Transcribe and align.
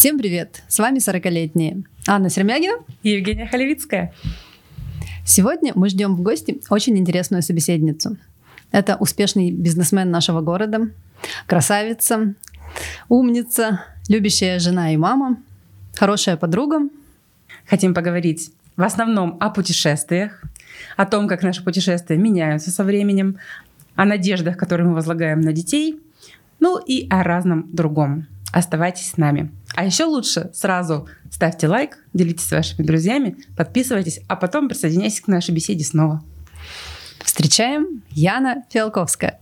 Всем 0.00 0.18
привет! 0.18 0.62
С 0.66 0.78
вами 0.78 0.96
40-летние 0.96 1.84
Анна 2.06 2.30
Сермягина 2.30 2.78
и 3.02 3.10
Евгения 3.10 3.46
Халевицкая. 3.46 4.14
Сегодня 5.26 5.72
мы 5.74 5.90
ждем 5.90 6.16
в 6.16 6.22
гости 6.22 6.58
очень 6.70 6.96
интересную 6.96 7.42
собеседницу. 7.42 8.16
Это 8.72 8.96
успешный 8.96 9.50
бизнесмен 9.50 10.10
нашего 10.10 10.40
города, 10.40 10.88
красавица, 11.46 12.34
умница, 13.10 13.84
любящая 14.08 14.58
жена 14.58 14.94
и 14.94 14.96
мама, 14.96 15.36
хорошая 15.94 16.38
подруга. 16.38 16.88
Хотим 17.68 17.92
поговорить 17.92 18.52
в 18.78 18.82
основном 18.82 19.36
о 19.38 19.50
путешествиях, 19.50 20.42
о 20.96 21.04
том, 21.04 21.28
как 21.28 21.42
наши 21.42 21.62
путешествия 21.62 22.16
меняются 22.16 22.70
со 22.70 22.84
временем, 22.84 23.36
о 23.96 24.06
надеждах, 24.06 24.56
которые 24.56 24.88
мы 24.88 24.94
возлагаем 24.94 25.42
на 25.42 25.52
детей, 25.52 26.00
ну 26.58 26.78
и 26.78 27.06
о 27.10 27.22
разном 27.22 27.68
другом. 27.70 28.28
Оставайтесь 28.52 29.12
с 29.12 29.16
нами. 29.16 29.50
А 29.74 29.84
еще 29.84 30.04
лучше 30.04 30.50
сразу 30.52 31.08
ставьте 31.30 31.68
лайк, 31.68 31.98
делитесь 32.12 32.46
с 32.46 32.50
вашими 32.50 32.84
друзьями, 32.84 33.36
подписывайтесь, 33.56 34.20
а 34.26 34.36
потом 34.36 34.68
присоединяйтесь 34.68 35.20
к 35.20 35.28
нашей 35.28 35.54
беседе 35.54 35.84
снова. 35.84 36.22
Встречаем 37.24 38.02
Яна 38.10 38.64
Фиалковская. 38.70 39.38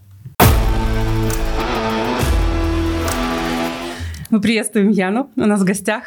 Мы 4.30 4.42
приветствуем 4.42 4.90
Яну 4.90 5.30
у 5.36 5.40
нас 5.46 5.60
в 5.60 5.64
гостях. 5.64 6.04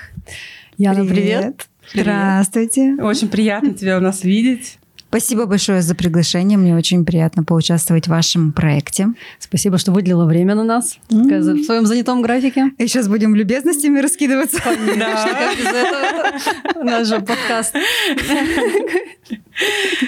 Яна, 0.77 1.03
привет. 1.05 1.67
привет. 1.91 2.05
Здравствуйте. 2.05 2.95
Очень 3.02 3.29
приятно 3.29 3.73
тебя 3.73 3.97
у 3.97 4.02
нас 4.02 4.23
видеть. 4.23 4.77
Спасибо 5.11 5.45
большое 5.45 5.81
за 5.81 5.93
приглашение. 5.93 6.57
Мне 6.57 6.73
очень 6.73 7.03
приятно 7.03 7.43
поучаствовать 7.43 8.05
в 8.05 8.09
вашем 8.09 8.53
проекте. 8.53 9.09
Спасибо, 9.39 9.77
что 9.77 9.91
выделила 9.91 10.23
время 10.23 10.55
на 10.55 10.63
нас 10.63 10.97
mm-hmm. 11.09 11.55
в 11.55 11.66
своем 11.66 11.86
занятом 11.86 12.22
графике. 12.22 12.72
И 12.77 12.88
сейчас 12.88 13.09
будем 13.09 13.36
любезностями 13.36 13.99
раскидываться. 13.99 14.61
Да, 14.97 15.27
как 15.27 15.58
без 15.58 15.66
этого 15.66 16.83
наш 16.86 17.09
подкаст. 17.09 17.75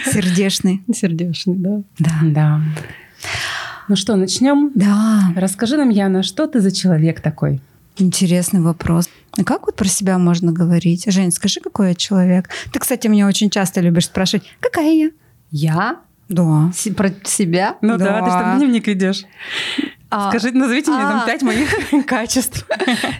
Сердечный. 0.06 0.82
Сердечный, 0.94 1.56
да. 1.56 1.82
Да. 2.00 2.12
Да. 2.24 2.62
Ну 3.90 3.98
что, 3.98 4.16
начнем? 4.16 4.72
Да. 4.74 5.34
Расскажи 5.36 5.76
нам, 5.76 5.90
Яна, 5.90 6.24
что 6.24 6.48
ты 6.48 6.62
за 6.62 6.72
человек 6.72 7.20
такой? 7.20 7.60
Интересный 7.98 8.62
вопрос. 8.62 9.10
А 9.38 9.44
как 9.44 9.66
вот 9.66 9.76
про 9.76 9.88
себя 9.88 10.18
можно 10.18 10.52
говорить? 10.52 11.06
Жень, 11.12 11.32
скажи, 11.32 11.60
какой 11.60 11.90
я 11.90 11.96
человек? 11.96 12.50
Ты, 12.72 12.80
кстати, 12.80 13.08
меня 13.08 13.28
очень 13.28 13.50
часто 13.50 13.82
любишь 13.82 14.06
спрашивать, 14.06 14.46
какая 14.60 14.92
я? 14.92 15.10
Я? 15.50 15.98
Да. 16.30 16.72
С- 16.76 16.90
про 16.94 17.12
себя? 17.24 17.78
Ну 17.82 17.98
да, 17.98 18.22
да 18.22 18.22
ты 18.22 18.30
что, 18.32 18.58
дневник 18.58 18.88
ведешь. 18.88 19.26
А, 20.10 20.30
Скажи, 20.30 20.52
назовите 20.52 20.92
а, 20.92 20.96
мне 20.96 21.04
там 21.04 21.26
пять 21.26 21.42
моих 21.42 21.70
качеств. 22.06 22.68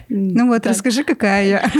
Ну 0.08 0.46
вот, 0.46 0.64
расскажи, 0.66 1.02
какая 1.02 1.44
я. 1.46 1.70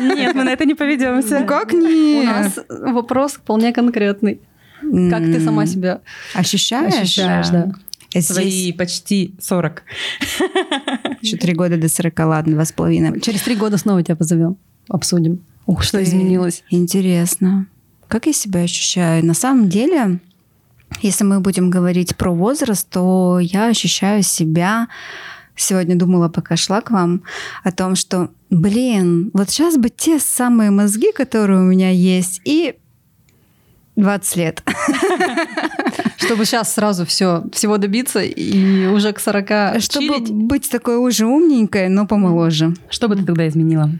Нет, 0.00 0.34
мы 0.34 0.42
на 0.42 0.50
это 0.50 0.64
не 0.64 0.74
поведемся. 0.74 1.40
Ну 1.40 1.46
как 1.46 1.72
нет? 1.72 2.24
У 2.24 2.26
нас 2.26 2.58
вопрос 2.68 3.34
вполне 3.34 3.72
конкретный. 3.72 4.40
Как 4.80 5.20
ты 5.24 5.40
сама 5.40 5.66
себя 5.66 6.00
ощущаешь? 6.34 6.92
Ощущаешь, 6.94 7.48
да. 7.50 7.72
Свои 8.20 8.72
почти 8.72 9.34
40. 9.40 9.82
Еще 11.22 11.36
три 11.36 11.54
года 11.54 11.76
до 11.76 11.88
40, 11.88 12.18
ладно, 12.20 12.54
два 12.54 12.64
с 12.64 12.72
половиной. 12.72 13.20
Через 13.20 13.42
три 13.42 13.56
года 13.56 13.78
снова 13.78 14.02
тебя 14.02 14.16
позовем, 14.16 14.56
обсудим. 14.88 15.40
Ух, 15.66 15.82
что 15.82 16.02
изменилось. 16.02 16.62
Интересно. 16.70 17.66
Как 18.08 18.26
я 18.26 18.32
себя 18.32 18.60
ощущаю? 18.60 19.24
На 19.24 19.34
самом 19.34 19.68
деле, 19.68 20.20
если 21.00 21.24
мы 21.24 21.40
будем 21.40 21.70
говорить 21.70 22.16
про 22.16 22.32
возраст, 22.32 22.88
то 22.88 23.38
я 23.40 23.68
ощущаю 23.68 24.22
себя 24.22 24.88
сегодня 25.56 25.96
думала, 25.96 26.28
пока 26.28 26.56
шла 26.56 26.80
к 26.80 26.90
вам, 26.90 27.22
о 27.62 27.70
том, 27.70 27.94
что, 27.94 28.30
блин, 28.50 29.30
вот 29.32 29.50
сейчас 29.50 29.76
бы 29.76 29.88
те 29.88 30.18
самые 30.18 30.70
мозги, 30.70 31.12
которые 31.12 31.60
у 31.60 31.64
меня 31.64 31.90
есть, 31.90 32.40
и 32.44 32.74
20 33.96 34.36
лет. 34.36 34.62
Чтобы 36.16 36.44
сейчас 36.44 36.74
сразу 36.74 37.04
все, 37.04 37.44
всего 37.52 37.76
добиться 37.76 38.20
и 38.20 38.86
уже 38.86 39.12
к 39.12 39.20
40 39.20 39.80
Чтобы 39.80 40.06
чилить. 40.06 40.30
быть 40.30 40.70
такой 40.70 40.96
уже 40.96 41.26
умненькой, 41.26 41.88
но 41.88 42.06
помоложе. 42.06 42.74
Что 42.88 43.08
бы 43.08 43.16
ты 43.16 43.24
тогда 43.24 43.46
изменила? 43.46 43.90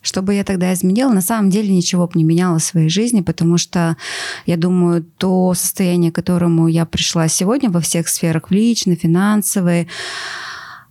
Что 0.00 0.20
бы 0.20 0.34
я 0.34 0.44
тогда 0.44 0.72
изменила? 0.72 1.12
На 1.12 1.22
самом 1.22 1.50
деле 1.50 1.74
ничего 1.74 2.06
бы 2.06 2.12
не 2.14 2.24
меняла 2.24 2.58
в 2.58 2.62
своей 2.62 2.90
жизни, 2.90 3.22
потому 3.22 3.56
что, 3.56 3.96
я 4.44 4.56
думаю, 4.56 5.04
то 5.16 5.54
состояние, 5.54 6.12
к 6.12 6.14
которому 6.14 6.68
я 6.68 6.84
пришла 6.84 7.26
сегодня 7.28 7.70
во 7.70 7.80
всех 7.80 8.08
сферах, 8.08 8.50
в 8.50 8.52
личной, 8.52 8.96
финансовой, 8.96 9.88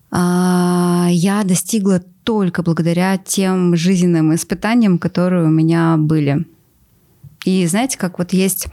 а, 0.10 1.08
я 1.12 1.44
достигла 1.44 2.02
только 2.24 2.64
благодаря 2.64 3.18
тем 3.18 3.76
жизненным 3.76 4.34
испытаниям, 4.34 4.98
которые 4.98 5.46
у 5.46 5.50
меня 5.50 5.96
были. 5.98 6.46
И 7.46 7.66
знаете, 7.68 7.98
как 7.98 8.20
вот 8.20 8.34
есть... 8.34 8.68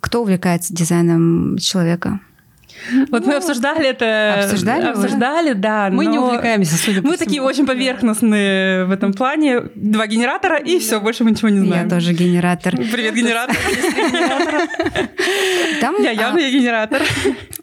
Кто 0.00 0.22
увлекается 0.22 0.74
дизайном 0.74 1.58
человека? 1.58 2.20
Вот 3.10 3.22
ну, 3.22 3.28
мы 3.28 3.36
обсуждали 3.36 3.88
это. 3.88 4.44
Обсуждали? 4.44 4.86
Обсуждали, 4.86 5.52
да. 5.54 5.88
Мы 5.90 6.06
не 6.06 6.18
увлекаемся, 6.18 6.76
судя 6.76 7.02
по 7.02 7.08
Мы 7.08 7.14
всему. 7.14 7.26
такие 7.26 7.42
очень 7.42 7.66
поверхностные 7.66 8.84
в 8.84 8.90
этом 8.90 9.12
плане. 9.12 9.62
Два 9.74 10.06
генератора, 10.06 10.58
и 10.58 10.78
все, 10.78 11.00
больше 11.00 11.24
мы 11.24 11.32
ничего 11.32 11.48
не 11.48 11.66
знаем. 11.66 11.88
Я 11.88 11.90
тоже 11.90 12.12
генератор. 12.12 12.76
Привет, 12.76 13.14
генератор. 13.14 13.56
Там, 15.80 15.96
я 16.02 16.10
явно 16.10 16.38
я 16.38 16.50
генератор. 16.50 17.02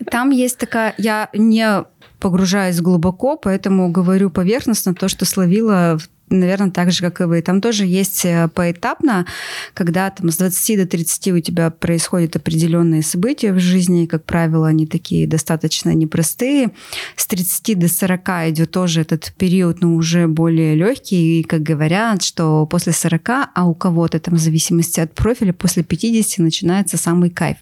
Там 0.09 0.31
есть 0.31 0.57
такая... 0.57 0.93
Я 0.97 1.29
не 1.33 1.83
погружаюсь 2.19 2.79
глубоко, 2.79 3.37
поэтому 3.37 3.91
говорю 3.91 4.29
поверхностно 4.29 4.93
то, 4.93 5.07
что 5.07 5.25
словила 5.25 5.97
наверное, 6.39 6.71
так 6.71 6.91
же, 6.91 7.01
как 7.01 7.21
и 7.21 7.25
вы. 7.25 7.41
Там 7.41 7.61
тоже 7.61 7.85
есть 7.85 8.25
э, 8.25 8.49
поэтапно, 8.53 9.25
когда 9.73 10.09
там 10.09 10.31
с 10.31 10.37
20 10.37 10.77
до 10.77 10.85
30 10.85 11.27
у 11.27 11.39
тебя 11.39 11.69
происходят 11.69 12.35
определенные 12.35 13.03
события 13.03 13.53
в 13.53 13.59
жизни, 13.59 14.05
как 14.05 14.25
правило, 14.25 14.67
они 14.67 14.85
такие 14.87 15.27
достаточно 15.27 15.93
непростые. 15.93 16.71
С 17.15 17.27
30 17.27 17.79
до 17.79 17.87
40 17.87 18.29
идет 18.49 18.71
тоже 18.71 19.01
этот 19.01 19.33
период, 19.37 19.81
но 19.81 19.95
уже 19.95 20.27
более 20.27 20.75
легкий, 20.75 21.39
и 21.39 21.43
как 21.43 21.61
говорят, 21.61 22.23
что 22.23 22.65
после 22.65 22.93
40, 22.93 23.29
а 23.53 23.65
у 23.65 23.73
кого-то 23.73 24.19
там 24.19 24.35
в 24.35 24.39
зависимости 24.39 24.99
от 24.99 25.13
профиля, 25.13 25.53
после 25.53 25.83
50 25.83 26.39
начинается 26.39 26.97
самый 26.97 27.29
кайф. 27.29 27.57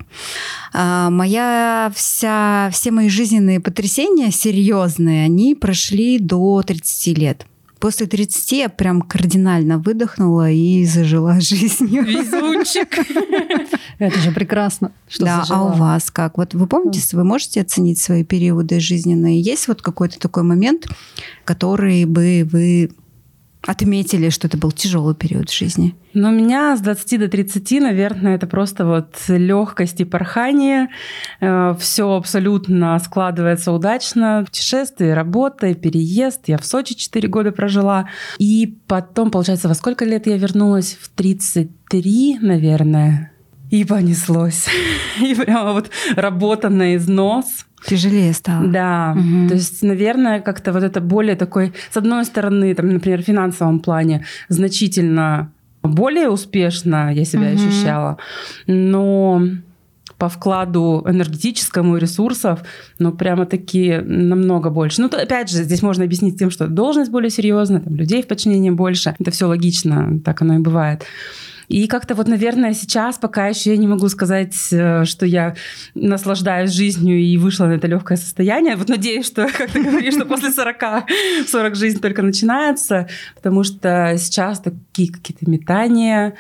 А 0.74 1.10
моя 1.10 1.92
вся, 1.96 2.70
все 2.72 2.92
мои 2.92 3.10
жизненные 3.10 3.60
потрясения 3.60 4.32
серьезные, 4.32 5.26
они 5.26 5.56
прошли 5.56 6.20
до 6.20 6.62
30 6.64 7.18
лет. 7.18 7.46
После 7.82 8.06
30 8.06 8.52
я 8.52 8.70
прям 8.70 9.02
кардинально 9.02 9.80
выдохнула 9.80 10.52
и 10.52 10.86
зажила 10.86 11.34
жизнью. 11.42 12.04
Везунчик. 12.04 12.88
Это 13.98 14.20
же 14.20 14.32
прекрасно. 14.32 14.92
Что 15.10 15.26
да, 15.26 15.40
зажила. 15.40 15.60
а 15.60 15.64
у 15.64 15.78
вас 15.78 16.12
как? 16.12 16.38
Вот 16.38 16.54
вы 16.54 16.68
помните, 16.68 17.02
вы 17.18 17.24
можете 17.24 17.60
оценить 17.60 17.98
свои 17.98 18.24
периоды 18.24 18.80
жизненные? 18.80 19.42
Есть 19.42 19.68
вот 19.68 19.82
какой-то 19.82 20.20
такой 20.20 20.44
момент, 20.44 20.86
который 21.44 22.06
бы 22.06 22.48
вы 22.52 22.92
отметили, 23.66 24.30
что 24.30 24.48
это 24.48 24.58
был 24.58 24.72
тяжелый 24.72 25.16
период 25.16 25.50
в 25.50 25.58
жизни? 25.58 25.96
Ну, 26.14 26.30
у 26.30 26.32
меня 26.32 26.76
с 26.76 26.82
20 26.82 27.20
до 27.20 27.28
30, 27.28 27.82
наверное, 27.82 28.36
это 28.36 28.48
просто 28.48 28.86
вот 28.86 29.16
легкость 29.28 30.02
и 30.02 30.06
порхание. 30.06 30.90
Э, 31.40 31.76
Все 31.80 32.12
абсолютно 32.12 32.98
складывается 33.00 33.72
удачно. 33.72 34.44
Путешествие, 34.46 35.14
работа, 35.14 35.74
переезд. 35.74 36.42
Я 36.48 36.58
в 36.58 36.66
Сочи 36.66 36.96
4 36.96 37.28
года 37.28 37.52
прожила. 37.52 38.10
И 38.40 38.78
потом, 38.88 39.32
получается, 39.32 39.68
во 39.68 39.76
сколько 39.76 40.06
лет 40.06 40.28
я 40.28 40.38
вернулась? 40.38 40.98
В 41.00 41.10
33, 41.10 42.40
наверное. 42.42 43.32
И 43.70 43.86
понеслось. 43.86 44.68
И 45.22 45.34
прямо 45.34 45.74
вот 45.74 45.90
работа 46.16 46.70
на 46.70 46.96
износ. 46.96 47.46
Тяжелее 47.86 48.34
стало. 48.34 48.68
Да. 48.68 49.16
Угу. 49.18 49.50
То 49.50 49.56
есть, 49.56 49.84
наверное, 49.84 50.40
как-то 50.40 50.72
вот 50.74 50.84
это 50.84 51.02
более 51.02 51.36
такой, 51.36 51.74
с 51.90 51.98
одной 51.98 52.26
стороны, 52.26 52.74
там, 52.76 52.90
например, 52.90 53.22
в 53.22 53.26
финансовом 53.26 53.80
плане 53.80 54.26
значительно 54.50 55.52
более 55.84 56.30
успешно 56.30 57.14
я 57.14 57.26
себя 57.26 57.48
угу. 57.48 57.56
ощущала, 57.56 58.18
но 58.68 59.42
по 60.22 60.30
вкладу 60.30 61.04
энергетическому 61.08 61.98
и 61.98 62.00
ресурсов, 62.00 62.60
ну, 63.00 63.12
прямо 63.12 63.48
таки 63.48 63.98
намного 64.06 64.70
больше. 64.70 65.02
Ну, 65.02 65.10
то, 65.10 65.18
опять 65.18 65.50
же, 65.50 65.64
здесь 65.64 65.82
можно 65.82 66.04
объяснить 66.04 66.38
тем, 66.38 66.52
что 66.52 66.68
должность 66.68 67.10
более 67.10 67.32
серьезная, 67.32 67.80
там, 67.80 67.96
людей 67.96 68.22
в 68.22 68.28
подчинении 68.28 68.70
больше. 68.70 69.16
Это 69.18 69.32
все 69.32 69.48
логично, 69.48 70.20
так 70.24 70.44
оно 70.44 70.58
и 70.58 70.60
бывает. 70.60 71.06
И 71.72 71.88
как-то 71.88 72.16
вот, 72.16 72.28
наверное, 72.28 72.74
сейчас 72.74 73.18
пока 73.18 73.48
еще 73.48 73.72
я 73.72 73.78
не 73.78 73.88
могу 73.88 74.10
сказать, 74.10 74.56
э, 74.72 75.06
что 75.06 75.26
я 75.26 75.56
наслаждаюсь 75.96 76.72
жизнью 76.72 77.18
и 77.18 77.38
вышла 77.38 77.66
на 77.68 77.74
это 77.74 77.88
легкое 77.88 78.18
состояние. 78.18 78.76
Вот 78.76 78.90
надеюсь, 78.90 79.26
что, 79.26 79.48
как 79.58 79.72
ты 79.72 79.82
говоришь, 79.82 80.16
что 80.16 80.26
после 80.26 80.52
40, 80.52 80.76
40 81.48 81.76
жизнь 81.76 82.02
только 82.02 82.24
начинается, 82.24 83.08
потому 83.36 83.64
что 83.64 84.16
сейчас 84.18 84.60
такие 84.60 85.14
какие-то 85.14 85.50
метания, 85.50 86.34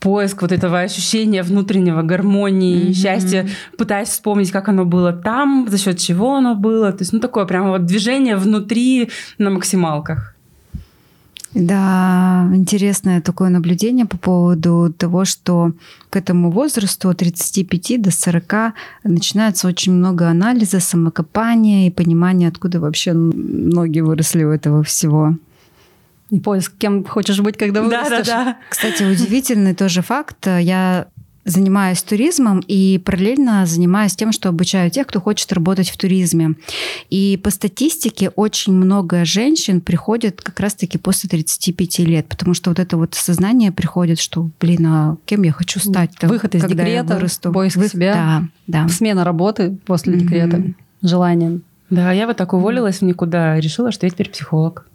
поиск 0.00 0.42
вот 0.42 0.50
этого 0.50 0.80
ощущения 0.80 1.44
внутреннего 1.44 2.02
гармонии, 2.02 2.88
mm-hmm. 2.88 2.94
счастья, 2.94 3.48
пытаясь 3.78 4.08
вспомнить, 4.08 4.50
как 4.50 4.68
оно 4.68 4.84
было 4.84 5.12
там, 5.12 5.68
за 5.68 5.78
счет 5.78 5.98
чего 5.98 6.34
оно 6.34 6.56
было. 6.56 6.90
То 6.90 7.02
есть, 7.02 7.12
ну, 7.12 7.20
такое 7.20 7.44
прямо 7.44 7.70
вот 7.70 7.86
движение 7.86 8.36
внутри 8.36 9.08
на 9.38 9.50
максималках. 9.50 10.35
Да, 11.58 12.50
интересное 12.52 13.22
такое 13.22 13.48
наблюдение 13.48 14.04
по 14.04 14.18
поводу 14.18 14.92
того, 14.92 15.24
что 15.24 15.72
к 16.10 16.16
этому 16.16 16.50
возрасту 16.50 17.08
от 17.08 17.16
35 17.16 18.02
до 18.02 18.10
40 18.10 18.74
начинается 19.04 19.66
очень 19.66 19.94
много 19.94 20.28
анализа, 20.28 20.80
самокопания 20.80 21.86
и 21.86 21.90
понимания, 21.90 22.48
откуда 22.48 22.78
вообще 22.78 23.14
ноги 23.14 24.00
выросли 24.00 24.44
у 24.44 24.50
этого 24.50 24.82
всего. 24.82 25.34
И 26.28 26.40
поиск, 26.40 26.74
кем 26.76 27.04
хочешь 27.04 27.40
быть, 27.40 27.56
когда 27.56 27.82
вырастешь. 27.82 28.26
Да, 28.26 28.44
да, 28.44 28.44
да. 28.44 28.56
Кстати, 28.68 29.04
удивительный 29.04 29.74
тоже 29.74 30.02
факт. 30.02 30.46
Я 30.46 31.06
занимаюсь 31.46 32.02
туризмом 32.02 32.62
и 32.66 32.98
параллельно 32.98 33.64
занимаюсь 33.66 34.16
тем, 34.16 34.32
что 34.32 34.48
обучаю 34.48 34.90
тех, 34.90 35.06
кто 35.06 35.20
хочет 35.20 35.50
работать 35.52 35.88
в 35.88 35.96
туризме. 35.96 36.56
И 37.08 37.40
по 37.42 37.50
статистике 37.50 38.30
очень 38.30 38.74
много 38.74 39.24
женщин 39.24 39.80
приходят 39.80 40.42
как 40.42 40.58
раз-таки 40.60 40.98
после 40.98 41.30
35 41.30 42.00
лет, 42.00 42.26
потому 42.26 42.52
что 42.52 42.70
вот 42.70 42.80
это 42.80 42.96
вот 42.96 43.14
сознание 43.14 43.70
приходит, 43.70 44.18
что, 44.18 44.50
блин, 44.60 44.86
а 44.86 45.16
кем 45.24 45.44
я 45.44 45.52
хочу 45.52 45.78
стать? 45.78 46.10
Выход 46.22 46.56
из 46.56 46.62
когда 46.62 46.82
я 46.82 47.02
декрета, 47.02 47.14
вырасту? 47.14 47.52
поиск 47.52 47.76
Вы- 47.76 47.88
себя. 47.88 48.48
Да, 48.66 48.82
да. 48.82 48.88
Смена 48.88 49.24
работы 49.24 49.78
после 49.86 50.16
декрета. 50.16 50.62
Желание. 51.00 51.60
Да, 51.90 52.10
я 52.10 52.26
вот 52.26 52.36
так 52.36 52.52
уволилась 52.52 52.98
в 52.98 53.02
никуда, 53.02 53.60
решила, 53.60 53.92
что 53.92 54.06
я 54.06 54.10
теперь 54.10 54.30
психолог. 54.30 54.86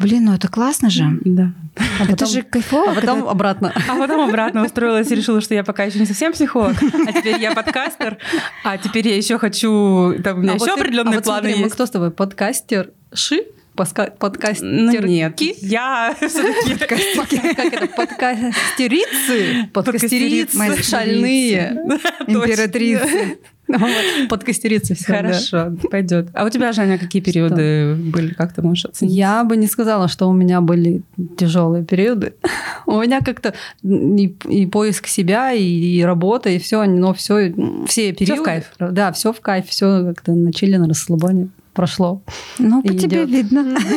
Блин, 0.00 0.24
ну 0.24 0.34
это 0.34 0.48
классно 0.48 0.88
же. 0.90 1.04
Да. 1.24 1.52
А 1.98 2.02
это 2.04 2.12
потом- 2.12 2.28
же 2.28 2.42
кайфово. 2.42 2.92
А 2.92 2.94
потом 2.94 3.16
когда- 3.18 3.30
обратно. 3.30 3.72
А 3.88 3.96
потом 3.96 4.20
обратно 4.28 4.64
устроилась 4.64 5.10
и 5.10 5.14
решила, 5.14 5.40
что 5.40 5.54
я 5.54 5.62
пока 5.62 5.84
еще 5.84 5.98
не 5.98 6.06
совсем 6.06 6.32
психолог, 6.32 6.76
а 7.06 7.12
теперь 7.12 7.38
я 7.40 7.52
подкастер, 7.52 8.18
а 8.64 8.78
теперь 8.78 9.06
я 9.08 9.16
еще 9.16 9.38
хочу, 9.38 10.14
там 10.24 10.38
у 10.38 10.40
меня 10.42 10.52
А 10.52 10.54
еще 10.56 10.64
вот 10.66 10.74
ты- 10.74 10.80
определенные 10.80 11.12
а 11.12 11.14
вот 11.16 11.24
планы 11.24 11.40
смотри, 11.42 11.54
Мы 11.56 11.64
есть. 11.66 11.74
кто 11.74 11.86
с 11.86 11.90
тобой? 11.90 12.10
Подкастер 12.10 12.90
Ши? 13.12 13.44
Паска- 13.76 14.10
Подкастер 14.18 14.66
Ну 14.66 14.90
нет, 15.06 15.40
я 15.40 16.14
все-таки 16.18 16.74
Как 17.54 17.72
это? 17.72 17.86
Подкастерицы? 17.86 19.68
Подкастерицы. 19.72 20.58
Подкастерицы 20.58 20.82
шальные. 20.82 21.76
Императрицы. 22.26 23.38
Вот, 23.78 24.28
Подкастерицы 24.28 24.94
все. 24.94 25.04
Хорошо, 25.04 25.72
пойдет. 25.90 26.28
А 26.34 26.44
у 26.44 26.50
тебя, 26.50 26.72
Женя, 26.72 26.98
какие 26.98 27.22
периоды 27.22 27.94
были? 27.94 28.34
Как 28.34 28.52
ты 28.52 28.62
можешь 28.62 28.86
оценить? 28.86 29.14
Я 29.14 29.44
бы 29.44 29.56
не 29.56 29.66
сказала, 29.66 30.08
что 30.08 30.28
у 30.28 30.32
меня 30.32 30.60
были 30.60 31.02
тяжелые 31.36 31.84
периоды. 31.84 32.34
У 32.86 33.00
меня 33.00 33.20
как-то 33.20 33.54
и, 33.82 34.66
поиск 34.66 35.06
себя, 35.06 35.52
и, 35.52 36.02
работа, 36.02 36.50
и 36.50 36.58
все, 36.58 36.84
но 36.86 37.14
все, 37.14 37.54
все 37.86 38.12
периоды. 38.12 38.42
кайф. 38.42 38.64
Да, 38.78 39.12
все 39.12 39.32
в 39.32 39.40
кайф, 39.40 39.68
все 39.68 40.04
как-то 40.06 40.32
на 40.32 40.52
чили, 40.52 40.76
на 40.76 40.88
расслабоне 40.88 41.50
прошло. 41.72 42.22
Ну, 42.58 42.82
по 42.82 42.92
И 42.92 42.98
тебе 42.98 43.24
видно. 43.24 43.76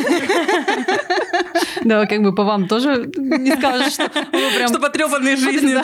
Да, 1.83 2.05
как 2.05 2.21
бы 2.21 2.33
по 2.33 2.43
вам 2.43 2.67
тоже 2.67 3.11
не 3.17 3.51
скажешь, 3.51 3.93
что 3.93 4.09
вы 4.31 4.55
прям... 4.55 4.69
Что 4.69 4.79
потрепанные 4.79 5.35
жизни, 5.35 5.73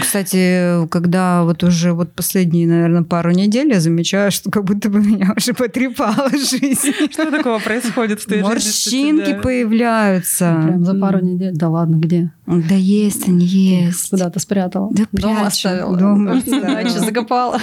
Кстати, 0.00 0.86
когда 0.88 1.42
вот 1.44 1.62
уже 1.64 1.92
вот 1.92 2.12
последние, 2.14 2.66
наверное, 2.66 3.02
пару 3.02 3.30
недель 3.30 3.68
я 3.72 3.80
замечаю, 3.80 4.30
что 4.30 4.50
как 4.50 4.64
будто 4.64 4.88
бы 4.88 5.00
меня 5.00 5.32
уже 5.36 5.52
потрепала 5.52 6.30
жизнь. 6.30 6.92
Что 7.10 7.30
такого 7.30 7.58
происходит 7.58 8.20
в 8.20 8.26
твоей? 8.26 8.42
Морщинки 8.42 9.32
да? 9.32 9.40
появляются. 9.40 10.60
Прям 10.66 10.84
за 10.84 10.94
пару 10.94 11.24
недель. 11.24 11.52
Да 11.54 11.68
ладно, 11.68 11.96
где? 11.96 12.30
Да 12.46 12.74
есть 12.74 13.28
они, 13.28 13.46
есть. 13.46 14.10
Куда 14.10 14.30
ты 14.30 14.40
спрятала? 14.40 14.90
Да 14.92 15.04
Дома 15.12 15.34
прячу, 15.34 15.46
оставила. 15.46 15.96
дома 15.96 16.32
оставила. 16.38 17.00
закопала. 17.00 17.60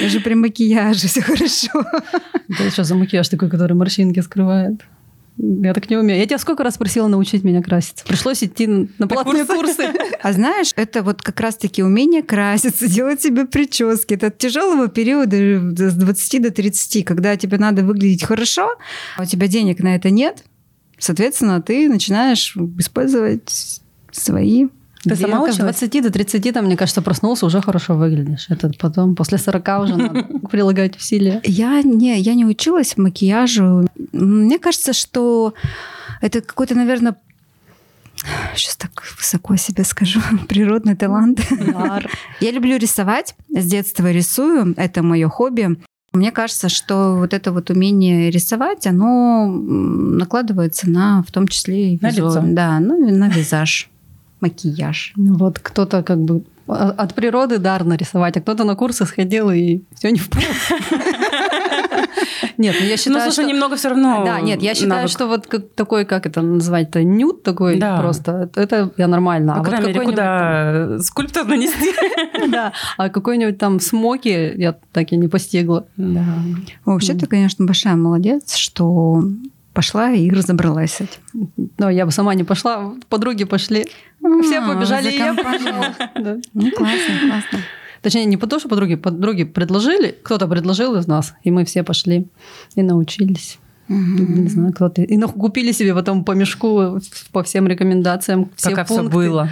Даже 0.00 0.20
при 0.20 0.34
макияже 0.34 1.08
все 1.08 1.20
хорошо. 1.20 1.84
Это 2.48 2.70
что 2.70 2.84
за 2.84 2.94
макияж 2.94 3.28
такой, 3.28 3.50
который 3.50 3.74
морщинки 3.74 4.20
скрывает? 4.20 4.82
Я 5.36 5.74
так 5.74 5.90
не 5.90 5.96
умею. 5.96 6.20
Я 6.20 6.26
тебя 6.26 6.38
сколько 6.38 6.62
раз 6.62 6.78
просила 6.78 7.08
научить 7.08 7.42
меня 7.42 7.60
краситься? 7.60 8.04
Пришлось 8.06 8.42
идти 8.44 8.66
на 8.66 8.86
на 8.98 9.08
платные 9.08 9.44
курсы. 9.44 9.88
А 10.22 10.32
знаешь, 10.32 10.70
это 10.76 11.02
вот 11.02 11.20
как 11.20 11.38
раз-таки 11.40 11.82
умение 11.82 12.22
краситься, 12.22 12.88
делать 12.88 13.20
себе 13.20 13.44
прически. 13.44 14.14
Это 14.14 14.28
от 14.28 14.38
тяжелого 14.38 14.88
периода 14.88 15.36
с 15.36 15.94
20 15.94 16.42
до 16.42 16.50
30, 16.50 17.04
когда 17.04 17.36
тебе 17.36 17.58
надо 17.58 17.82
выглядеть 17.82 18.24
хорошо, 18.24 18.70
а 19.16 19.22
у 19.22 19.24
тебя 19.26 19.48
денег 19.48 19.80
на 19.80 19.96
это 19.96 20.10
нет. 20.10 20.44
Соответственно, 20.98 21.60
ты 21.60 21.88
начинаешь 21.88 22.56
использовать 22.78 23.80
свои 24.12 24.68
Ты 25.10 25.16
сама 25.16 25.38
От 25.42 25.50
училась? 25.50 25.78
20 25.78 26.02
до 26.02 26.10
30, 26.10 26.52
там, 26.54 26.64
мне 26.66 26.76
кажется, 26.76 27.02
проснулся, 27.02 27.46
уже 27.46 27.60
хорошо 27.60 27.94
выглядишь. 27.94 28.46
Это 28.48 28.70
потом, 28.78 29.14
после 29.16 29.38
40 29.38 29.68
уже 29.82 29.96
надо 29.96 30.22
прилагать 30.50 30.96
усилия. 30.96 31.40
Я 31.44 31.82
не, 31.82 32.18
я 32.20 32.34
не 32.34 32.44
училась 32.46 32.96
макияжу. 32.96 33.86
Мне 34.12 34.58
кажется, 34.58 34.92
что 34.92 35.54
это 36.20 36.40
какой-то, 36.40 36.74
наверное, 36.74 37.16
сейчас 38.56 38.76
так 38.76 38.90
высоко 39.18 39.56
себе 39.56 39.84
скажу, 39.84 40.20
природный 40.48 40.96
талант. 40.96 41.40
Дар. 41.72 42.10
Я 42.40 42.50
люблю 42.52 42.76
рисовать, 42.78 43.34
с 43.50 43.64
детства 43.66 44.10
рисую, 44.10 44.74
это 44.76 45.02
мое 45.02 45.28
хобби. 45.28 45.76
Мне 46.12 46.30
кажется, 46.30 46.68
что 46.68 47.16
вот 47.16 47.34
это 47.34 47.50
вот 47.50 47.70
умение 47.70 48.30
рисовать, 48.30 48.86
оно 48.86 49.48
накладывается 49.48 50.88
на, 50.88 51.24
в 51.26 51.32
том 51.32 51.48
числе 51.48 51.94
и 51.94 51.98
На 52.00 52.10
визуал- 52.10 52.30
лицо. 52.36 52.42
Да, 52.46 52.78
ну 52.78 53.08
и 53.08 53.10
на 53.10 53.28
визаж, 53.28 53.90
макияж. 54.44 55.12
Ну 55.16 55.34
Вот 55.36 55.58
кто-то 55.58 56.02
как 56.02 56.18
бы 56.18 56.42
а- 56.68 56.90
от 56.96 57.14
природы 57.14 57.58
дар 57.58 57.84
нарисовать, 57.84 58.36
а 58.36 58.40
кто-то 58.40 58.64
на 58.64 58.74
курсы 58.74 59.04
сходил 59.06 59.50
и 59.50 59.80
все 59.96 60.10
не 60.10 60.18
впал. 60.18 60.42
Нет, 62.56 62.76
ну 62.80 62.84
я 62.86 62.92
Ну, 62.92 62.96
считаю, 62.96 63.20
слушай, 63.22 63.32
что... 63.32 63.52
немного 63.52 63.76
все 63.76 63.88
равно. 63.88 64.22
Да, 64.24 64.40
нет, 64.40 64.62
я 64.62 64.74
считаю, 64.74 64.90
навык. 65.02 65.10
что 65.10 65.26
вот 65.26 65.46
как, 65.46 65.68
такой, 65.74 66.04
как 66.04 66.24
это 66.26 66.40
называть-то, 66.40 67.02
нюд 67.02 67.42
такой 67.42 67.78
Да. 67.78 67.98
просто, 68.00 68.48
это 68.54 68.90
я 68.96 69.08
нормально. 69.08 69.54
По 69.54 69.58
а 69.58 69.62
вот 69.62 69.68
крайней 69.68 69.86
мере, 69.88 69.98
какой-нибудь- 69.98 70.14
куда 70.94 70.98
скульптор 71.02 71.44
нанести. 71.46 71.92
Да, 72.50 72.72
а 72.98 73.08
какой-нибудь 73.08 73.58
там 73.58 73.80
смоки 73.80 74.52
я 74.56 74.76
так 74.92 75.12
и 75.12 75.16
не 75.16 75.28
постигла. 75.28 75.86
Да. 75.96 76.24
Вообще, 76.84 77.14
ты, 77.14 77.26
конечно, 77.26 77.64
большая 77.64 77.96
молодец, 77.96 78.54
что 78.54 79.24
пошла 79.74 80.10
и 80.12 80.30
разобралась 80.30 80.92
с 80.92 81.00
этим. 81.02 81.50
Но 81.78 81.90
я 81.90 82.06
бы 82.06 82.12
сама 82.12 82.34
не 82.34 82.44
пошла, 82.44 82.94
подруги 83.08 83.44
пошли. 83.44 83.84
Все 84.42 84.60
А, 84.60 84.74
побежали, 84.74 85.04
за 85.04 85.10
и 85.10 85.18
я 85.18 85.34
пошла. 85.34 85.94
Да. 86.14 86.36
Ну, 86.54 86.70
классно, 86.70 87.14
классно. 87.28 87.58
Точнее, 88.00 88.24
не 88.26 88.36
потому, 88.36 88.60
что 88.60 88.68
подруги, 88.68 88.94
подруги 88.94 89.44
предложили, 89.44 90.14
кто-то 90.22 90.46
предложил 90.46 90.94
из 90.94 91.06
нас, 91.06 91.34
и 91.42 91.50
мы 91.50 91.64
все 91.64 91.82
пошли 91.82 92.26
и 92.74 92.82
научились. 92.82 93.58
Не 93.88 94.48
знаю, 94.48 94.72
кто-то. 94.72 95.02
И 95.02 95.20
купили 95.20 95.72
себе 95.72 95.94
потом 95.94 96.24
по 96.24 96.32
мешку 96.32 97.00
по 97.32 97.42
всем 97.42 97.66
рекомендациям. 97.66 98.50
Все 98.56 98.70
Пока 98.70 98.84
все 98.84 98.96
пункты. 98.96 99.12
было. 99.14 99.50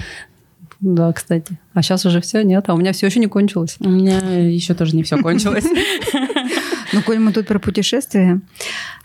Да, 0.80 1.12
кстати. 1.12 1.58
А 1.74 1.82
сейчас 1.82 2.04
уже 2.06 2.20
все 2.20 2.42
нет, 2.42 2.64
а 2.68 2.74
у 2.74 2.76
меня 2.76 2.92
все 2.92 3.06
еще 3.06 3.20
не 3.20 3.28
кончилось. 3.28 3.76
У 3.78 3.88
меня 3.88 4.18
еще 4.18 4.74
тоже 4.74 4.96
не 4.96 5.02
все 5.02 5.16
кончилось. 5.16 5.64
Ну, 6.92 7.02
коль 7.02 7.18
мы 7.18 7.32
тут 7.32 7.46
про 7.46 7.58
путешествия, 7.58 8.40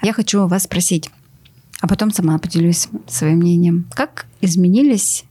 я 0.01 0.13
хочу 0.13 0.47
вас 0.47 0.63
спросить, 0.63 1.09
а 1.81 1.87
потом 1.87 2.11
сама 2.11 2.37
поделюсь 2.37 2.87
своим 3.07 3.37
мнением. 3.37 3.85
Как 3.95 4.25
изменились 4.41 5.25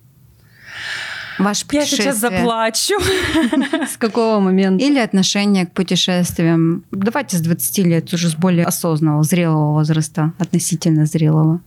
ваши 1.38 1.64
Я 1.72 1.86
сейчас 1.86 2.18
заплачу. 2.18 2.94
С 3.88 3.96
какого 3.96 4.40
момента? 4.40 4.84
Или 4.84 4.98
отношение 4.98 5.66
к 5.66 5.72
путешествиям? 5.72 6.84
Давайте 6.90 7.36
с 7.36 7.40
20 7.40 7.78
лет, 7.78 8.12
уже 8.14 8.28
с 8.28 8.34
более 8.34 8.64
осознанного, 8.64 9.22
зрелого 9.22 9.72
возраста, 9.72 10.32
относительно 10.38 11.06
зрелого. 11.06 11.60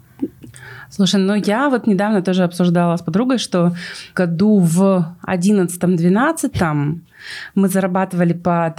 Слушай, 0.89 1.21
ну 1.21 1.35
я 1.35 1.69
вот 1.69 1.87
недавно 1.87 2.21
тоже 2.21 2.43
обсуждала 2.43 2.97
с 2.97 3.01
подругой, 3.01 3.37
что 3.37 3.75
году 4.15 4.59
в 4.59 5.15
11-12 5.27 6.99
мы 7.55 7.69
зарабатывали 7.69 8.33
по 8.33 8.73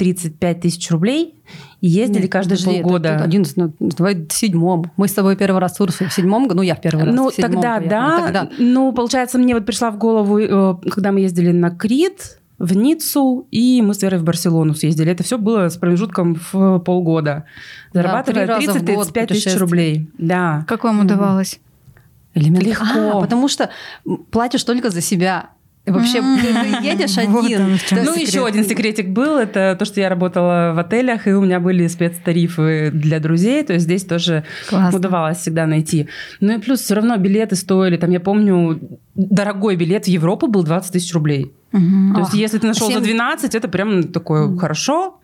30-35 0.00 0.54
тысяч 0.60 0.90
рублей 0.90 1.34
и 1.80 1.88
ездили 1.88 2.22
Нет, 2.22 2.32
каждые 2.32 2.56
подожди, 2.58 2.78
это- 2.78 2.82
полгода. 2.82 3.08
это 3.10 3.24
11, 3.24 3.56
ну, 3.56 3.72
давай 3.80 4.14
в 4.26 4.32
седьмом. 4.32 4.90
Мы 4.96 5.08
с 5.08 5.12
тобой 5.12 5.36
первый 5.36 5.58
раз 5.60 5.74
в 5.74 5.78
Турцию 5.78 6.08
в 6.10 6.12
седьмом 6.12 6.44
году, 6.44 6.56
ну 6.56 6.62
я 6.62 6.74
в 6.74 6.80
первый 6.80 7.04
раз 7.04 7.14
Ну, 7.14 7.30
в 7.30 7.34
седьмом 7.34 7.62
тогда, 7.62 7.76
поехала. 7.78 8.30
да. 8.32 8.40
Тогда. 8.46 8.50
Ну, 8.58 8.92
получается, 8.92 9.38
мне 9.38 9.54
вот 9.54 9.66
пришла 9.66 9.90
в 9.90 9.98
голову, 9.98 10.38
э, 10.38 10.74
когда 10.90 11.12
мы 11.12 11.20
ездили 11.20 11.52
на 11.52 11.70
Крит, 11.70 12.38
в 12.58 12.76
Ниццу, 12.76 13.46
и 13.50 13.80
мы 13.80 13.94
с 13.94 14.02
Верой 14.02 14.20
в 14.20 14.24
Барселону 14.24 14.74
съездили. 14.74 15.10
Это 15.10 15.22
все 15.24 15.38
было 15.38 15.70
с 15.70 15.78
промежутком 15.78 16.38
в 16.52 16.78
полгода. 16.80 17.44
Да, 17.94 18.02
Зарабатывая 18.02 18.46
год 18.46 18.58
30-35 18.58 19.26
тысяч 19.28 19.56
рублей. 19.56 20.10
Да. 20.18 20.66
Как 20.68 20.84
вам 20.84 21.00
удавалось? 21.00 21.58
Элемент- 22.34 22.62
Легко. 22.62 22.84
А, 23.14 23.20
потому 23.22 23.48
что 23.48 23.70
платишь 24.30 24.62
только 24.64 24.90
за 24.90 25.00
себя. 25.00 25.50
И 25.90 25.92
вообще 25.92 26.20
ты, 26.20 26.80
ты 26.80 26.86
едешь 26.86 27.16
вот 27.28 27.44
один. 27.44 27.62
оно 27.62 27.76
в 27.76 27.84
чём 27.84 27.98
То 27.98 28.04
Ну, 28.04 28.14
есть- 28.16 28.32
еще 28.32 28.46
один 28.46 28.64
секретик 28.64 29.08
был, 29.08 29.36
это 29.38 29.76
то, 29.78 29.84
что 29.84 30.00
я 30.00 30.08
работала 30.08 30.72
в 30.74 30.78
отелях, 30.78 31.26
и 31.26 31.32
у 31.32 31.42
меня 31.42 31.60
были 31.60 31.86
спецтарифы 31.88 32.90
для 32.92 33.18
друзей, 33.20 33.62
то 33.64 33.72
есть 33.72 33.84
здесь 33.84 34.04
тоже 34.04 34.44
Классно. 34.68 34.98
удавалось 34.98 35.38
всегда 35.38 35.66
найти. 35.66 36.08
Ну 36.40 36.52
и 36.54 36.58
плюс 36.58 36.80
все 36.80 36.94
равно 36.94 37.16
билеты 37.16 37.56
стоили, 37.56 37.96
там, 37.96 38.10
я 38.10 38.20
помню, 38.20 38.80
дорогой 39.14 39.76
билет 39.76 40.04
в 40.04 40.08
Европу 40.08 40.46
был 40.46 40.62
20 40.64 40.92
тысяч 40.92 41.12
рублей. 41.14 41.52
Мгм. 41.72 42.14
То 42.14 42.20
есть 42.20 42.30
Ах, 42.32 42.36
если 42.40 42.58
ты 42.58 42.66
нашел 42.66 42.88
за 42.88 42.94
семь- 42.94 43.04
12, 43.04 43.54
это 43.54 43.68
прям 43.68 44.04
такое 44.04 44.56
хорошо. 44.56 45.18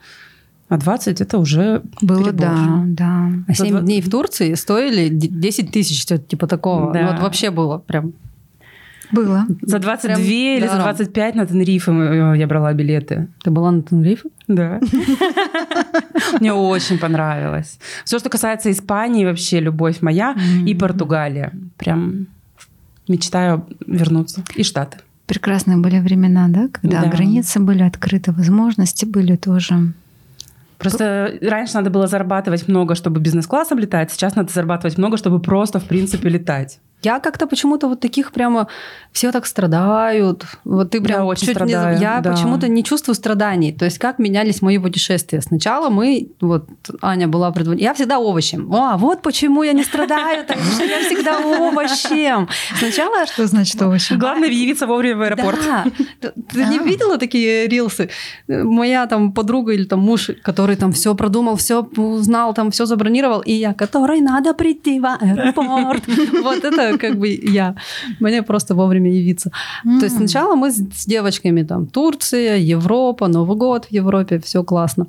А 0.68 0.78
20 0.78 1.20
это 1.20 1.38
уже 1.38 1.82
Было, 2.00 2.24
перебор. 2.24 2.40
да, 2.40 2.82
да. 2.86 3.30
А 3.46 3.54
7 3.54 3.68
два- 3.70 3.80
дней 3.82 4.00
в 4.02 4.10
Турции 4.10 4.54
стоили 4.54 5.08
д- 5.10 5.28
10 5.28 5.70
тысяч, 5.70 6.02
что-то 6.02 6.22
типа 6.24 6.48
такого. 6.48 6.92
Да. 6.92 7.02
Ну, 7.02 7.12
вот 7.12 7.20
вообще 7.20 7.50
было 7.50 7.78
прям... 7.78 8.12
Было. 9.12 9.46
За 9.62 9.78
22 9.78 10.14
Прям 10.16 10.26
или 10.26 10.60
за 10.66 10.72
даром. 10.72 10.84
25 10.84 11.34
на 11.34 11.46
Тенерифе 11.46 11.90
мы- 11.92 12.36
я 12.36 12.46
брала 12.46 12.72
билеты. 12.72 13.28
Ты 13.44 13.50
была 13.50 13.70
на 13.70 13.82
Тенерифе? 13.82 14.28
Да. 14.48 14.80
Мне 16.40 16.52
очень 16.52 16.98
понравилось. 16.98 17.78
Все, 18.04 18.18
что 18.18 18.28
касается 18.28 18.70
Испании, 18.70 19.24
вообще 19.24 19.60
любовь 19.60 20.02
моя. 20.02 20.34
И 20.66 20.74
Португалия. 20.74 21.52
Прям 21.76 22.26
мечтаю 23.08 23.66
вернуться. 23.86 24.42
И 24.54 24.62
Штаты. 24.62 24.98
Прекрасные 25.26 25.76
были 25.76 25.98
времена, 25.98 26.46
да, 26.48 26.68
когда 26.72 27.02
Да. 27.02 27.08
границы 27.08 27.58
были 27.60 27.82
открыты, 27.82 28.32
возможности 28.32 29.04
были 29.04 29.36
тоже. 29.36 29.92
Просто 30.78 31.32
раньше 31.42 31.74
надо 31.74 31.90
было 31.90 32.06
зарабатывать 32.06 32.68
много, 32.68 32.94
чтобы 32.94 33.18
бизнес-классом 33.20 33.78
летать. 33.78 34.12
Сейчас 34.12 34.36
надо 34.36 34.52
зарабатывать 34.52 34.98
много, 34.98 35.16
чтобы 35.16 35.40
просто, 35.40 35.80
в 35.80 35.84
принципе, 35.84 36.28
летать. 36.28 36.78
Я 37.02 37.20
как-то 37.20 37.46
почему-то 37.46 37.88
вот 37.88 38.00
таких 38.00 38.32
прямо 38.32 38.66
все 39.12 39.30
так 39.30 39.46
страдают. 39.46 40.44
Вот 40.64 40.90
ты 40.90 41.00
прям 41.00 41.20
Я 41.20 41.24
очень 41.26 41.46
чуть 41.46 41.60
не- 41.60 41.68
страдаю, 41.68 41.98
я 42.00 42.20
да. 42.20 42.32
почему-то 42.32 42.68
не 42.68 42.82
чувствую 42.82 43.14
страданий. 43.14 43.72
То 43.72 43.84
есть 43.84 43.98
как 43.98 44.18
менялись 44.18 44.62
мои 44.62 44.78
путешествия. 44.78 45.40
Сначала 45.40 45.88
мы, 45.90 46.30
вот 46.40 46.66
Аня 47.02 47.28
была 47.28 47.50
предводителем. 47.52 47.88
Я 47.90 47.94
всегда 47.94 48.18
овощем. 48.18 48.72
А, 48.74 48.96
вот 48.96 49.22
почему 49.22 49.62
я 49.62 49.72
не 49.72 49.84
страдаю, 49.84 50.44
так 50.46 50.58
что 50.58 50.84
я 50.84 51.00
всегда 51.00 51.38
овощем. 51.38 52.48
Сначала 52.78 53.26
Что 53.26 53.46
значит 53.46 53.80
овощи? 53.80 54.14
Главное 54.14 54.48
явиться 54.48 54.86
вовремя 54.86 55.16
в 55.16 55.22
аэропорт. 55.22 55.58
Да. 55.64 55.84
Ты, 56.20 56.32
ты 56.50 56.64
не 56.64 56.78
А. 56.78 56.82
видела 56.82 57.18
такие 57.18 57.68
рилсы? 57.68 58.08
Моя 58.48 59.06
там 59.06 59.32
подруга 59.32 59.72
или 59.72 59.84
там 59.84 60.00
муж, 60.00 60.30
который 60.42 60.76
там 60.76 60.92
все 60.92 61.14
продумал, 61.14 61.56
все 61.56 61.82
узнал, 61.96 62.54
там 62.54 62.70
все 62.70 62.86
забронировал, 62.86 63.40
и 63.40 63.52
я, 63.52 63.74
которой 63.74 64.20
надо 64.20 64.54
прийти 64.54 64.98
в 64.98 65.06
аэропорт. 65.06 66.02
Вот 66.42 66.64
это 66.64 66.85
как 67.00 67.18
бы 67.18 67.28
я. 67.28 67.76
Мне 68.20 68.42
просто 68.42 68.74
вовремя 68.74 69.10
явиться. 69.10 69.50
То 69.82 70.04
есть 70.04 70.16
сначала 70.16 70.54
мы 70.54 70.70
с 70.70 71.06
девочками 71.06 71.62
там 71.62 71.86
Турция, 71.86 72.56
Европа, 72.56 73.28
Новый 73.28 73.56
год 73.56 73.86
в 73.86 73.92
Европе, 73.92 74.38
все 74.38 74.62
классно. 74.62 75.06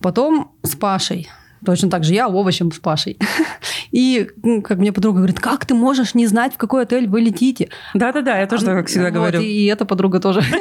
Потом 0.00 0.52
с 0.62 0.74
Пашей. 0.74 1.28
Точно 1.64 1.90
так 1.90 2.04
же 2.04 2.14
я 2.14 2.28
овощем 2.28 2.72
с 2.72 2.78
Пашей. 2.78 3.18
И 3.92 4.28
ну, 4.42 4.62
как 4.62 4.78
мне 4.78 4.92
подруга 4.92 5.18
говорит, 5.18 5.40
как 5.40 5.66
ты 5.66 5.74
можешь 5.74 6.14
не 6.14 6.26
знать, 6.26 6.54
в 6.54 6.56
какой 6.56 6.82
отель 6.82 7.06
вы 7.08 7.20
летите? 7.20 7.68
Да-да-да, 7.92 8.38
я 8.38 8.46
тоже, 8.46 8.64
как 8.64 8.86
всегда, 8.86 9.06
Вот, 9.06 9.14
говорю. 9.14 9.40
И 9.40 9.66
эта 9.66 9.84
подруга 9.84 10.20
тоже. 10.20 10.42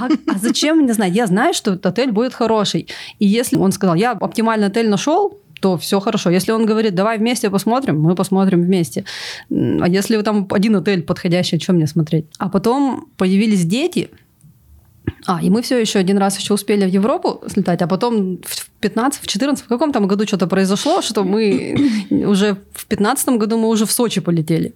А 0.00 0.08
а 0.26 0.38
зачем 0.38 0.78
мне 0.78 0.92
знать? 0.94 1.12
Я 1.14 1.26
знаю, 1.26 1.54
что 1.54 1.72
этот 1.72 1.86
отель 1.86 2.10
будет 2.10 2.34
хороший. 2.34 2.88
И 3.20 3.26
если 3.26 3.56
он 3.56 3.70
сказал, 3.70 3.94
я 3.94 4.12
оптимальный 4.12 4.66
отель 4.66 4.88
нашел, 4.88 5.38
то 5.62 5.76
все 5.76 6.00
хорошо. 6.00 6.30
Если 6.30 6.52
он 6.52 6.66
говорит, 6.66 6.94
давай 6.94 7.18
вместе 7.18 7.48
посмотрим, 7.48 8.00
мы 8.00 8.14
посмотрим 8.14 8.62
вместе. 8.62 9.04
А 9.50 9.88
если 9.88 10.20
там 10.22 10.46
один 10.50 10.76
отель 10.76 11.02
подходящий, 11.02 11.60
что 11.60 11.72
мне 11.72 11.86
смотреть? 11.86 12.24
А 12.38 12.48
потом 12.48 13.06
появились 13.16 13.64
дети, 13.64 14.08
а, 15.26 15.40
и 15.42 15.50
мы 15.50 15.62
все 15.62 15.80
еще 15.80 16.00
один 16.00 16.18
раз 16.18 16.38
еще 16.38 16.54
успели 16.54 16.84
в 16.84 16.88
Европу 16.94 17.40
слетать, 17.46 17.82
а 17.82 17.86
потом 17.86 18.38
в 18.44 18.70
15, 18.80 19.22
в 19.22 19.26
14, 19.26 19.64
в 19.64 19.68
каком 19.68 19.92
там 19.92 20.08
году 20.08 20.26
что-то 20.26 20.46
произошло, 20.46 21.02
что 21.02 21.24
мы 21.24 21.76
уже 22.26 22.56
в 22.74 22.86
15 22.86 23.28
году 23.38 23.56
мы 23.56 23.68
уже 23.68 23.84
в 23.84 23.92
Сочи 23.92 24.20
полетели. 24.20 24.72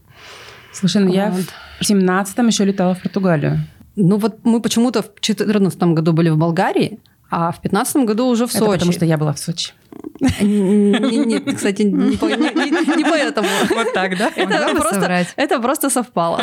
Слушай, 0.72 1.02
ну 1.02 1.12
я 1.12 1.30
Вот. 1.30 1.44
в 1.80 1.90
17-м 1.90 2.46
еще 2.46 2.64
летала 2.64 2.94
в 2.94 3.02
Португалию. 3.02 3.58
Ну 3.96 4.18
вот 4.18 4.34
мы 4.44 4.60
почему-то 4.60 5.02
в 5.02 5.06
2014 5.06 5.82
году 5.82 6.12
были 6.12 6.30
в 6.30 6.36
Болгарии, 6.36 6.98
а 7.30 7.50
в 7.50 7.60
2015 7.60 7.96
году 8.06 8.26
уже 8.26 8.46
в 8.46 8.50
Это 8.50 8.58
Сочи. 8.58 8.72
потому 8.72 8.92
что 8.92 9.04
я 9.04 9.16
была 9.16 9.32
в 9.32 9.38
Сочи. 9.38 9.72
Не- 10.20 11.24
не- 11.24 11.40
кстати, 11.40 11.82
не 11.82 12.16
по, 12.20 12.26
не- 12.26 12.36
не- 12.36 12.96
не 12.96 13.04
поэтому. 13.04 13.48
Вот 13.70 13.92
так, 13.92 14.16
да? 14.18 14.30
Это 15.36 15.60
просто, 15.60 15.90
совпало. 15.90 16.40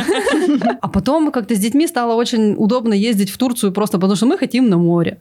А 0.81 0.87
потом 0.87 1.31
как-то 1.31 1.55
с 1.55 1.59
детьми 1.59 1.87
стало 1.87 2.13
очень 2.15 2.55
удобно 2.57 2.93
ездить 2.93 3.29
в 3.29 3.37
Турцию 3.37 3.71
просто 3.71 3.97
потому, 3.97 4.15
что 4.15 4.25
мы 4.25 4.37
хотим 4.37 4.69
на 4.69 4.77
море. 4.77 5.17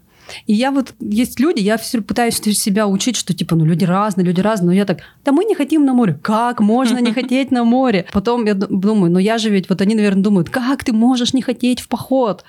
И 0.46 0.54
я 0.54 0.70
вот, 0.70 0.94
есть 1.00 1.40
люди, 1.40 1.60
я 1.60 1.76
все 1.76 2.00
пытаюсь 2.00 2.36
себя 2.36 2.86
учить, 2.86 3.16
что 3.16 3.34
типа, 3.34 3.56
ну 3.56 3.64
люди 3.64 3.84
разные, 3.84 4.24
люди 4.24 4.40
разные, 4.40 4.66
но 4.66 4.72
я 4.72 4.84
так, 4.84 4.98
да 5.24 5.32
мы 5.32 5.44
не 5.44 5.54
хотим 5.54 5.84
на 5.84 5.94
море. 5.94 6.18
Как 6.22 6.60
можно 6.60 6.98
не 7.00 7.12
хотеть 7.20 7.50
на 7.50 7.64
море? 7.64 8.06
Потом 8.12 8.46
я 8.46 8.54
ду- 8.54 8.68
думаю, 8.70 9.10
ну 9.12 9.18
я 9.18 9.38
же 9.38 9.50
ведь, 9.50 9.68
вот 9.68 9.80
они, 9.80 9.94
наверное, 9.94 10.22
думают, 10.22 10.48
как 10.48 10.84
ты 10.84 10.92
можешь 10.92 11.34
не 11.34 11.42
хотеть 11.42 11.80
в 11.80 11.88
поход? 11.88 12.44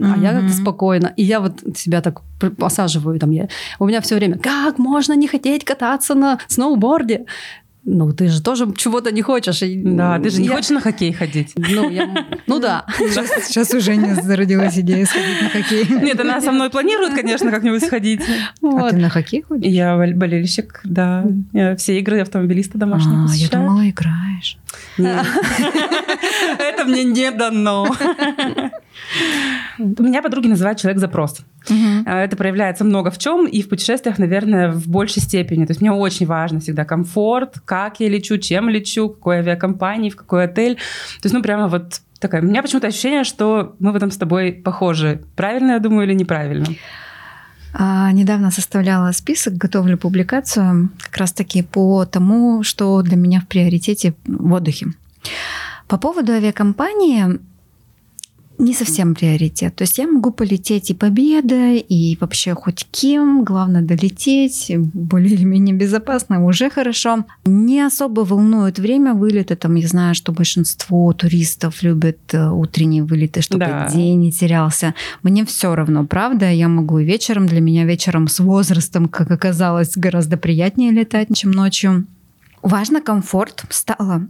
А 0.00 0.16
я 0.18 0.32
как-то 0.32 0.52
спокойно. 0.52 1.12
И 1.16 1.22
я 1.24 1.40
вот 1.40 1.60
себя 1.76 2.00
так 2.00 2.22
пр- 2.40 2.54
осаживаю. 2.60 3.18
Там 3.18 3.30
я. 3.30 3.48
У 3.78 3.86
меня 3.86 4.00
все 4.00 4.14
время, 4.16 4.38
как 4.38 4.78
можно 4.78 5.12
не 5.14 5.28
хотеть 5.28 5.64
кататься 5.64 6.14
на 6.14 6.38
сноуборде? 6.48 7.26
Ну, 7.86 8.12
ты 8.14 8.28
же 8.28 8.42
тоже 8.42 8.72
чего-то 8.78 9.12
не 9.12 9.20
хочешь. 9.20 9.60
Да, 9.84 10.18
ты 10.18 10.30
же 10.30 10.40
не 10.40 10.48
я- 10.48 10.54
хочешь 10.54 10.70
на 10.70 10.80
хоккей 10.80 11.12
ходить? 11.12 11.52
Ну, 11.54 11.90
я- 11.90 12.24
ну 12.46 12.58
да. 12.58 12.86
Сейчас 12.98 13.74
уже 13.74 13.94
не 13.96 14.14
зародилась 14.14 14.78
идея 14.78 15.04
сходить 15.04 15.42
на 15.42 15.48
хоккей. 15.50 15.86
Нет, 16.02 16.18
она 16.18 16.40
со 16.40 16.50
мной 16.50 16.70
планирует, 16.70 17.12
конечно, 17.14 17.50
как-нибудь 17.50 17.84
сходить. 17.84 18.22
А 18.62 18.66
Вот. 18.66 18.90
ты 18.92 18.96
на 18.96 19.10
хоккей 19.10 19.42
ходишь? 19.42 19.70
Я 19.70 19.98
бол- 19.98 20.14
болельщик, 20.14 20.80
да. 20.84 21.26
Я 21.52 21.76
все 21.76 21.98
игры 22.00 22.20
автомобилиста 22.20 22.78
домашних 22.78 23.12
А, 23.12 23.20
я 23.20 23.26
посещаю. 23.26 23.50
думала, 23.62 23.88
играешь. 23.90 24.56
Нет. 24.96 25.26
Это 26.58 26.84
мне 26.86 27.04
не 27.04 27.30
дано. 27.32 27.86
Меня 29.78 30.22
подруги 30.22 30.46
называют 30.46 30.78
человек-запрос. 30.78 31.40
А, 32.06 32.20
Это 32.20 32.36
проявляется 32.36 32.84
много 32.84 33.10
в 33.10 33.18
чем, 33.18 33.46
и 33.46 33.62
в 33.62 33.68
путешествиях, 33.68 34.18
наверное, 34.18 34.70
в 34.70 34.88
большей 34.88 35.22
степени. 35.22 35.64
То 35.64 35.72
есть 35.72 35.80
мне 35.80 35.92
очень 35.92 36.26
важно 36.26 36.60
всегда 36.60 36.84
комфорт, 36.84 37.60
как 37.64 38.00
я 38.00 38.08
лечу, 38.08 38.38
чем 38.38 38.68
лечу, 38.68 39.08
какой 39.08 39.38
авиакомпании, 39.38 40.10
в 40.10 40.16
какой 40.16 40.44
отель. 40.44 40.76
То 40.76 41.26
есть, 41.26 41.34
ну, 41.34 41.42
прямо 41.42 41.68
вот 41.68 42.00
такая. 42.20 42.42
У 42.42 42.44
меня 42.44 42.62
почему-то 42.62 42.86
ощущение, 42.86 43.24
что 43.24 43.74
мы 43.78 43.92
в 43.92 43.96
этом 43.96 44.10
с 44.10 44.16
тобой 44.16 44.52
похожи. 44.52 45.22
Правильно 45.36 45.72
я 45.72 45.78
думаю 45.78 46.06
или 46.06 46.14
неправильно? 46.14 46.66
А, 47.76 48.12
недавно 48.12 48.50
составляла 48.50 49.10
список, 49.12 49.54
готовлю 49.54 49.98
публикацию 49.98 50.90
как 51.00 51.16
раз-таки 51.16 51.62
по 51.62 52.04
тому, 52.04 52.62
что 52.62 53.02
для 53.02 53.16
меня 53.16 53.40
в 53.40 53.48
приоритете 53.48 54.14
в 54.26 54.52
отдыхе. 54.52 54.86
По 55.88 55.98
поводу 55.98 56.32
авиакомпании 56.32 57.40
не 58.58 58.72
совсем 58.74 59.14
приоритет. 59.14 59.74
То 59.74 59.82
есть 59.82 59.98
я 59.98 60.06
могу 60.06 60.30
полететь 60.30 60.90
и 60.90 60.94
победой, 60.94 61.78
и 61.78 62.16
вообще 62.20 62.54
хоть 62.54 62.86
кем, 62.90 63.44
главное 63.44 63.82
долететь, 63.82 64.72
более 64.92 65.34
или 65.34 65.44
менее 65.44 65.74
безопасно, 65.74 66.44
уже 66.44 66.70
хорошо. 66.70 67.24
Не 67.44 67.82
особо 67.82 68.20
волнует 68.20 68.78
время 68.78 69.14
вылета, 69.14 69.56
там 69.56 69.74
я 69.74 69.88
знаю, 69.88 70.14
что 70.14 70.32
большинство 70.32 71.12
туристов 71.12 71.82
любят 71.82 72.18
э, 72.32 72.48
утренние 72.50 73.02
вылеты, 73.02 73.42
чтобы 73.42 73.66
Да. 73.66 73.88
день 73.92 74.20
не 74.20 74.32
терялся. 74.32 74.94
Мне 75.22 75.44
все 75.44 75.74
равно, 75.74 76.06
правда, 76.06 76.50
я 76.50 76.68
могу 76.68 76.98
и 76.98 77.04
вечером, 77.04 77.46
для 77.46 77.60
меня 77.60 77.84
вечером 77.84 78.28
с 78.28 78.40
возрастом, 78.40 79.08
как 79.08 79.30
оказалось, 79.30 79.96
гораздо 79.96 80.36
приятнее 80.36 80.92
летать, 80.92 81.28
чем 81.34 81.50
ночью. 81.50 82.06
Важно 82.62 83.00
комфорт 83.00 83.64
стало. 83.68 84.28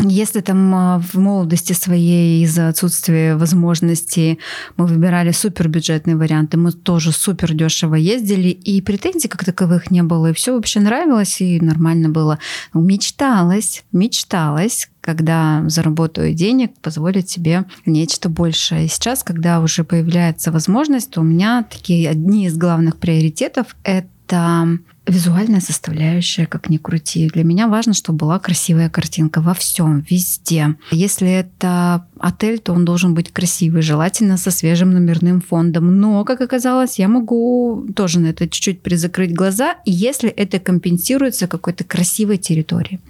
Если 0.00 0.40
там 0.40 0.74
а, 0.74 0.98
в 0.98 1.14
молодости 1.14 1.74
своей 1.74 2.42
из-за 2.42 2.68
отсутствия 2.68 3.36
возможностей 3.36 4.40
мы 4.76 4.86
выбирали 4.86 5.30
супербюджетные 5.30 6.16
варианты, 6.16 6.56
мы 6.56 6.72
тоже 6.72 7.12
супер 7.12 7.54
дешево 7.54 7.94
ездили, 7.94 8.48
и 8.48 8.80
претензий 8.80 9.28
как 9.28 9.44
таковых 9.44 9.90
не 9.92 10.02
было, 10.02 10.30
и 10.30 10.32
все 10.32 10.54
вообще 10.54 10.80
нравилось, 10.80 11.40
и 11.40 11.60
нормально 11.60 12.08
было. 12.08 12.40
Мечталось, 12.74 13.84
мечталось, 13.92 14.90
когда 15.00 15.62
заработаю 15.68 16.34
денег, 16.34 16.72
позволить 16.80 17.30
себе 17.30 17.66
нечто 17.86 18.28
большее. 18.28 18.86
И 18.86 18.88
сейчас, 18.88 19.22
когда 19.22 19.60
уже 19.60 19.84
появляется 19.84 20.50
возможность, 20.50 21.10
то 21.10 21.20
у 21.20 21.24
меня 21.24 21.64
такие 21.70 22.10
одни 22.10 22.46
из 22.46 22.56
главных 22.56 22.96
приоритетов— 22.96 23.76
это 23.84 24.78
визуальная 25.06 25.60
составляющая, 25.60 26.46
как 26.46 26.68
ни 26.68 26.76
крути. 26.76 27.28
Для 27.28 27.44
меня 27.44 27.68
важно, 27.68 27.92
чтобы 27.94 28.18
была 28.18 28.38
красивая 28.38 28.88
картинка 28.88 29.40
во 29.40 29.54
всем, 29.54 30.04
везде. 30.08 30.76
Если 30.90 31.30
это 31.30 32.06
отель, 32.22 32.58
то 32.58 32.72
он 32.72 32.84
должен 32.84 33.14
быть 33.14 33.32
красивый, 33.32 33.82
желательно 33.82 34.36
со 34.36 34.50
свежим 34.50 34.92
номерным 34.92 35.40
фондом. 35.40 36.00
Но, 36.00 36.24
как 36.24 36.40
оказалось, 36.40 36.98
я 36.98 37.08
могу 37.08 37.86
тоже 37.94 38.20
на 38.20 38.28
это 38.28 38.48
чуть-чуть 38.48 38.80
призакрыть 38.80 39.34
глаза, 39.34 39.74
если 39.84 40.30
это 40.30 40.60
компенсируется 40.60 41.48
какой-то 41.48 41.84
красивой 41.84 42.38
территорией. 42.38 43.00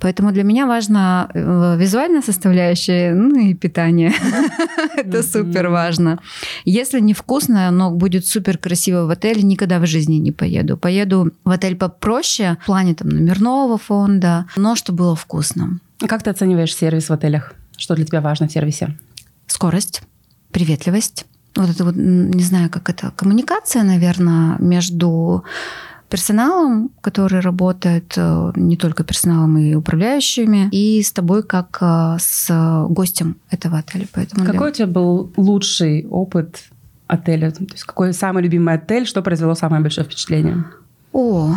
Поэтому 0.00 0.32
для 0.32 0.44
меня 0.44 0.66
важна 0.66 1.28
э, 1.34 1.76
визуальная 1.78 2.22
составляющая, 2.22 3.14
ну 3.14 3.38
и 3.38 3.54
питание. 3.54 4.12
Это 4.96 5.22
супер 5.22 5.68
важно. 5.68 6.20
Если 6.64 7.00
невкусное, 7.00 7.70
но 7.70 7.90
будет 7.90 8.26
супер 8.26 8.58
красиво 8.58 9.06
в 9.06 9.10
отеле, 9.10 9.42
никогда 9.42 9.78
в 9.78 9.86
жизни 9.86 10.16
не 10.16 10.32
поеду. 10.32 10.76
Поеду 10.76 11.32
в 11.44 11.50
отель 11.50 11.76
попроще, 11.76 12.56
в 12.62 12.66
плане 12.66 12.94
там 12.94 13.08
номерного 13.08 13.78
фонда, 13.78 14.46
но 14.56 14.76
что 14.76 14.92
было 14.92 15.16
вкусно. 15.16 15.80
Как 15.98 16.22
ты 16.22 16.30
оцениваешь 16.30 16.74
сервис 16.74 17.08
в 17.08 17.12
отелях? 17.12 17.54
Что 17.76 17.94
для 17.94 18.04
тебя 18.04 18.20
важно 18.20 18.48
в 18.48 18.52
сервисе? 18.52 18.98
Скорость, 19.46 20.02
приветливость, 20.50 21.26
вот 21.56 21.70
это 21.70 21.84
вот, 21.84 21.94
не 21.96 22.42
знаю, 22.42 22.70
как 22.70 22.90
это, 22.90 23.12
коммуникация, 23.16 23.82
наверное, 23.84 24.56
между 24.58 25.44
персоналом, 26.08 26.90
который 27.00 27.40
работает, 27.40 28.14
э, 28.16 28.52
не 28.56 28.76
только 28.76 29.04
персоналом 29.04 29.58
и 29.58 29.74
управляющими, 29.74 30.68
и 30.70 31.02
с 31.02 31.12
тобой 31.12 31.42
как 31.42 31.78
э, 31.80 32.16
с 32.20 32.86
гостем 32.88 33.36
этого 33.50 33.78
отеля. 33.78 34.06
Поэтому 34.12 34.44
Какой 34.44 34.58
для... 34.58 34.68
у 34.68 34.72
тебя 34.72 34.86
был 34.86 35.32
лучший 35.36 36.06
опыт 36.10 36.64
отеля? 37.06 37.50
То 37.50 37.64
есть 37.64 37.84
какой 37.84 38.12
самый 38.12 38.42
любимый 38.42 38.74
отель, 38.74 39.06
что 39.06 39.22
произвело 39.22 39.54
самое 39.54 39.82
большое 39.82 40.04
впечатление? 40.04 40.64
О, 41.12 41.56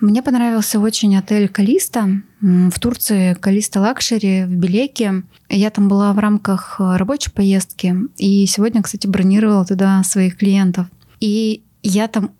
мне 0.00 0.22
понравился 0.22 0.80
очень 0.80 1.16
отель 1.16 1.48
Calista 1.48 2.08
в 2.40 2.78
Турции, 2.78 3.34
Calista 3.34 3.80
Luxury 3.80 4.44
в 4.44 4.54
Белеке. 4.54 5.22
Я 5.48 5.70
там 5.70 5.88
была 5.88 6.12
в 6.12 6.18
рамках 6.18 6.76
рабочей 6.78 7.30
поездки, 7.30 7.94
и 8.16 8.46
сегодня, 8.46 8.82
кстати, 8.82 9.06
бронировала 9.06 9.64
туда 9.64 10.02
своих 10.04 10.36
клиентов. 10.36 10.86
И 11.20 11.62
я 11.82 12.08
там 12.08 12.30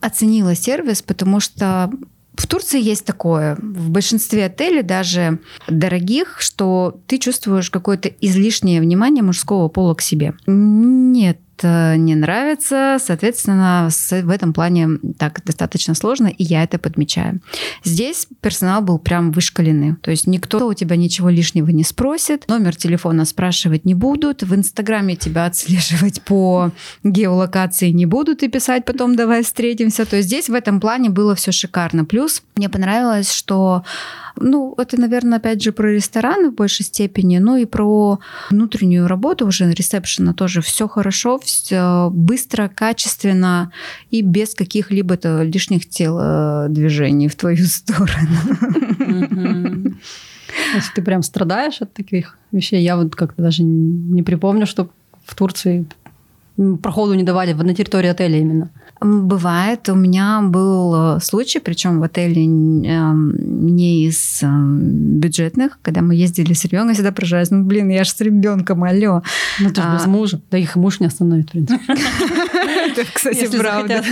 оценила 0.00 0.54
сервис, 0.54 1.02
потому 1.02 1.40
что 1.40 1.90
в 2.34 2.46
Турции 2.46 2.80
есть 2.80 3.04
такое, 3.04 3.56
в 3.56 3.90
большинстве 3.90 4.46
отелей, 4.46 4.82
даже 4.82 5.40
дорогих, 5.68 6.40
что 6.40 6.98
ты 7.06 7.18
чувствуешь 7.18 7.70
какое-то 7.70 8.08
излишнее 8.08 8.80
внимание 8.80 9.22
мужского 9.22 9.68
пола 9.68 9.94
к 9.94 10.00
себе. 10.00 10.34
Нет 10.46 11.38
не 11.62 12.14
нравится, 12.14 12.98
соответственно, 13.00 13.88
в 13.90 14.30
этом 14.30 14.52
плане 14.52 14.88
так 15.18 15.42
достаточно 15.44 15.94
сложно, 15.94 16.28
и 16.28 16.42
я 16.42 16.62
это 16.62 16.78
подмечаю. 16.78 17.40
Здесь 17.84 18.26
персонал 18.40 18.82
был 18.82 18.98
прям 18.98 19.32
вышкаленный, 19.32 19.96
то 19.96 20.10
есть 20.10 20.26
никто 20.26 20.66
у 20.66 20.74
тебя 20.74 20.96
ничего 20.96 21.28
лишнего 21.28 21.68
не 21.70 21.84
спросит, 21.84 22.48
номер 22.48 22.76
телефона 22.76 23.24
спрашивать 23.24 23.84
не 23.84 23.94
будут, 23.94 24.42
в 24.42 24.54
Инстаграме 24.54 25.16
тебя 25.16 25.46
отслеживать 25.46 26.22
по 26.22 26.72
геолокации 27.02 27.90
не 27.90 28.06
будут 28.06 28.42
и 28.42 28.48
писать 28.48 28.84
потом 28.84 29.16
давай 29.16 29.42
встретимся, 29.42 30.04
то 30.04 30.16
есть 30.16 30.28
здесь 30.28 30.48
в 30.48 30.54
этом 30.54 30.80
плане 30.80 31.10
было 31.10 31.34
все 31.34 31.52
шикарно. 31.52 32.04
Плюс 32.04 32.42
мне 32.56 32.68
понравилось, 32.68 33.32
что 33.32 33.84
ну, 34.40 34.74
это, 34.78 34.98
наверное, 34.98 35.38
опять 35.38 35.62
же 35.62 35.72
про 35.72 35.92
рестораны 35.92 36.50
в 36.50 36.54
большей 36.54 36.84
степени, 36.84 37.38
ну 37.38 37.56
и 37.56 37.66
про 37.66 38.18
внутреннюю 38.50 39.06
работу 39.06 39.46
уже 39.46 39.70
ресепшена 39.70 40.34
тоже 40.34 40.60
все 40.62 40.88
хорошо, 40.88 41.38
все 41.38 42.10
быстро, 42.12 42.68
качественно 42.68 43.72
и 44.10 44.22
без 44.22 44.54
каких-либо 44.54 45.18
лишних 45.42 45.88
телодвижений 45.88 47.28
в 47.28 47.36
твою 47.36 47.64
сторону. 47.66 48.38
Если 50.74 50.94
ты 50.94 51.02
прям 51.02 51.22
страдаешь 51.22 51.80
от 51.80 51.92
таких 51.92 52.38
вещей, 52.50 52.82
я 52.82 52.96
вот 52.96 53.14
как-то 53.14 53.42
даже 53.42 53.62
не 53.62 54.22
припомню, 54.22 54.66
что 54.66 54.90
в 55.24 55.34
Турции 55.34 55.86
проходу 56.82 57.14
не 57.14 57.22
давали 57.22 57.52
на 57.52 57.74
территории 57.74 58.08
отеля 58.08 58.38
именно. 58.38 58.70
Бывает. 59.00 59.88
У 59.88 59.94
меня 59.94 60.42
был 60.42 61.16
э, 61.16 61.20
случай, 61.20 61.58
причем 61.58 62.00
в 62.00 62.02
отеле 62.02 62.44
эм, 62.44 63.34
не 63.74 64.04
из 64.04 64.42
эм, 64.42 65.18
бюджетных, 65.18 65.78
когда 65.80 66.02
мы 66.02 66.14
ездили 66.14 66.52
с 66.52 66.64
ребенком, 66.66 66.92
всегда 66.92 67.10
поражаюсь, 67.10 67.50
ну, 67.50 67.62
блин, 67.64 67.88
я 67.88 68.04
же 68.04 68.10
с 68.10 68.20
ребенком, 68.20 68.84
алло. 68.84 69.22
Ну, 69.58 69.70
ты 69.70 69.80
же 69.80 69.88
без 69.94 70.04
а. 70.04 70.08
мужа. 70.08 70.40
Да 70.50 70.58
их 70.58 70.76
муж 70.76 71.00
не 71.00 71.06
остановит, 71.06 71.48
в 71.48 71.52
принципе. 71.52 71.80
Это, 71.88 73.04
кстати, 73.10 73.56
правда. 73.56 74.04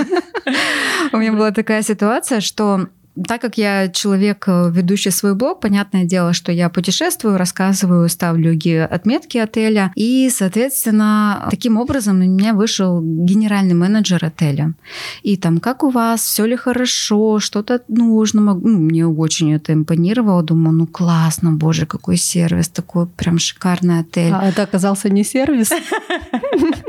У 1.12 1.18
меня 1.18 1.32
была 1.32 1.50
такая 1.50 1.82
ситуация, 1.82 2.40
что 2.40 2.88
так 3.26 3.40
как 3.40 3.58
я 3.58 3.88
человек, 3.88 4.44
э, 4.46 4.70
ведущий 4.70 5.10
свой 5.10 5.34
блог, 5.34 5.60
понятное 5.60 6.04
дело, 6.04 6.32
что 6.32 6.52
я 6.52 6.68
путешествую, 6.68 7.38
рассказываю, 7.38 8.08
ставлю 8.08 8.58
отметки 8.90 9.38
отеля. 9.38 9.92
И, 9.94 10.30
соответственно, 10.30 11.48
таким 11.50 11.76
образом 11.76 12.18
на 12.18 12.24
меня 12.24 12.54
вышел 12.54 13.00
генеральный 13.02 13.74
менеджер 13.74 14.24
отеля. 14.24 14.74
И 15.22 15.36
там, 15.36 15.58
как 15.58 15.82
у 15.82 15.90
вас, 15.90 16.22
все 16.22 16.46
ли 16.46 16.56
хорошо, 16.56 17.38
что-то 17.38 17.82
нужно. 17.88 18.40
Ну, 18.40 18.78
мне 18.78 19.06
очень 19.06 19.54
это 19.54 19.72
импонировало. 19.72 20.42
Думаю, 20.42 20.74
ну 20.74 20.86
классно, 20.86 21.52
боже, 21.52 21.86
какой 21.86 22.16
сервис, 22.16 22.68
такой 22.68 23.06
прям 23.06 23.38
шикарный 23.38 24.00
отель. 24.00 24.32
А 24.32 24.48
это 24.48 24.62
оказался 24.62 25.08
не 25.10 25.24
сервис? 25.24 25.70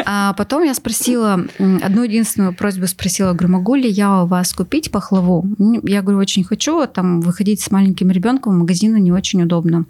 А 0.06 0.34
потом 0.34 0.64
я 0.64 0.74
спросила, 0.74 1.40
одну 1.60 2.04
единственную 2.04 2.56
просьбу 2.56 2.88
спросила, 2.88 3.34
говорю, 3.34 3.54
могу 3.54 3.76
ли 3.76 3.88
я 3.88 4.24
у 4.24 4.26
вас 4.26 4.54
купить 4.54 4.92
пахлаву? 4.92 5.46
Я 5.84 6.02
говорю, 6.02 6.19
очень 6.20 6.44
хочу, 6.44 6.86
там 6.88 7.22
выходить 7.22 7.62
с 7.62 7.72
маленьким 7.72 8.12
ребенком 8.12 8.54
в 8.54 8.60
магазин 8.60 8.96
не 8.96 9.12
очень 9.12 9.42
удобно. 9.42 9.86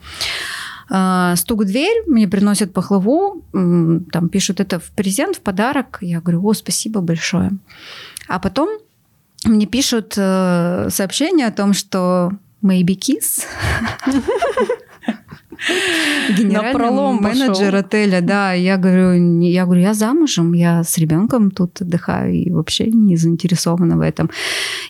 А, 0.89 1.35
стук 1.35 1.61
в 1.61 1.65
дверь, 1.65 2.03
мне 2.07 2.27
приносят 2.27 2.73
пахлаву, 2.73 3.43
там 3.51 4.29
пишут 4.29 4.59
это 4.59 4.79
в 4.79 4.91
презент, 4.91 5.35
в 5.35 5.41
подарок. 5.41 5.99
Я 6.01 6.19
говорю, 6.19 6.45
о, 6.45 6.53
спасибо 6.53 7.01
большое. 7.01 7.51
А 8.27 8.39
потом 8.39 8.69
мне 9.45 9.65
пишут 9.65 10.15
э, 10.17 10.87
сообщение 10.89 11.47
о 11.47 11.51
том, 11.51 11.73
что 11.73 12.31
maybe 12.63 12.97
kiss. 12.97 13.43
Генеральный 16.37 17.19
менеджер 17.19 17.75
отеля, 17.75 18.21
да. 18.21 18.53
Я 18.53 18.77
говорю, 18.77 19.41
я 19.41 19.65
говорю, 19.65 19.81
я 19.81 19.93
замужем, 19.93 20.53
я 20.53 20.83
с 20.83 20.97
ребенком 20.97 21.51
тут 21.51 21.81
отдыхаю 21.81 22.33
и 22.33 22.49
вообще 22.49 22.87
не 22.87 23.17
заинтересована 23.17 23.97
в 23.97 24.01
этом. 24.01 24.29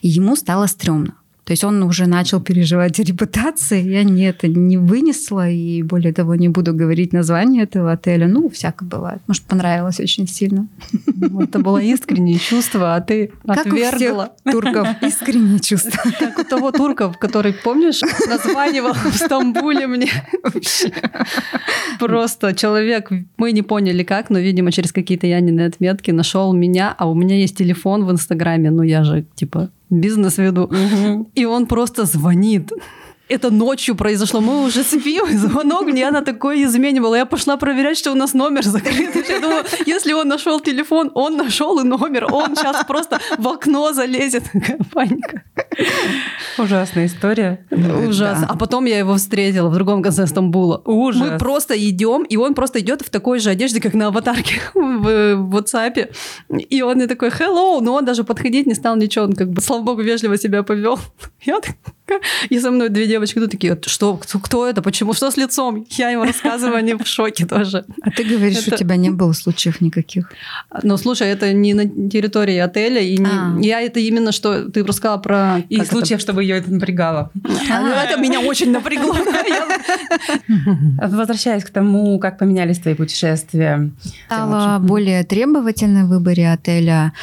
И 0.01 0.07
ему 0.07 0.35
стало 0.35 0.67
стрёмно. 0.67 1.13
То 1.49 1.53
есть 1.53 1.63
он 1.63 1.81
уже 1.81 2.05
начал 2.05 2.39
переживать 2.39 2.99
репутации. 2.99 3.81
Я 3.81 4.03
не 4.03 4.25
это 4.25 4.47
не 4.47 4.77
вынесла, 4.77 5.49
и 5.49 5.81
более 5.81 6.13
того, 6.13 6.35
не 6.35 6.47
буду 6.47 6.75
говорить 6.75 7.11
название 7.11 7.63
этого 7.63 7.91
отеля. 7.91 8.27
Ну, 8.27 8.51
всяко 8.51 8.85
бывает. 8.85 9.19
Может, 9.25 9.41
понравилось 9.45 9.99
очень 9.99 10.27
сильно. 10.27 10.67
Это 11.39 11.57
было 11.57 11.79
искреннее 11.79 12.37
чувство, 12.37 12.93
а 12.93 13.01
ты 13.01 13.31
как 13.47 13.65
отвергла. 13.65 14.35
У 14.45 14.49
всех 14.49 14.61
турков 14.61 14.87
искреннее 15.01 15.59
чувство. 15.59 15.99
Как 16.19 16.37
у 16.37 16.43
того 16.43 16.71
турка, 16.71 17.11
который, 17.19 17.53
помнишь, 17.53 18.01
названивал 18.29 18.93
в 18.93 19.15
Стамбуле 19.15 19.87
мне. 19.87 20.11
Просто 21.97 22.53
человек, 22.53 23.09
мы 23.37 23.53
не 23.53 23.63
поняли 23.63 24.03
как, 24.03 24.29
но, 24.29 24.37
видимо, 24.37 24.71
через 24.71 24.91
какие-то 24.91 25.25
Янины 25.25 25.61
отметки 25.61 26.11
нашел 26.11 26.53
меня, 26.53 26.93
а 26.95 27.09
у 27.09 27.15
меня 27.15 27.37
есть 27.37 27.57
телефон 27.57 28.05
в 28.05 28.11
Инстаграме, 28.11 28.69
ну 28.69 28.83
я 28.83 29.03
же, 29.03 29.25
типа, 29.33 29.71
бизнес 29.89 30.37
веду. 30.37 30.63
Угу. 30.63 31.31
И 31.35 31.45
он 31.45 31.65
просто 31.65 32.05
звонит 32.05 32.71
это 33.29 33.51
ночью 33.51 33.95
произошло. 33.95 34.41
Мы 34.41 34.65
уже 34.65 34.83
спим, 34.83 35.25
звонок 35.37 35.85
мне 35.85 36.07
она 36.07 36.21
такое 36.21 36.63
изменивала. 36.63 37.15
Я 37.15 37.25
пошла 37.25 37.57
проверять, 37.57 37.97
что 37.97 38.11
у 38.11 38.15
нас 38.15 38.33
номер 38.33 38.63
закрыт. 38.63 39.15
Я 39.29 39.39
думаю, 39.39 39.63
если 39.85 40.13
он 40.13 40.27
нашел 40.27 40.59
телефон, 40.59 41.11
он 41.13 41.37
нашел 41.37 41.79
и 41.79 41.83
номер, 41.83 42.27
он 42.31 42.55
сейчас 42.55 42.85
просто 42.85 43.19
в 43.37 43.47
окно 43.47 43.93
залезет. 43.93 44.43
Паника. 44.93 45.43
Ужасная 46.57 47.05
история. 47.05 47.65
Ужасно. 47.71 48.47
Да. 48.47 48.53
А 48.53 48.57
потом 48.57 48.85
я 48.85 48.97
его 48.97 49.15
встретила 49.15 49.69
в 49.69 49.73
другом 49.73 50.01
конце 50.01 50.25
Стамбула. 50.25 50.81
Ужас. 50.85 51.21
Мы 51.21 51.37
просто 51.37 51.77
идем, 51.77 52.23
и 52.23 52.35
он 52.35 52.55
просто 52.55 52.79
идет 52.79 53.01
в 53.01 53.09
такой 53.09 53.39
же 53.39 53.51
одежде, 53.51 53.79
как 53.79 53.93
на 53.93 54.07
аватарке 54.07 54.59
в 54.73 55.55
WhatsApp. 55.55 56.13
И 56.49 56.81
он 56.81 56.95
мне 56.95 57.07
такой, 57.07 57.29
hello, 57.29 57.79
но 57.79 57.93
он 57.93 58.05
даже 58.05 58.23
подходить 58.23 58.65
не 58.65 58.73
стал 58.73 58.95
ничего, 58.95 59.25
он 59.25 59.33
как 59.33 59.51
бы, 59.51 59.61
слава 59.61 59.83
богу, 59.83 60.01
вежливо 60.01 60.37
себя 60.37 60.63
повел. 60.63 60.99
Я 61.41 61.59
так 61.59 61.75
и 62.49 62.59
со 62.59 62.71
мной 62.71 62.89
две 62.89 63.07
девочки 63.19 63.39
тут 63.39 63.51
такие, 63.51 63.77
что, 63.85 64.17
кто, 64.17 64.39
кто 64.39 64.67
это, 64.67 64.81
почему, 64.81 65.13
что 65.13 65.29
с 65.29 65.37
лицом? 65.37 65.85
Я 65.89 66.09
ему 66.09 66.23
рассказываю, 66.23 66.77
они 66.77 66.93
в 66.93 67.05
шоке 67.05 67.45
тоже. 67.45 67.85
А 68.01 68.11
ты 68.11 68.23
говоришь, 68.23 68.67
это... 68.67 68.75
у 68.75 68.77
тебя 68.77 68.95
не 68.95 69.09
было 69.09 69.33
случаев 69.33 69.81
никаких? 69.81 70.31
Ну, 70.83 70.97
слушай, 70.97 71.27
это 71.27 71.53
не 71.53 71.73
на 71.73 72.09
территории 72.09 72.57
отеля, 72.57 73.01
и 73.01 73.17
не... 73.17 73.25
а. 73.25 73.57
я 73.59 73.81
это 73.81 73.99
именно, 73.99 74.31
что 74.31 74.69
ты 74.69 74.83
рассказала 74.83 75.17
про... 75.17 75.59
И 75.69 75.83
случаев, 75.83 76.19
это... 76.19 76.21
чтобы 76.21 76.43
ее 76.43 76.57
это 76.57 76.71
напрягало. 76.71 77.31
А, 77.69 77.81
ну, 77.81 77.89
это 77.89 78.17
меня 78.19 78.39
очень 78.39 78.71
напрягло. 78.71 79.15
Возвращаясь 80.97 81.63
к 81.63 81.69
тому, 81.69 82.19
как 82.19 82.37
поменялись 82.37 82.79
твои 82.79 82.95
путешествия. 82.95 83.91
Стала 84.27 84.79
более 84.79 85.23
требовательной 85.23 86.03
в 86.03 86.07
выборе 86.07 86.51
отеля, 86.51 87.13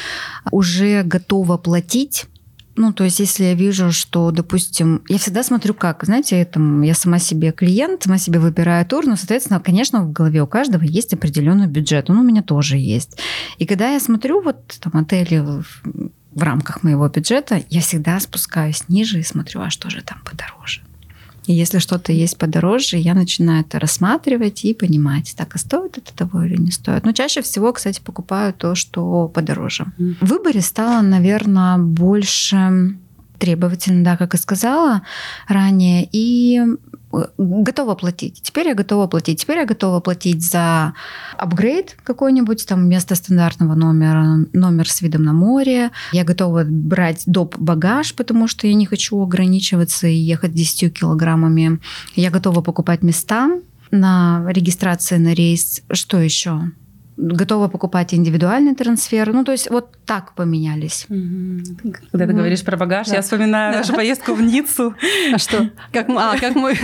уже 0.51 1.03
готова 1.03 1.57
платить 1.57 2.27
ну, 2.77 2.93
то 2.93 3.05
есть, 3.05 3.21
если 3.21 3.45
я 3.45 3.55
вижу, 3.55 3.91
что, 3.91 4.31
допустим, 4.31 5.03
я 5.09 5.19
всегда 5.19 5.43
смотрю 5.43 5.75
как, 5.75 6.05
знаете, 6.05 6.45
там, 6.45 6.83
я 6.83 6.95
сама 6.95 7.19
себе 7.19 7.53
клиент, 7.53 8.03
сама 8.03 8.19
себе 8.19 8.39
выбираю 8.39 8.85
тур, 8.87 9.07
но, 9.07 9.17
соответственно, 9.17 9.61
конечно, 9.61 10.03
в 10.03 10.13
голове 10.13 10.43
у 10.43 10.47
каждого 10.47 10.83
есть 10.83 11.15
определенный 11.15 11.67
бюджет, 11.67 12.11
он 12.11 12.19
у 12.19 12.23
меня 12.23 12.43
тоже 12.43 12.77
есть. 12.77 13.19
И 13.59 13.67
когда 13.67 13.91
я 13.91 14.01
смотрю 14.01 14.43
вот 14.43 14.79
там 14.81 14.97
отели 15.01 15.39
в, 15.39 16.43
рамках 16.43 16.83
моего 16.83 17.09
бюджета, 17.09 17.63
я 17.71 17.81
всегда 17.81 18.21
спускаюсь 18.21 18.89
ниже 18.89 19.21
и 19.21 19.23
смотрю, 19.23 19.63
а 19.63 19.71
что 19.71 19.89
же 19.89 20.03
там 20.03 20.21
подороже. 20.23 20.83
И 21.47 21.53
если 21.53 21.79
что-то 21.79 22.13
есть 22.13 22.39
подороже, 22.39 22.97
я 22.97 23.15
начинаю 23.15 23.61
это 23.61 23.79
рассматривать 23.79 24.65
и 24.65 24.75
понимать, 24.75 25.35
так, 25.37 25.55
а 25.55 25.59
стоит 25.59 25.99
это 25.99 26.15
того 26.15 26.43
или 26.43 26.57
не 26.57 26.71
стоит. 26.71 27.05
Но 27.05 27.13
чаще 27.13 27.43
всего, 27.43 27.73
кстати, 27.73 28.01
покупаю 28.01 28.53
то, 28.53 28.75
что 28.75 29.29
подороже. 29.29 29.87
В 30.21 30.27
выборе 30.27 30.61
стало, 30.61 31.03
наверное, 31.03 31.79
больше 31.79 32.97
требовательно, 33.39 34.05
да, 34.05 34.17
как 34.17 34.35
и 34.35 34.39
сказала 34.39 35.03
ранее. 35.47 36.09
И 36.11 36.61
готова 37.39 37.95
платить. 37.95 38.41
Теперь 38.43 38.69
я 38.69 38.75
готова 38.75 39.07
платить. 39.07 39.41
Теперь 39.41 39.59
я 39.59 39.67
готова 39.67 40.01
платить 40.01 40.43
за 40.43 40.95
апгрейд 41.37 41.97
какой-нибудь, 42.03 42.67
там 42.67 42.85
вместо 42.85 43.15
стандартного 43.15 43.75
номера, 43.75 44.47
номер 44.53 44.89
с 44.89 45.03
видом 45.03 45.23
на 45.23 45.33
море. 45.33 45.91
Я 46.13 46.25
готова 46.25 46.65
брать 46.65 47.23
доп. 47.27 47.57
багаж, 47.59 48.15
потому 48.15 48.49
что 48.49 48.67
я 48.67 48.75
не 48.75 48.87
хочу 48.87 49.21
ограничиваться 49.21 50.07
и 50.07 50.17
ехать 50.17 50.53
10 50.53 50.93
килограммами. 50.93 51.81
Я 52.15 52.31
готова 52.31 52.61
покупать 52.61 53.03
места 53.03 53.51
на 53.91 54.45
регистрации 54.49 55.17
на 55.17 55.35
рейс. 55.35 55.83
Что 55.91 56.19
еще? 56.19 56.71
готова 57.17 57.69
покупать 57.69 58.15
индивидуальный 58.15 58.75
трансфер. 58.75 59.33
Ну, 59.33 59.45
то 59.45 59.53
есть 59.53 59.71
вот 59.71 59.89
так 60.07 60.35
поменялись. 60.35 61.07
Когда 61.09 62.27
ты 62.27 62.33
ну, 62.33 62.39
говоришь 62.39 62.63
про 62.63 62.77
багаж, 62.77 63.09
да. 63.09 63.17
я 63.17 63.23
вспоминаю 63.23 63.73
да. 63.73 63.79
нашу 63.79 63.95
поездку 63.95 64.35
в 64.35 64.43
Ниццу. 64.43 64.95
А 65.33 65.39
что? 65.39 65.71
Как, 65.93 66.09
а, 66.09 66.39
как 66.39 66.55
мы... 66.55 66.77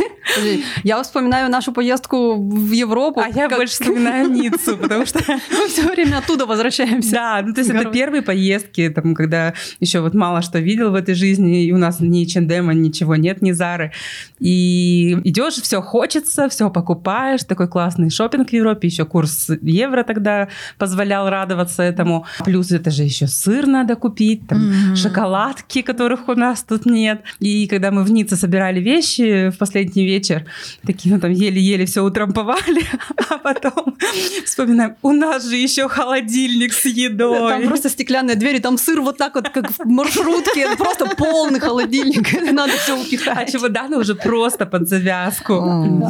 Я 0.82 1.02
вспоминаю 1.02 1.50
нашу 1.50 1.72
поездку 1.72 2.34
в 2.36 2.72
Европу. 2.72 3.20
А 3.20 3.28
я 3.28 3.48
как... 3.48 3.58
больше 3.58 3.74
вспоминаю 3.74 4.28
Ниццу, 4.30 4.76
потому 4.76 5.06
что... 5.06 5.18
Мы 5.28 5.68
все 5.68 5.88
время 5.88 6.18
оттуда 6.18 6.46
возвращаемся. 6.46 7.12
Да, 7.12 7.42
ну 7.44 7.54
то 7.54 7.60
есть 7.60 7.70
это 7.70 7.90
первые 7.90 8.22
поездки, 8.22 8.88
там, 8.88 9.14
когда 9.14 9.54
еще 9.80 10.00
вот 10.00 10.14
мало 10.14 10.42
что 10.42 10.58
видел 10.58 10.90
в 10.90 10.94
этой 10.94 11.14
жизни, 11.14 11.64
и 11.64 11.72
у 11.72 11.78
нас 11.78 12.00
ни 12.00 12.24
Чендема, 12.24 12.74
ничего 12.74 13.16
нет, 13.16 13.42
ни 13.42 13.52
Зары. 13.52 13.92
И 14.40 15.18
идешь, 15.24 15.54
все 15.54 15.80
хочется, 15.80 16.48
все 16.48 16.70
покупаешь, 16.70 17.44
такой 17.44 17.68
классный 17.68 18.10
шопинг 18.10 18.50
в 18.50 18.52
Европе, 18.52 18.88
еще 18.88 19.04
курс 19.04 19.50
евро 19.60 20.02
тогда 20.02 20.22
тогда 20.22 20.48
позволял 20.78 21.28
радоваться 21.28 21.82
этому. 21.82 22.24
Плюс 22.44 22.70
это 22.70 22.90
же 22.90 23.04
еще 23.12 23.26
сыр 23.26 23.66
надо 23.66 23.96
купить, 23.96 24.46
там 24.46 24.58
mm-hmm. 24.58 24.96
шоколадки, 24.96 25.82
которых 25.82 26.28
у 26.28 26.34
нас 26.34 26.62
тут 26.62 26.86
нет. 26.86 27.22
И 27.40 27.66
когда 27.66 27.90
мы 27.90 28.04
в 28.04 28.10
Ницце 28.10 28.36
собирали 28.36 28.80
вещи 28.80 29.50
в 29.50 29.58
последний 29.58 30.04
вечер, 30.04 30.44
такие, 30.86 31.14
ну 31.14 31.20
там 31.20 31.32
еле-еле 31.32 31.86
все 31.86 32.02
утрамповали, 32.02 32.82
а 33.30 33.38
потом 33.38 33.96
вспоминаем, 34.44 34.96
у 35.02 35.12
нас 35.12 35.48
же 35.48 35.56
еще 35.56 35.88
холодильник 35.88 36.72
с 36.72 36.84
едой. 36.84 37.50
Там 37.50 37.68
просто 37.68 37.88
стеклянные 37.88 38.36
двери, 38.36 38.58
там 38.58 38.78
сыр 38.78 39.00
вот 39.00 39.18
так 39.18 39.34
вот, 39.34 39.48
как 39.48 39.70
в 39.70 39.84
маршрутке, 39.84 40.76
просто 40.76 41.06
полный 41.16 41.60
холодильник, 41.60 42.52
надо 42.52 42.72
все 42.72 43.00
упихать. 43.00 43.48
А 43.48 43.50
чемоданы 43.50 43.98
уже 43.98 44.14
просто 44.14 44.66
под 44.66 44.88
завязку. 44.88 45.54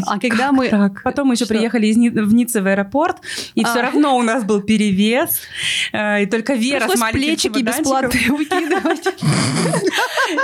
А 0.07 0.19
когда 0.19 0.53
мы... 0.53 0.93
Потом 1.05 1.29
мы 1.29 1.35
еще 1.35 1.47
приехали 1.47 1.93
в 1.93 2.35
Ницце 2.35 2.61
в 2.61 2.67
аэропорт, 2.67 3.19
и 3.55 3.65
все 3.65 3.81
а. 3.81 3.83
равно 3.83 3.93
равно 4.03 4.17
у 4.17 4.23
нас 4.23 4.45
был 4.45 4.61
перевес, 4.61 5.41
э, 5.93 6.23
и 6.23 6.27
только 6.27 6.55
Вера 6.55 6.87
Пришлось 6.92 7.12
плечики 7.12 7.62
бесплатные 7.62 8.31
выкидывать. 8.31 9.07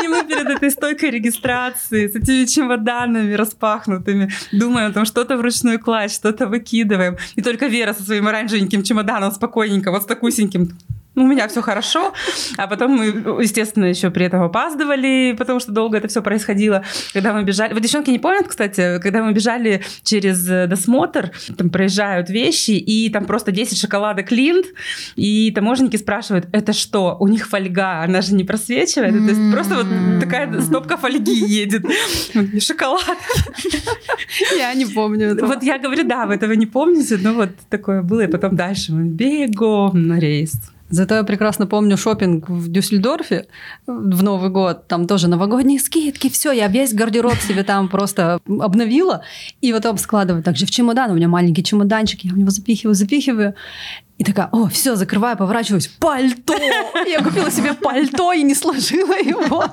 И 0.02 0.08
мы 0.08 0.24
перед 0.24 0.48
этой 0.48 0.70
стойкой 0.70 1.10
регистрации 1.10 2.08
с 2.08 2.14
этими 2.14 2.44
чемоданами 2.44 3.34
распахнутыми 3.34 4.30
думаем, 4.52 4.92
там 4.92 5.04
что-то 5.04 5.36
вручную 5.36 5.78
класть, 5.80 6.14
что-то 6.14 6.46
выкидываем. 6.46 7.16
И 7.36 7.42
только 7.42 7.66
Вера 7.66 7.94
со 7.94 8.02
своим 8.02 8.28
оранжевеньким 8.28 8.82
чемоданом 8.82 9.32
спокойненько, 9.32 9.90
вот 9.90 10.02
с 10.02 10.06
такусеньким 10.06 10.76
у 11.18 11.26
меня 11.26 11.48
все 11.48 11.62
хорошо. 11.62 12.12
А 12.56 12.66
потом 12.66 12.92
мы, 12.92 13.06
естественно, 13.42 13.86
еще 13.86 14.10
при 14.10 14.26
этом 14.26 14.42
опаздывали, 14.42 15.34
потому 15.36 15.60
что 15.60 15.72
долго 15.72 15.98
это 15.98 16.08
все 16.08 16.22
происходило. 16.22 16.84
Когда 17.12 17.32
мы 17.32 17.42
бежали... 17.44 17.72
Вот 17.72 17.82
девчонки 17.82 18.10
не 18.10 18.18
помнят, 18.18 18.46
кстати, 18.48 18.98
когда 19.00 19.22
мы 19.22 19.32
бежали 19.32 19.82
через 20.02 20.48
э, 20.48 20.66
досмотр, 20.66 21.32
там 21.56 21.70
проезжают 21.70 22.30
вещи, 22.30 22.72
и 22.72 23.10
там 23.10 23.24
просто 23.26 23.52
10 23.52 23.78
шоколадок 23.78 24.30
Линд, 24.30 24.66
и 25.16 25.50
таможенники 25.54 25.96
спрашивают, 25.96 26.48
это 26.52 26.72
что? 26.72 27.16
У 27.20 27.28
них 27.28 27.48
фольга, 27.48 28.02
она 28.02 28.20
же 28.20 28.34
не 28.34 28.44
просвечивает? 28.44 29.12
То 29.12 29.34
есть 29.34 29.52
просто 29.52 29.74
вот 29.76 29.86
такая 30.20 30.60
стопка 30.60 30.96
фольги 30.96 31.34
едет. 31.34 31.84
Шоколад. 32.60 33.18
Я 34.56 34.74
не 34.74 34.86
помню 34.86 35.28
этого. 35.28 35.48
Вот 35.48 35.62
я 35.62 35.78
говорю, 35.78 36.04
да, 36.06 36.26
вы 36.26 36.34
этого 36.34 36.52
не 36.52 36.66
помните, 36.66 37.18
но 37.20 37.32
вот 37.34 37.50
такое 37.68 38.02
было, 38.02 38.22
и 38.22 38.26
потом 38.26 38.56
дальше 38.56 38.92
мы 38.92 39.04
бегом 39.04 40.06
на 40.06 40.18
рейс. 40.18 40.52
Зато 40.90 41.14
я 41.14 41.24
прекрасно 41.24 41.66
помню 41.66 41.96
шопинг 41.96 42.48
в 42.48 42.68
Дюссельдорфе 42.68 43.46
в 43.86 44.22
Новый 44.22 44.50
год. 44.50 44.88
Там 44.88 45.06
тоже 45.06 45.28
новогодние 45.28 45.78
скидки, 45.78 46.28
все, 46.28 46.52
я 46.52 46.68
весь 46.68 46.94
гардероб 46.94 47.36
себе 47.36 47.62
там 47.62 47.88
просто 47.88 48.40
обновила. 48.46 49.22
И 49.60 49.72
потом 49.72 49.98
складываю 49.98 50.42
также 50.42 50.66
в 50.66 50.70
чемодан. 50.70 51.10
У 51.10 51.14
меня 51.14 51.28
маленький 51.28 51.62
чемоданчик, 51.62 52.20
я 52.24 52.32
в 52.32 52.38
него 52.38 52.50
запихиваю, 52.50 52.94
запихиваю. 52.94 53.54
И 54.18 54.24
такая, 54.24 54.48
о, 54.50 54.66
все, 54.68 54.96
закрываю, 54.96 55.36
поворачиваюсь, 55.36 55.86
пальто! 55.86 56.54
Я 57.06 57.22
купила 57.22 57.52
себе 57.52 57.72
пальто 57.72 58.32
и 58.32 58.42
не 58.42 58.54
сложила 58.54 59.16
его. 59.16 59.64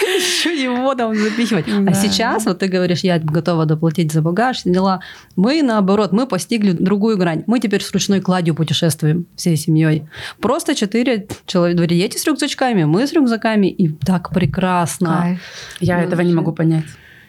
Еще 0.00 0.62
его 0.62 0.94
там 0.94 1.16
запихивать. 1.16 1.66
А 1.68 1.92
сейчас, 1.92 2.46
вот 2.46 2.60
ты 2.60 2.68
говоришь, 2.68 3.00
я 3.00 3.18
готова 3.18 3.66
доплатить 3.66 4.12
за 4.12 4.22
багаж, 4.22 4.62
дела. 4.64 5.00
Мы, 5.34 5.62
наоборот, 5.62 6.12
мы 6.12 6.28
постигли 6.28 6.70
другую 6.70 7.18
грань. 7.18 7.42
Мы 7.48 7.58
теперь 7.58 7.82
с 7.82 7.90
ручной 7.90 8.20
кладью 8.20 8.54
путешествуем 8.54 9.26
всей 9.34 9.56
семьей. 9.56 10.04
Просто 10.40 10.76
четыре 10.76 11.26
человека, 11.46 11.84
дети 11.88 12.16
с 12.16 12.24
рюкзачками, 12.24 12.84
мы 12.84 13.04
с 13.04 13.12
рюкзаками, 13.12 13.66
и 13.66 13.88
так 13.88 14.30
прекрасно. 14.30 15.40
Я 15.80 16.00
этого 16.00 16.20
не 16.20 16.32
могу 16.32 16.52
понять 16.52 16.84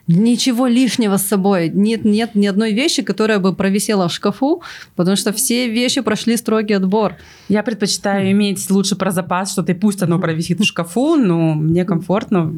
ничего 0.07 0.67
лишнего 0.67 1.17
с 1.17 1.23
собой. 1.23 1.69
Нет, 1.69 2.03
нет 2.05 2.35
ни 2.35 2.45
одной 2.45 2.73
вещи, 2.73 3.01
которая 3.03 3.39
бы 3.39 3.55
провисела 3.55 4.07
в 4.07 4.13
шкафу, 4.13 4.61
потому 4.95 5.15
что 5.15 5.31
все 5.31 5.69
вещи 5.69 6.01
прошли 6.01 6.37
строгий 6.37 6.73
отбор. 6.73 7.15
Я 7.47 7.63
предпочитаю 7.63 8.31
иметь 8.31 8.69
лучше 8.69 8.95
про 8.95 9.11
запас, 9.11 9.51
что 9.51 9.63
ты 9.63 9.73
пусть 9.75 10.01
оно 10.03 10.19
провисит 10.19 10.59
в 10.59 10.65
шкафу, 10.65 11.15
но 11.15 11.53
мне 11.53 11.85
комфортно. 11.85 12.53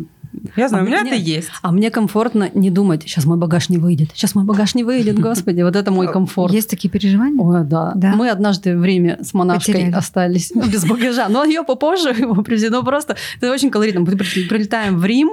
Я 0.58 0.70
знаю, 0.70 0.84
а 0.84 0.86
у 0.86 0.88
меня 0.88 1.02
мне, 1.02 1.12
это 1.12 1.20
есть. 1.20 1.50
А 1.62 1.72
мне 1.72 1.90
комфортно 1.90 2.50
не 2.54 2.70
думать, 2.70 3.04
сейчас 3.04 3.26
мой 3.26 3.38
багаж 3.38 3.70
не 3.70 3.78
выйдет, 3.78 4.10
сейчас 4.14 4.36
мой 4.36 4.44
багаж 4.44 4.76
не 4.76 4.84
выйдет, 4.84 5.18
господи, 5.20 5.62
вот 5.62 5.76
это 5.76 5.92
мой 5.92 6.12
комфорт. 6.12 6.54
Есть 6.54 6.70
такие 6.70 6.90
переживания? 6.90 7.42
Ой, 7.42 7.64
да. 7.64 7.94
да. 7.96 8.16
Мы 8.16 8.30
однажды 8.30 8.78
в 8.78 8.84
Риме 8.84 9.18
с 9.22 9.34
монашкой 9.34 9.76
Потеряли. 9.76 9.94
остались 9.94 10.52
без 10.52 10.86
багажа, 10.86 11.30
но 11.30 11.44
ее 11.46 11.64
попозже 11.64 12.10
его 12.10 12.42
привезли, 12.44 12.70
ну 12.70 12.84
просто 12.84 13.16
это 13.38 13.52
очень 13.52 13.70
колоритно. 13.70 14.02
Мы 14.02 14.08
прилетаем 14.08 14.98
в 15.00 15.06
Рим, 15.06 15.32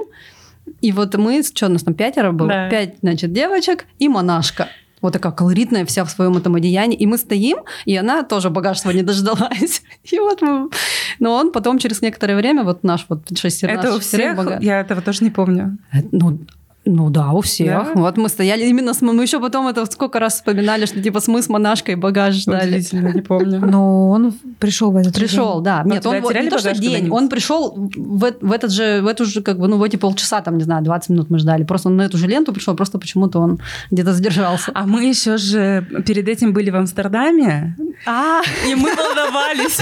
и 0.81 0.91
вот 0.91 1.15
мы, 1.15 1.43
что 1.43 1.67
у 1.67 1.69
нас 1.69 1.83
там 1.83 1.93
пятеро 1.93 2.31
было? 2.31 2.47
Да. 2.47 2.69
Пять, 2.69 2.95
значит, 3.01 3.31
девочек 3.31 3.85
и 3.99 4.07
монашка. 4.07 4.67
Вот 5.01 5.11
такая 5.11 5.33
колоритная 5.33 5.85
вся 5.85 6.05
в 6.05 6.09
своем 6.09 6.37
этом 6.37 6.55
одеянии. 6.55 6.97
И 6.97 7.05
мы 7.05 7.17
стоим, 7.17 7.57
и 7.83 7.95
она 7.97 8.23
тоже 8.23 8.49
багаж 8.49 8.79
свой 8.79 8.93
не 8.93 9.01
дождалась. 9.01 9.81
И 10.03 10.17
вот 10.17 10.41
мы... 10.41 10.69
Но 11.19 11.33
он 11.33 11.51
потом 11.51 11.77
через 11.77 12.01
некоторое 12.01 12.37
время, 12.37 12.63
вот 12.63 12.83
наш 12.83 13.05
вот 13.09 13.37
шестеро... 13.37 13.71
Это 13.71 13.95
у 13.95 13.99
всех? 13.99 14.37
Багаж... 14.37 14.63
Я 14.63 14.79
этого 14.79 15.01
тоже 15.01 15.25
не 15.25 15.29
помню. 15.29 15.77
Ну, 16.13 16.39
ну 16.85 17.09
да, 17.09 17.31
у 17.31 17.39
всех. 17.41 17.67
Да? 17.67 17.91
Вот 17.95 18.17
мы 18.17 18.27
стояли 18.27 18.65
именно 18.65 18.93
с... 18.93 19.01
Мы 19.01 19.23
еще 19.23 19.39
потом 19.39 19.67
это 19.67 19.85
сколько 19.85 20.19
раз 20.19 20.35
вспоминали, 20.35 20.85
что 20.85 21.01
типа 21.01 21.21
мы 21.27 21.41
с 21.41 21.47
монашкой 21.47 21.95
багаж 21.95 22.35
ждали. 22.35 22.83
не 22.91 23.21
помню. 23.21 23.59
Но 23.65 24.09
он 24.09 24.33
пришел 24.59 24.91
в 24.91 24.97
этот 24.97 25.15
Пришел, 25.15 25.55
день. 25.55 25.63
да. 25.63 25.83
Нет, 25.85 26.05
он 26.05 26.21
вот, 26.21 26.35
не 26.35 26.49
то, 26.49 26.59
что 26.59 26.73
день, 26.73 27.09
он 27.09 27.29
пришел 27.29 27.73
в, 27.95 28.33
в 28.41 28.51
этот 28.51 28.71
же, 28.71 29.01
в 29.01 29.07
эту 29.07 29.25
же, 29.25 29.41
как 29.41 29.59
бы, 29.59 29.67
ну, 29.67 29.77
в 29.77 29.83
эти 29.83 29.95
полчаса, 29.95 30.41
там, 30.41 30.57
не 30.57 30.63
знаю, 30.63 30.83
20 30.83 31.09
минут 31.09 31.29
мы 31.29 31.39
ждали. 31.39 31.63
Просто 31.63 31.87
он 31.87 31.95
на 31.95 32.01
эту 32.01 32.17
же 32.17 32.27
ленту 32.27 32.51
пришел, 32.51 32.75
просто 32.75 32.99
почему-то 32.99 33.39
он 33.39 33.59
где-то 33.89 34.13
задержался. 34.13 34.71
А 34.73 34.85
мы 34.85 35.05
еще 35.05 35.37
же 35.37 35.87
перед 36.05 36.27
этим 36.27 36.51
были 36.51 36.69
в 36.69 36.75
Амстердаме. 36.75 37.77
А, 38.05 38.41
и 38.67 38.75
мы 38.75 38.93
волновались. 38.95 39.77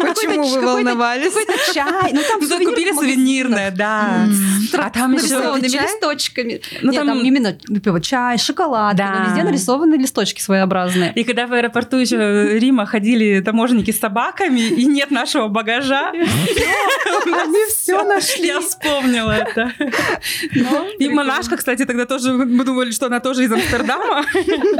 Почему 0.00 0.46
вы 0.46 0.60
волновались? 0.60 1.32
Какой-то 1.32 1.52
чай. 1.72 2.12
Ну, 2.12 2.20
там 2.22 2.40
ну, 2.40 2.70
купили 2.70 2.92
сувенирное, 2.92 3.70
да. 3.70 4.26
А 4.74 4.90
там 4.90 5.14
еще 5.14 5.58
листочками. 5.60 6.60
Ну, 6.82 6.92
там... 6.92 7.20
именно 7.20 7.52
типа, 7.52 8.00
чай, 8.00 8.38
шоколад. 8.38 8.96
Да. 8.96 9.26
Везде 9.28 9.42
нарисованы 9.42 9.94
листочки 9.96 10.40
своеобразные. 10.40 11.12
И 11.14 11.24
когда 11.24 11.46
в 11.46 11.52
аэропорту 11.52 11.98
еще 11.98 12.58
Рима 12.58 12.86
ходили 12.86 13.40
таможенники 13.40 13.90
с 13.90 13.98
собаками, 13.98 14.60
и 14.60 14.84
нет 14.84 15.10
нашего 15.10 15.48
багажа. 15.48 16.12
Они 17.26 17.64
все 17.68 18.02
нашли. 18.04 18.46
Я 18.46 18.60
вспомнила 18.60 19.32
это. 19.32 19.72
И 20.98 21.08
монашка, 21.08 21.56
кстати, 21.56 21.84
тогда 21.84 22.06
тоже, 22.06 22.32
мы 22.32 22.64
думали, 22.64 22.90
что 22.90 23.06
она 23.06 23.20
тоже 23.20 23.44
из 23.44 23.52
Амстердама. 23.52 24.22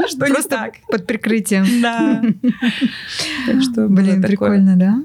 Что 0.07 0.27
не 0.27 0.41
так. 0.43 0.75
под 0.87 1.07
прикрытием. 1.07 1.81
Да. 1.81 2.21
Так 3.45 3.61
что, 3.61 3.87
блин, 3.87 4.21
прикольно, 4.21 4.75
да? 4.75 5.03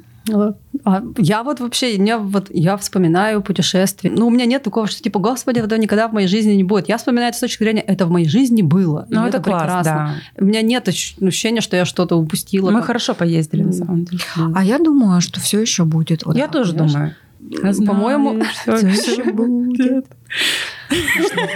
А 0.84 1.02
я 1.16 1.42
вот 1.42 1.60
вообще, 1.60 1.96
я, 1.96 2.18
вот, 2.18 2.48
я 2.50 2.76
вспоминаю 2.76 3.42
путешествия. 3.42 4.10
Ну, 4.10 4.26
у 4.26 4.30
меня 4.30 4.44
нет 4.46 4.62
такого, 4.62 4.86
что 4.86 5.02
типа, 5.02 5.18
господи, 5.18 5.58
этого 5.58 5.78
никогда 5.78 6.08
в 6.08 6.12
моей 6.12 6.28
жизни 6.28 6.52
не 6.52 6.64
будет. 6.64 6.88
Я 6.88 6.98
вспоминаю 6.98 7.30
это 7.30 7.38
с 7.38 7.40
точки 7.40 7.62
зрения, 7.62 7.80
это 7.80 8.06
в 8.06 8.10
моей 8.10 8.28
жизни 8.28 8.62
было. 8.62 9.06
Ну, 9.10 9.26
это, 9.26 9.38
это 9.38 9.50
класс, 9.50 9.62
прекрасно. 9.62 10.14
Да. 10.36 10.42
У 10.42 10.46
меня 10.46 10.62
нет 10.62 10.88
ощущения, 10.88 11.60
что 11.60 11.76
я 11.76 11.84
что-то 11.84 12.16
упустила. 12.16 12.70
Мы 12.70 12.82
хорошо 12.82 13.14
поездили, 13.14 13.62
на 13.62 13.72
самом 13.72 14.04
деле. 14.04 14.22
А 14.54 14.64
я 14.64 14.78
думаю, 14.78 15.20
что 15.20 15.40
все 15.40 15.60
еще 15.60 15.84
будет. 15.84 16.24
Вот 16.24 16.36
я 16.36 16.44
так, 16.44 16.52
тоже 16.52 16.72
думаю. 16.74 17.14
По-моему, 17.86 18.42
все 18.64 18.86
еще 18.86 19.32
будет. 19.32 20.06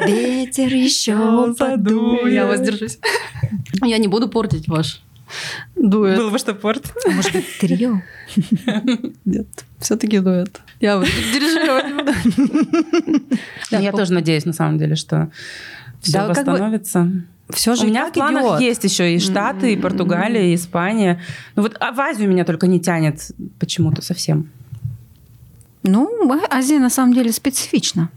Ветер 0.07 0.73
еще 0.73 1.55
подует. 1.55 2.33
Я 2.33 2.47
воздержусь. 2.47 2.99
Я 3.85 3.99
не 3.99 4.09
буду 4.09 4.29
портить 4.29 4.69
ваш 4.69 5.03
дуэт. 5.77 6.19
Было 6.19 6.31
бы 6.31 6.39
что 6.39 6.55
портить. 6.55 6.93
А 7.07 7.11
может 7.11 7.33
быть, 7.33 7.47
трио? 7.59 8.01
Нет, 9.25 9.47
все-таки 9.79 10.19
дуэт. 10.19 10.61
Я 10.81 10.99
вот 10.99 11.07
дирижировать 11.07 11.87
Я 13.71 13.93
тоже 13.93 14.13
надеюсь, 14.13 14.45
на 14.45 14.53
самом 14.53 14.79
деле, 14.79 14.97
что 14.97 15.31
все 16.01 16.27
восстановится. 16.27 17.11
Все 17.51 17.75
же 17.75 17.85
у 17.85 17.87
меня 17.89 18.09
в 18.09 18.13
планах 18.13 18.45
идет. 18.45 18.61
есть 18.61 18.85
еще 18.85 19.15
и 19.15 19.19
Штаты, 19.19 19.75
и 19.75 19.77
Португалия, 19.77 20.53
и 20.53 20.55
Испания. 20.55 21.21
Ну 21.57 21.63
вот 21.63 21.77
а 21.81 21.93
в 21.93 22.01
Азию 22.01 22.29
меня 22.29 22.45
только 22.45 22.67
не 22.67 22.81
тянет 22.81 23.31
почему-то 23.59 24.03
совсем. 24.03 24.51
Ну, 25.83 26.31
А- 26.31 26.57
Азия 26.57 26.79
на 26.79 26.91
самом 26.91 27.13
деле 27.13 27.33
специфична. 27.33 28.09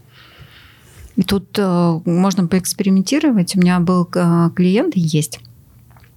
И 1.16 1.22
тут 1.22 1.58
э, 1.58 2.00
можно 2.04 2.46
поэкспериментировать. 2.46 3.56
У 3.56 3.60
меня 3.60 3.80
был 3.80 4.08
э, 4.14 4.50
клиент, 4.54 4.96
и 4.96 5.00
есть, 5.00 5.40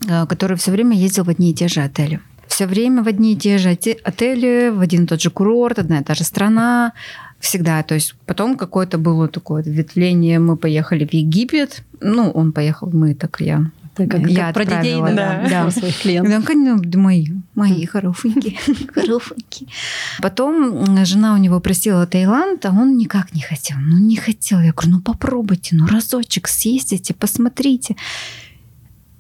который 0.08 0.58
все 0.58 0.72
время 0.72 0.98
ездил 0.98 1.24
в 1.24 1.30
одни 1.30 1.52
и 1.52 1.54
те 1.54 1.68
же 1.68 1.82
отели. 1.82 2.20
Все 2.48 2.66
время 2.66 3.04
в 3.04 3.08
одни 3.08 3.34
и 3.34 3.36
те 3.36 3.58
же 3.58 3.70
оте- 3.70 4.00
отели, 4.04 4.70
в 4.70 4.82
один 4.82 5.04
и 5.04 5.08
тот 5.08 5.22
же 5.22 5.30
курорт, 5.30 5.80
одна 5.80 6.00
и 6.00 6.04
та 6.04 6.16
же 6.16 6.24
страна. 6.24 6.94
Всегда. 7.40 7.84
То 7.84 7.96
есть 7.96 8.16
потом 8.26 8.58
какое-то 8.58 8.98
было 8.98 9.28
такое 9.28 9.62
ответвление. 9.62 10.40
Мы 10.40 10.58
поехали 10.58 11.06
в 11.06 11.14
Египет. 11.14 11.84
Ну, 12.02 12.32
он 12.32 12.52
поехал, 12.52 12.90
мы 12.92 13.14
так 13.14 13.40
я. 13.40 13.72
Как, 13.96 14.30
Я 14.30 14.46
как 14.46 14.54
про 14.54 14.66
детей 14.66 14.96
да, 15.02 15.46
да. 15.50 15.62
про 15.64 15.72
своих 15.72 16.00
клиентов. 16.02 16.32
Да, 16.32 16.42
конечно, 16.48 16.80
да, 16.80 17.00
мои, 17.00 17.28
мои 17.54 17.86
хорошенькие, 17.86 18.58
хорошенькие. 18.94 19.68
Потом 20.22 21.06
жена 21.06 21.34
у 21.34 21.38
него 21.38 21.60
просила 21.60 22.06
Таиланд, 22.08 22.66
а 22.66 22.70
он 22.70 22.98
никак 22.98 23.34
не 23.34 23.42
хотел. 23.42 23.78
Ну, 23.80 23.98
не 23.98 24.16
хотел. 24.16 24.62
Я 24.62 24.72
говорю, 24.72 24.92
ну, 24.92 25.02
попробуйте, 25.02 25.76
ну, 25.76 25.86
разочек 25.86 26.48
съездите, 26.48 27.14
посмотрите. 27.14 27.96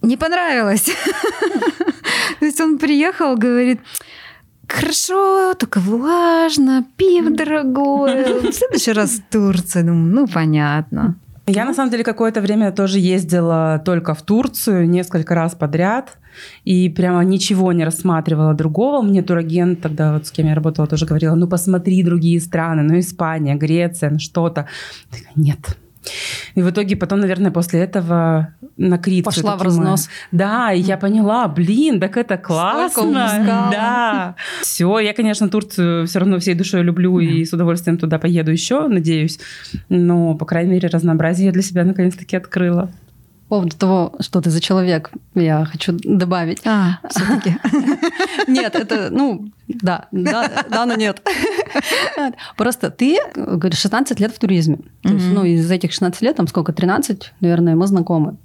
Не 0.01 0.17
понравилось. 0.17 0.85
То 2.39 2.45
есть 2.45 2.61
он 2.61 2.77
приехал, 2.77 3.35
говорит, 3.35 3.79
Хорошо, 4.69 5.55
только 5.55 5.79
влажно, 5.79 6.85
пиво 6.95 7.31
дорогое. 7.31 8.39
В 8.51 8.53
следующий 8.53 8.93
раз 8.93 9.11
в 9.11 9.31
Турцию. 9.31 9.85
Думаю, 9.85 10.13
ну, 10.13 10.27
понятно. 10.27 11.15
Я 11.47 11.65
на 11.65 11.73
самом 11.73 11.89
деле 11.89 12.03
какое-то 12.03 12.41
время 12.41 12.71
тоже 12.71 12.99
ездила 12.99 13.81
только 13.83 14.13
в 14.13 14.21
Турцию 14.21 14.87
несколько 14.87 15.33
раз 15.33 15.55
подряд 15.55 16.17
и 16.63 16.89
прямо 16.89 17.23
ничего 17.23 17.73
не 17.73 17.83
рассматривала 17.83 18.53
другого. 18.53 19.01
Мне 19.01 19.23
турагент 19.23 19.81
тогда, 19.81 20.13
вот 20.13 20.27
с 20.27 20.31
кем 20.31 20.45
я 20.45 20.53
работала, 20.53 20.87
тоже 20.87 21.07
говорила, 21.07 21.33
ну 21.33 21.47
посмотри 21.47 22.03
другие 22.03 22.39
страны, 22.39 22.83
ну 22.83 22.99
Испания, 22.99 23.55
Греция, 23.55 24.11
ну 24.11 24.19
что-то. 24.19 24.67
Нет. 25.35 25.77
И 26.55 26.61
в 26.61 26.69
итоге 26.69 26.95
потом, 26.95 27.19
наверное, 27.19 27.51
после 27.51 27.81
этого 27.81 28.53
на 28.77 28.97
Крит 28.97 29.25
Пошла 29.25 29.55
в 29.57 29.61
разнос. 29.61 30.07
мы- 30.31 30.37
Да, 30.37 30.71
и 30.73 30.79
я 30.79 30.97
поняла, 30.97 31.47
блин, 31.47 31.99
так 31.99 32.17
это 32.17 32.37
классно. 32.37 32.89
Да. 33.71 34.35
Все, 34.61 34.99
я, 34.99 35.13
конечно, 35.13 35.49
Турцию 35.49 36.07
все 36.07 36.19
равно 36.19 36.39
всей 36.39 36.55
душой 36.55 36.81
люблю 36.83 37.19
и 37.19 37.43
с 37.45 37.53
удовольствием 37.53 37.97
туда 37.97 38.17
поеду 38.19 38.51
еще, 38.51 38.87
надеюсь. 38.87 39.39
Но, 39.89 40.35
по 40.35 40.45
крайней 40.45 40.71
мере, 40.71 40.87
разнообразие 40.89 41.47
я 41.47 41.51
для 41.51 41.61
себя 41.63 41.83
наконец-таки 41.83 42.35
открыла. 42.37 42.89
По 43.49 43.55
поводу 43.55 43.75
того, 43.75 44.13
что 44.19 44.41
ты 44.41 44.51
за 44.51 44.61
человек, 44.61 45.09
я 45.33 45.65
хочу 45.65 45.97
добавить. 46.03 46.61
А, 46.65 46.99
все-таки. 47.09 47.57
Нет, 48.47 48.75
это, 48.75 49.09
ну, 49.09 49.49
да, 49.67 50.07
да, 50.11 50.65
да, 50.69 50.85
но 50.85 50.93
нет. 50.95 51.27
Просто 52.57 52.91
ты, 52.91 53.17
говоришь, 53.35 53.79
16 53.79 54.19
лет 54.19 54.31
в 54.31 54.39
туризме. 54.39 54.77
То 55.01 55.13
есть, 55.13 55.25
ну, 55.31 55.43
из 55.43 55.69
этих 55.69 55.91
16 55.93 56.21
лет, 56.21 56.35
там 56.35 56.47
сколько, 56.47 56.73
13, 56.73 57.33
наверное, 57.39 57.75
мы 57.75 57.87
знакомы. 57.87 58.37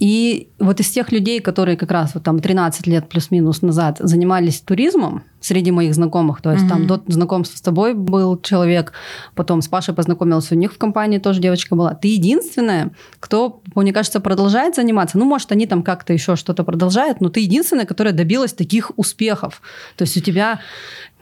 И 0.00 0.48
вот 0.58 0.80
из 0.80 0.88
тех 0.90 1.12
людей, 1.12 1.40
которые 1.40 1.76
как 1.76 1.90
раз 1.90 2.14
вот 2.14 2.22
там 2.24 2.40
13 2.40 2.86
лет 2.86 3.08
плюс-минус 3.08 3.60
назад 3.60 3.98
занимались 4.00 4.60
туризмом 4.62 5.24
среди 5.40 5.70
моих 5.70 5.94
знакомых, 5.94 6.40
то 6.40 6.52
есть 6.52 6.66
там 6.68 6.80
Мгм. 6.80 6.86
до 6.86 7.02
знакомства 7.08 7.56
с 7.58 7.60
тобой 7.60 7.92
был 7.94 8.40
человек, 8.40 8.92
потом 9.34 9.60
с 9.60 9.68
Пашей 9.68 9.94
познакомился, 9.94 10.54
у 10.54 10.58
них 10.58 10.72
в 10.72 10.78
компании 10.78 11.18
тоже 11.18 11.40
девочка 11.40 11.76
была. 11.76 11.94
Ты 11.94 12.08
единственная, 12.08 12.92
кто, 13.20 13.60
мне 13.74 13.92
кажется, 13.92 14.20
продолжает 14.20 14.74
заниматься. 14.74 15.18
Ну, 15.18 15.26
может, 15.26 15.52
они 15.52 15.66
там 15.66 15.82
как-то 15.82 16.14
еще 16.14 16.34
что-то 16.34 16.64
продолжают, 16.64 17.20
но 17.20 17.28
ты 17.28 17.40
единственная, 17.40 17.84
которая 17.84 18.14
добилась 18.14 18.54
таких 18.54 18.92
успехов. 18.96 19.60
То 19.96 20.02
есть 20.02 20.16
у 20.16 20.20
тебя 20.20 20.60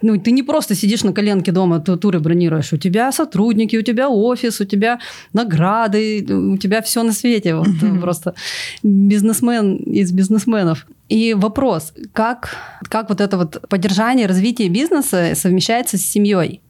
ну, 0.02 0.16
ты 0.18 0.30
не 0.32 0.42
просто 0.42 0.74
сидишь 0.74 1.04
на 1.04 1.12
коленке 1.12 1.52
дома, 1.52 1.80
ту- 1.80 1.96
туры 1.96 2.20
бронируешь. 2.20 2.72
У 2.72 2.76
тебя 2.76 3.12
сотрудники, 3.12 3.76
у 3.76 3.82
тебя 3.82 4.08
офис, 4.08 4.60
у 4.60 4.64
тебя 4.64 4.98
награды, 5.32 6.24
у 6.30 6.56
тебя 6.56 6.80
все 6.82 7.02
на 7.02 7.12
свете. 7.12 7.54
Вот, 7.54 7.68
просто 8.00 8.34
бизнесмен 8.82 9.76
из 9.76 10.12
бизнесменов. 10.12 10.86
И 11.08 11.34
вопрос, 11.34 11.92
как, 12.12 12.56
как 12.88 13.08
вот 13.08 13.20
это 13.20 13.36
вот 13.36 13.68
поддержание, 13.68 14.26
развитие 14.26 14.68
бизнеса 14.68 15.32
совмещается 15.34 15.96
с 15.98 16.02
семьей? 16.02 16.60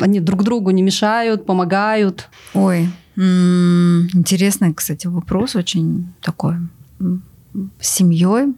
Они 0.00 0.20
друг 0.20 0.44
другу 0.44 0.70
не 0.70 0.82
мешают, 0.82 1.44
помогают. 1.44 2.28
Ой, 2.54 2.88
м, 3.16 4.08
интересный, 4.14 4.72
кстати, 4.72 5.06
вопрос, 5.08 5.56
очень 5.56 6.06
такой. 6.22 6.54
С 7.80 7.88
семьей. 7.96 8.54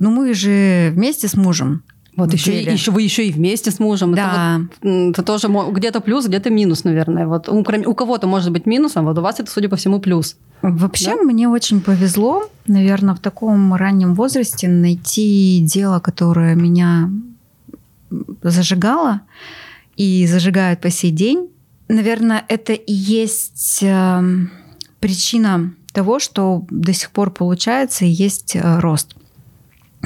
Ну, 0.00 0.10
мы 0.10 0.34
же 0.34 0.90
вместе 0.94 1.28
с 1.28 1.34
мужем. 1.34 1.82
Вот 2.16 2.30
в 2.30 2.32
еще, 2.32 2.52
деле. 2.52 2.72
еще 2.72 2.90
вы 2.92 3.02
еще 3.02 3.26
и 3.26 3.32
вместе 3.32 3.70
с 3.70 3.78
мужем. 3.80 4.12
Это 4.14 4.22
Да. 4.22 4.60
вот, 4.82 4.88
м, 4.90 5.10
это 5.10 5.22
тоже 5.22 5.48
где-то 5.72 6.00
плюс, 6.00 6.26
где-то 6.26 6.50
минус, 6.50 6.84
наверное. 6.84 7.26
Вот 7.26 7.48
у, 7.48 7.62
кроме- 7.64 7.86
у 7.86 7.94
кого-то 7.94 8.26
может 8.26 8.52
быть 8.52 8.66
минусом, 8.66 9.04
вот 9.06 9.18
у 9.18 9.22
вас 9.22 9.40
это, 9.40 9.50
судя 9.50 9.68
по 9.68 9.76
всему, 9.76 9.98
плюс. 10.00 10.36
Вообще 10.62 11.16
мне 11.16 11.48
очень 11.48 11.80
повезло, 11.80 12.44
наверное, 12.66 13.14
в 13.14 13.18
таком 13.20 13.74
раннем 13.74 14.14
возрасте 14.14 14.68
найти 14.68 15.60
дело, 15.62 15.98
которое 16.00 16.54
меня 16.54 17.10
зажигало 18.42 19.20
и 19.96 20.26
зажигает 20.26 20.80
по 20.80 20.90
сей 20.90 21.10
день. 21.10 21.48
Наверное, 21.88 22.44
это 22.48 22.72
и 22.72 22.92
есть 22.92 23.80
эм, 23.82 24.50
причина 25.00 25.74
того, 25.92 26.18
что 26.18 26.64
до 26.70 26.92
сих 26.92 27.10
пор 27.10 27.30
получается 27.30 28.04
и 28.04 28.08
есть 28.08 28.56
э, 28.56 28.78
рост. 28.80 29.14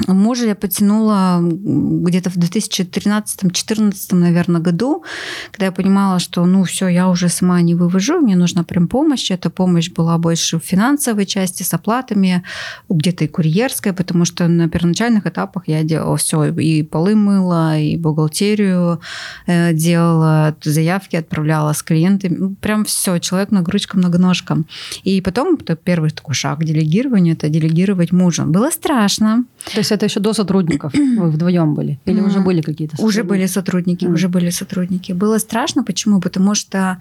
Мужа 0.07 0.47
я 0.47 0.55
потянула 0.55 1.41
где-то 1.41 2.31
в 2.31 2.37
2013-2014, 2.37 4.15
наверное, 4.15 4.61
году, 4.61 5.05
когда 5.51 5.67
я 5.67 5.73
понимала, 5.73 6.19
что, 6.19 6.45
ну, 6.47 6.65
все, 6.65 6.89
я 6.89 7.09
уже 7.09 7.29
сама 7.29 7.61
не 7.63 7.75
вывожу, 7.75 8.21
мне 8.21 8.37
нужна 8.37 8.65
прям 8.65 8.89
помощь. 8.89 9.31
Эта 9.31 9.51
помощь 9.51 9.91
была 9.91 10.19
больше 10.19 10.59
в 10.59 10.65
финансовой 10.65 11.27
части, 11.27 11.63
с 11.63 11.75
оплатами, 11.75 12.43
где-то 12.89 13.25
и 13.25 13.29
курьерская, 13.29 13.93
потому 13.93 14.25
что 14.25 14.49
на 14.49 14.69
первоначальных 14.69 15.27
этапах 15.27 15.69
я 15.69 15.83
делала 15.83 16.17
все, 16.17 16.45
и 16.45 16.83
полы 16.83 17.15
мыла, 17.15 17.79
и 17.79 17.97
бухгалтерию 17.97 19.01
э, 19.47 19.73
делала, 19.73 20.57
заявки 20.63 21.17
отправляла 21.17 21.73
с 21.73 21.83
клиентами, 21.83 22.37
Ну, 22.39 22.55
прям 22.61 22.85
все, 22.85 23.19
человек 23.19 23.51
нагрузка 23.51 23.97
многоножка. 23.97 24.59
И 25.05 25.21
потом 25.21 25.55
это 25.55 25.77
первый 25.77 26.11
такой 26.11 26.35
шаг 26.35 26.65
делегирования, 26.65 27.33
это 27.33 27.49
делегировать 27.49 28.13
мужа. 28.13 28.45
Было 28.45 28.71
страшно, 28.71 29.45
То 29.75 29.81
есть 29.89 29.93
это 29.93 30.07
еще 30.07 30.21
до 30.21 30.33
сотрудников 30.33 30.93
вы 31.19 31.31
вдвоем 31.31 31.75
были? 31.75 31.99
Или 32.07 32.21
уже 32.21 32.41
были 32.41 32.61
какие-то 32.61 32.95
Уже 33.03 33.19
сотрудники? 33.19 33.29
были 33.29 33.47
сотрудники, 33.47 34.07
уже 34.07 34.29
были 34.29 34.51
сотрудники. 34.51 35.13
Было 35.13 35.39
страшно, 35.39 35.83
почему? 35.85 36.21
Потому 36.21 36.55
что 36.55 36.99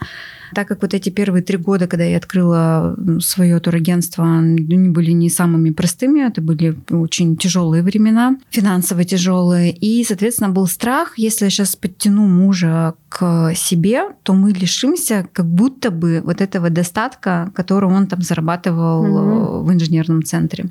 так 0.54 0.67
как 0.67 0.82
вот 0.82 0.93
эти 0.93 1.10
первые 1.10 1.43
три 1.43 1.58
года, 1.58 1.88
когда 1.88 2.04
я 2.06 2.17
открыла 2.17 2.95
свое 3.19 3.60
турагентство, 3.60 4.23
они 4.23 4.89
были 4.89 5.12
не 5.12 5.30
самыми 5.30 5.71
простыми, 5.71 6.28
это 6.28 6.41
были 6.41 6.76
очень 6.89 7.36
тяжелые 7.38 7.84
времена, 7.84 8.38
финансово 8.50 9.04
тяжелые. 9.04 9.71
И, 9.71 10.04
соответственно, 10.04 10.50
был 10.50 10.67
страх, 10.67 11.17
если 11.17 11.45
я 11.45 11.52
сейчас 11.52 11.76
подтяну 11.76 12.28
мужа 12.28 12.93
к 13.10 13.54
себе, 13.56 14.04
то 14.23 14.34
мы 14.34 14.52
лишимся 14.52 15.28
как 15.34 15.45
будто 15.45 15.91
бы 15.91 16.21
вот 16.23 16.41
этого 16.41 16.69
достатка, 16.69 17.52
который 17.56 17.89
он 17.89 18.08
там 18.08 18.21
зарабатывал 18.21 19.06
э, 19.06 19.63
в 19.63 19.73
инженерном 19.73 20.23
центре. 20.23 20.65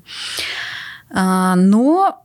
А, 1.10 1.54
Но 1.56 2.22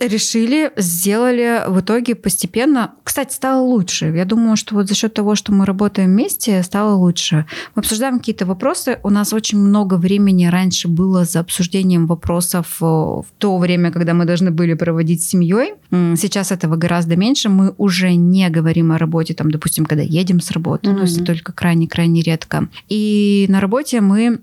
решили, 0.00 0.72
сделали 0.76 1.62
в 1.68 1.80
итоге 1.80 2.14
постепенно. 2.14 2.92
Кстати, 3.04 3.32
стало 3.32 3.62
лучше. 3.62 4.06
Я 4.06 4.24
думаю, 4.24 4.56
что 4.56 4.74
вот 4.74 4.88
за 4.88 4.94
счет 4.94 5.14
того, 5.14 5.34
что 5.36 5.52
мы 5.52 5.64
работаем 5.64 6.10
вместе, 6.10 6.62
стало 6.62 6.94
лучше. 6.96 7.46
Мы 7.74 7.80
обсуждаем 7.80 8.18
какие-то 8.18 8.44
вопросы. 8.44 8.98
У 9.04 9.10
нас 9.10 9.32
очень 9.32 9.56
много 9.58 9.94
времени 9.94 10.46
раньше 10.46 10.88
было 10.88 11.24
за 11.24 11.40
обсуждением 11.40 12.06
вопросов 12.06 12.76
э, 12.80 12.84
в 12.84 13.26
то 13.38 13.56
время, 13.56 13.92
когда 13.92 14.14
мы 14.14 14.24
должны 14.24 14.50
были 14.50 14.74
проводить 14.74 15.22
с 15.22 15.28
семьей. 15.28 15.74
Сейчас 15.90 16.50
этого 16.50 16.76
гораздо 16.76 17.16
меньше. 17.16 17.48
Мы 17.48 17.72
уже 17.78 18.14
не 18.14 18.50
говорим 18.50 18.90
о 18.92 18.98
работе, 18.98 19.32
там, 19.32 19.50
допустим, 19.50 19.86
когда 19.86 20.02
едем 20.02 20.40
с 20.40 20.50
работы. 20.50 20.90
Ну, 20.90 21.02
если 21.02 21.18
Мгм. 21.18 21.26
только 21.26 21.52
крайне-крайне 21.52 22.20
редко. 22.22 22.68
И 22.88 23.46
на 23.48 23.60
работе 23.60 24.00
мы 24.00 24.40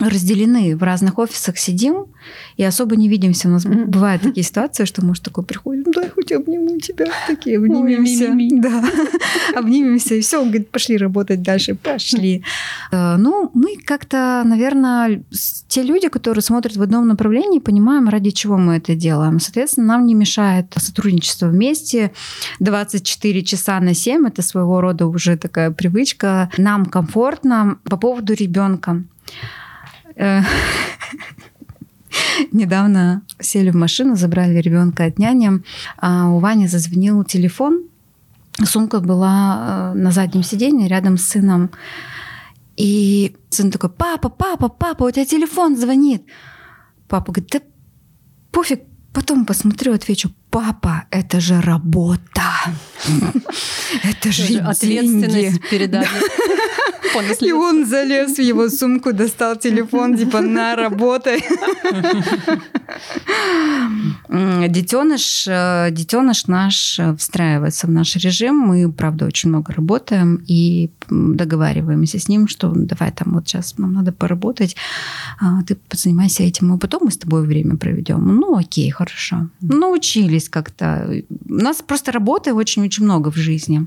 разделены 0.00 0.76
в 0.76 0.82
разных 0.82 1.18
офисах 1.18 1.58
сидим 1.58 2.06
и 2.56 2.64
особо 2.64 2.94
не 2.96 3.08
видимся. 3.08 3.48
У 3.48 3.50
нас 3.50 3.64
Мгм. 3.64 3.90
бывают 3.90 4.22
такие 4.22 4.44
ситуации, 4.44 4.84
что 4.84 5.04
муж 5.04 5.20
такой 5.20 5.44
приходит, 5.44 5.86
«Ну, 5.86 5.92
дай 5.92 6.08
хоть 6.10 6.30
обниму 6.32 6.78
тебя, 6.78 7.06
такие 7.26 7.58
обнимемся. 7.58 8.32
Да, 8.60 8.84
обнимемся, 9.58 10.14
и 10.14 10.20
все, 10.20 10.38
он 10.40 10.48
говорит, 10.48 10.70
пошли 10.70 10.96
работать 10.96 11.42
дальше, 11.42 11.74
пошли. 11.74 12.44
Э, 12.92 13.16
Ну, 13.16 13.50
мы 13.54 13.76
как-то, 13.84 14.42
наверное, 14.44 15.22
те 15.68 15.82
люди, 15.82 16.08
которые 16.08 16.42
смотрят 16.42 16.76
в 16.76 16.82
одном 16.82 17.08
направлении, 17.08 17.58
понимаем, 17.58 18.08
ради 18.08 18.30
чего 18.30 18.56
мы 18.56 18.76
это 18.76 18.94
делаем. 18.94 19.40
Соответственно, 19.40 19.86
нам 19.88 20.06
не 20.06 20.14
мешает 20.14 20.66
сотрудничество 20.76 21.46
вместе 21.48 22.12
24 22.60 23.42
часа 23.44 23.80
на 23.80 23.94
7, 23.94 24.26
это 24.28 24.42
своего 24.42 24.80
рода 24.80 25.06
уже 25.06 25.36
такая 25.36 25.70
привычка. 25.70 26.50
Нам 26.58 26.86
комфортно 26.86 27.78
по 27.84 27.96
поводу 27.96 28.34
ребенка. 28.34 29.02
Э, 30.18 30.42
недавно 32.52 33.22
сели 33.40 33.70
в 33.70 33.76
машину, 33.76 34.16
забрали 34.16 34.58
ребенка 34.58 35.04
от 35.04 35.18
няни, 35.18 35.62
а 35.96 36.28
у 36.28 36.40
Вани 36.40 36.66
зазвонил 36.66 37.24
телефон, 37.24 37.84
сумка 38.64 39.00
была 39.00 39.92
э, 39.94 39.98
на 39.98 40.10
заднем 40.10 40.42
сиденье 40.42 40.88
рядом 40.88 41.16
с 41.16 41.22
сыном. 41.22 41.70
И 42.76 43.36
сын 43.50 43.70
такой, 43.70 43.90
папа, 43.90 44.28
папа, 44.28 44.68
папа, 44.68 45.04
у 45.04 45.10
тебя 45.10 45.24
телефон 45.24 45.76
звонит. 45.76 46.22
Папа 47.08 47.32
говорит, 47.32 47.50
да 47.52 47.60
пофиг, 48.52 48.82
потом 49.12 49.46
посмотрю, 49.46 49.94
отвечу, 49.94 50.30
папа, 50.50 51.04
это 51.10 51.40
же 51.40 51.60
работа. 51.60 52.52
Это 54.04 54.32
же 54.32 54.58
ответственность 54.58 55.60
передали. 55.70 56.08
И 57.40 57.52
он 57.52 57.86
залез 57.86 58.36
в 58.36 58.42
его 58.42 58.68
сумку, 58.68 59.12
достал 59.12 59.56
телефон, 59.56 60.16
типа, 60.16 60.40
на, 60.40 60.76
работай. 60.76 61.44
Детеныш, 64.68 65.46
э, 65.48 65.88
детеныш 65.90 66.46
наш 66.46 67.00
встраивается 67.16 67.86
в 67.86 67.90
наш 67.90 68.16
режим. 68.16 68.56
Мы, 68.56 68.92
правда, 68.92 69.26
очень 69.26 69.48
много 69.48 69.72
работаем 69.72 70.44
и 70.46 70.90
договариваемся 71.10 72.18
с 72.18 72.28
ним, 72.28 72.48
что 72.48 72.72
давай 72.74 73.12
там 73.12 73.32
вот 73.34 73.48
сейчас 73.48 73.78
нам 73.78 73.92
надо 73.94 74.12
поработать, 74.12 74.76
а, 75.40 75.62
ты 75.62 75.74
позанимайся 75.74 76.42
этим, 76.42 76.72
а 76.72 76.78
потом 76.78 77.02
мы 77.04 77.10
с 77.10 77.18
тобой 77.18 77.46
время 77.46 77.76
проведем. 77.76 78.26
Ну, 78.36 78.56
окей, 78.56 78.90
хорошо. 78.90 79.48
Научились 79.60 80.37
как-то. 80.46 81.22
У 81.48 81.54
нас 81.54 81.82
просто 81.82 82.12
работы 82.12 82.54
очень-очень 82.54 83.04
много 83.04 83.30
в 83.30 83.36
жизни. 83.36 83.86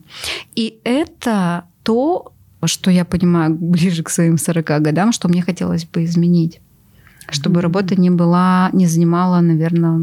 И 0.56 0.80
это 0.84 1.64
то, 1.84 2.34
что 2.66 2.92
я 2.92 3.06
понимаю 3.06 3.56
ближе 3.56 4.04
к 4.04 4.10
своим 4.10 4.38
40 4.38 4.82
годам, 4.82 5.12
что 5.12 5.28
мне 5.28 5.42
хотелось 5.42 5.86
бы 5.86 6.04
изменить. 6.04 6.60
Чтобы 7.30 7.60
mm-hmm. 7.60 7.64
работа 7.64 7.96
не 7.96 8.10
была, 8.10 8.70
не 8.74 8.88
занимала, 8.88 9.40
наверное, 9.40 10.02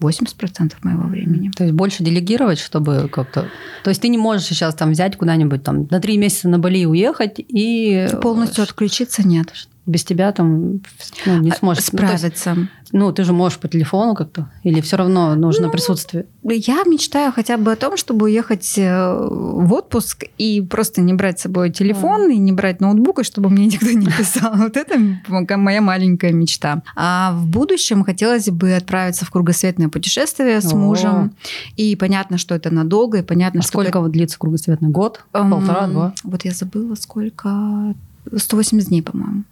80% 0.00 0.74
моего 0.82 1.08
времени. 1.08 1.50
То 1.50 1.64
есть 1.64 1.74
больше 1.74 2.02
делегировать, 2.02 2.58
чтобы 2.58 3.08
как-то... 3.12 3.48
То 3.84 3.90
есть 3.90 4.00
ты 4.00 4.08
не 4.08 4.18
можешь 4.18 4.46
сейчас 4.46 4.74
там 4.74 4.90
взять 4.90 5.16
куда-нибудь 5.16 5.62
там 5.62 5.86
на 5.90 6.00
три 6.00 6.16
месяца 6.16 6.48
на 6.48 6.58
Бали 6.58 6.86
уехать 6.86 7.34
и... 7.38 8.08
Полностью 8.22 8.64
отключиться 8.64 9.26
нет 9.26 9.52
без 9.88 10.04
тебя 10.04 10.30
там 10.32 10.80
ну, 11.26 11.38
не 11.40 11.50
а, 11.50 11.54
сможешь 11.56 11.84
справиться. 11.84 12.54
Ну, 12.54 12.60
есть, 12.62 12.72
ну, 12.92 13.12
ты 13.12 13.24
же 13.24 13.32
можешь 13.32 13.58
по 13.58 13.68
телефону 13.68 14.14
как-то, 14.14 14.50
или 14.62 14.80
все 14.80 14.96
равно 14.96 15.34
нужно 15.34 15.66
ну, 15.66 15.72
присутствие? 15.72 16.26
Я 16.42 16.84
мечтаю 16.84 17.32
хотя 17.32 17.56
бы 17.58 17.72
о 17.72 17.76
том, 17.76 17.96
чтобы 17.96 18.24
уехать 18.24 18.78
э, 18.78 19.18
в 19.20 19.72
отпуск 19.72 20.24
и 20.38 20.62
просто 20.62 21.02
не 21.02 21.12
брать 21.12 21.38
с 21.38 21.42
собой 21.42 21.70
телефон 21.70 22.30
mm. 22.30 22.34
и 22.34 22.38
не 22.38 22.52
брать 22.52 22.80
ноутбук, 22.80 23.20
и 23.20 23.24
чтобы 23.24 23.50
мне 23.50 23.66
никто 23.72 23.90
не 23.90 24.06
писал. 24.06 24.56
Вот 24.56 24.76
это 24.76 24.98
моя 25.28 25.82
маленькая 25.82 26.32
мечта. 26.32 26.82
А 26.96 27.32
в 27.32 27.46
будущем 27.46 28.04
хотелось 28.04 28.48
бы 28.48 28.74
отправиться 28.74 29.24
в 29.24 29.30
кругосветное 29.30 29.88
путешествие 29.88 30.60
с 30.60 30.72
мужем. 30.72 31.34
И 31.76 31.94
понятно, 31.96 32.38
что 32.38 32.54
это 32.54 32.70
надолго, 32.70 33.18
и 33.18 33.22
понятно, 33.22 33.60
а 33.60 33.62
что... 33.62 33.72
сколько 33.72 34.00
вот 34.00 34.12
длится 34.12 34.38
кругосветный 34.38 34.88
год? 34.88 35.24
Полтора, 35.32 35.86
два? 35.88 36.14
Вот 36.24 36.44
я 36.44 36.52
забыла, 36.52 36.94
сколько... 36.94 37.94
180 38.34 38.88
дней, 38.88 39.02
по-моему. 39.02 39.44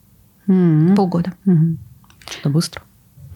Полгода. 0.94 1.34
Что-то 2.28 2.50
быстро. 2.50 2.82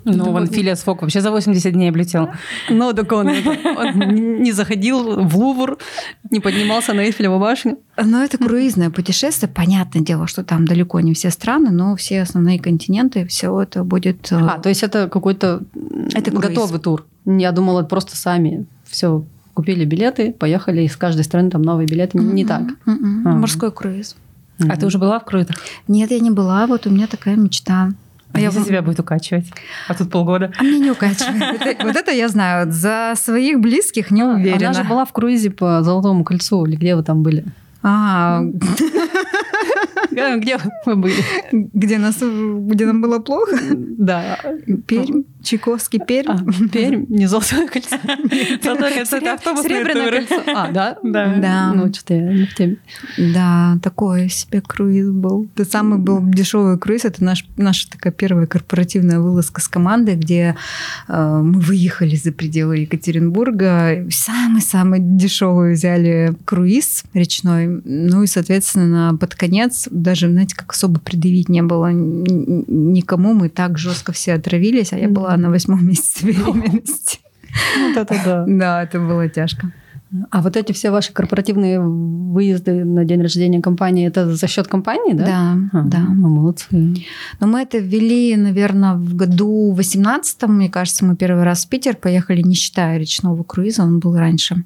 Ну, 0.05 0.33
вон 0.33 0.47
Филиас 0.47 0.83
Фок 0.83 1.03
вообще 1.03 1.21
за 1.21 1.31
80 1.31 1.73
дней 1.73 1.91
облетел. 1.91 2.29
Ну, 2.69 2.93
так 2.93 3.13
он, 3.13 3.29
он 3.29 4.43
не 4.43 4.53
заходил 4.53 5.21
в 5.21 5.37
Лувр, 5.37 5.79
не 6.31 6.41
поднимался 6.41 6.93
на 6.95 7.01
Эйфелеву 7.01 7.39
башню. 7.39 7.79
Но 8.03 8.23
это 8.23 8.39
круизное 8.39 8.91
путешествие. 8.91 9.51
Понятное 9.51 10.03
дело, 10.03 10.27
что 10.27 10.43
там 10.43 10.67
далеко 10.67 11.01
не 11.01 11.15
все 11.15 11.31
страны, 11.31 11.71
но 11.71 11.97
все 11.97 12.23
основные 12.23 12.59
континенты, 12.59 13.27
все 13.27 13.61
это 13.61 13.85
будет... 13.85 14.33
Э, 14.33 14.39
а, 14.41 14.59
то 14.59 14.69
есть 14.69 14.83
это 14.83 15.09
какой-то 15.09 15.63
это 16.15 16.31
готовый 16.31 16.81
тур? 16.81 17.07
Я 17.27 17.53
думала, 17.53 17.83
просто 17.83 18.17
сами 18.17 18.67
все 18.87 19.25
купили 19.55 19.85
билеты, 19.85 20.33
поехали, 20.33 20.83
и 20.83 20.89
с 20.89 20.97
каждой 20.97 21.25
страны 21.25 21.51
там 21.51 21.63
новые 21.63 21.87
билеты. 21.87 22.19
Не 22.19 22.45
так. 22.45 22.63
Морской 22.87 23.71
круиз. 23.71 24.17
Mm-hmm. 24.59 24.73
А 24.73 24.77
ты 24.77 24.87
уже 24.87 24.99
была 24.99 25.19
в 25.19 25.25
круизах? 25.25 25.57
Нет, 25.89 26.11
я 26.11 26.21
не 26.21 26.31
была. 26.31 26.67
Вот 26.67 26.87
у 26.87 26.91
меня 26.91 27.07
такая 27.07 27.37
мечта. 27.37 27.93
А 28.33 28.41
я 28.41 28.51
за 28.51 28.65
тебя 28.65 28.83
будет 28.83 29.01
укачивать. 29.01 29.47
А 29.89 29.95
тут 29.95 30.11
полгода. 30.11 30.53
А 30.59 30.63
мне 30.63 30.79
не 30.79 30.91
укачивает. 30.91 31.83
Вот 31.83 31.97
это 31.97 32.13
я 32.13 32.29
знаю. 32.29 32.71
За 32.71 33.15
своих 33.17 33.61
близких 33.61 34.11
не 34.11 34.23
уверена. 34.23 34.71
Она 34.71 34.83
же 34.83 34.85
была 34.85 35.05
в 35.05 35.13
круизе 35.13 35.51
по 35.51 35.83
Золотому 35.83 36.25
кольцу. 36.25 36.65
Или 36.67 36.77
где 36.77 36.95
вы 36.97 37.03
там 37.03 37.23
были? 37.23 37.45
А, 37.83 38.43
где 40.11 40.59
мы 40.87 40.97
были? 40.97 41.15
Где, 41.53 41.99
нас, 41.99 42.17
где 42.21 42.87
нам 42.87 43.01
было 43.01 43.19
плохо? 43.19 43.57
Да. 43.73 44.39
Пермь, 44.87 45.23
Чайковский, 45.43 46.01
Пермь. 46.01 46.31
А, 46.31 46.69
Пермь, 46.73 47.07
не 47.09 47.27
Золотое 47.27 47.67
кольцо. 47.67 47.97
Золотое 48.63 48.95
кольцо– 48.95 49.17
это 49.19 49.35
автобусные 49.35 49.85
туры. 49.85 50.27
А, 50.55 50.71
да? 50.73 50.99
Да. 51.03 51.73
Ну, 51.75 51.93
что-то 51.93 52.15
я 52.15 52.33
не 52.33 52.47
в 52.47 52.55
теме. 52.55 52.77
Да, 53.19 53.79
такой 53.83 54.29
себе 54.29 54.61
круиз 54.61 55.11
был. 55.11 55.49
Это 55.55 55.65
самый 55.65 55.99
был 55.99 56.21
дешевый 56.23 56.79
круиз. 56.79 57.05
Это 57.05 57.23
наш, 57.25 57.47
наша 57.57 57.91
такая 57.91 58.13
первая 58.13 58.47
корпоративная 58.47 59.21
вылазка 59.21 59.61
с 59.61 59.69
командой, 59.69 60.17
где 60.17 60.57
э, 61.09 61.41
мы 61.43 61.61
выехали 61.61 62.17
за 62.17 62.33
пределы 62.33 62.79
Екатеринбурга. 62.79 64.07
Самый-самый 64.11 65.01
дешевый 65.01 65.75
взяли 65.75 66.35
круиз 66.45 67.05
речной 67.15 67.81
ну 67.85 68.23
и, 68.23 68.27
соответственно, 68.27 69.17
под 69.19 69.35
конец 69.35 69.89
даже, 69.91 70.31
знаете, 70.31 70.57
как 70.57 70.73
особо 70.73 71.01
предъявить 71.01 71.49
не 71.49 71.63
было 71.63 71.91
никому. 71.93 73.35
Мы 73.35 73.49
так 73.49 73.79
жестко 73.79 74.13
все 74.13 74.35
отравились, 74.35 74.93
а 74.93 74.99
я 74.99 75.09
была 75.09 75.30
на 75.37 75.51
восьмом 75.51 75.87
месяце 75.87 76.27
беременности. 76.27 77.21
Вот 77.79 77.97
это 77.97 78.21
да. 78.25 78.45
Да, 78.49 78.83
это 78.83 78.99
было 78.99 79.29
тяжко. 79.29 79.73
А 80.31 80.43
вот 80.43 80.57
эти 80.57 80.73
все 80.73 80.91
ваши 80.91 81.13
корпоративные 81.13 81.81
выезды 81.81 82.85
на 82.85 83.05
день 83.05 83.23
рождения 83.23 83.61
компании, 83.61 84.09
это 84.09 84.35
за 84.35 84.49
счет 84.49 84.67
компании, 84.67 85.13
да? 85.13 85.25
Да, 85.25 85.57
а, 85.73 85.83
да. 85.85 85.99
Мы 86.01 86.29
молодцы. 86.29 86.97
Но 87.39 87.47
мы 87.47 87.61
это 87.61 87.79
ввели, 87.79 88.35
наверное, 88.37 88.95
в 88.95 89.15
году 89.15 89.73
18 89.73 90.43
мне 90.49 90.69
кажется, 90.69 91.05
мы 91.05 91.15
первый 91.15 91.45
раз 91.45 91.65
в 91.65 91.69
Питер 91.69 91.95
поехали, 91.95 92.43
не 92.43 92.55
считая 92.55 92.99
речного 92.99 93.45
круиза, 93.45 93.83
он 93.83 94.01
был 94.01 94.17
раньше. 94.17 94.65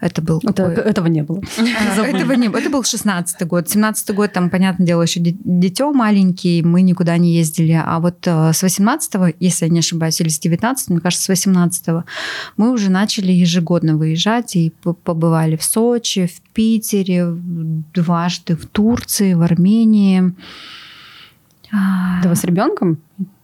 Это 0.00 0.22
был 0.22 0.40
это, 0.42 0.52
какой... 0.52 0.84
Этого 0.84 1.06
не 1.08 1.22
было. 1.22 1.42
А, 1.58 2.06
этого 2.06 2.32
не 2.32 2.48
было. 2.48 2.58
Это 2.58 2.70
был 2.70 2.82
16 2.82 3.46
год. 3.46 3.68
17 3.68 4.14
год, 4.14 4.32
там, 4.32 4.48
понятное 4.48 4.86
дело, 4.86 5.02
еще 5.02 5.20
дитё 5.20 5.92
маленький, 5.92 6.62
мы 6.62 6.82
никуда 6.82 7.18
не 7.18 7.34
ездили. 7.34 7.80
А 7.84 8.00
вот 8.00 8.26
э, 8.26 8.52
с 8.52 8.62
18 8.62 9.36
если 9.40 9.66
я 9.66 9.70
не 9.70 9.80
ошибаюсь, 9.80 10.20
или 10.20 10.28
с 10.28 10.38
19 10.38 10.88
мне 10.88 11.00
кажется, 11.00 11.24
с 11.24 11.28
18 11.28 12.04
мы 12.56 12.70
уже 12.72 12.90
начали 12.90 13.32
ежегодно 13.32 13.96
выезжать 13.96 14.56
и 14.56 14.72
побывали 15.04 15.56
в 15.56 15.62
Сочи, 15.62 16.26
в 16.26 16.40
Питере, 16.54 17.26
дважды 17.94 18.56
в 18.56 18.66
Турции, 18.66 19.34
в 19.34 19.42
Армении. 19.42 20.34
Да 21.72 22.28
вы 22.28 22.36
с 22.36 22.44
ребенком 22.44 22.98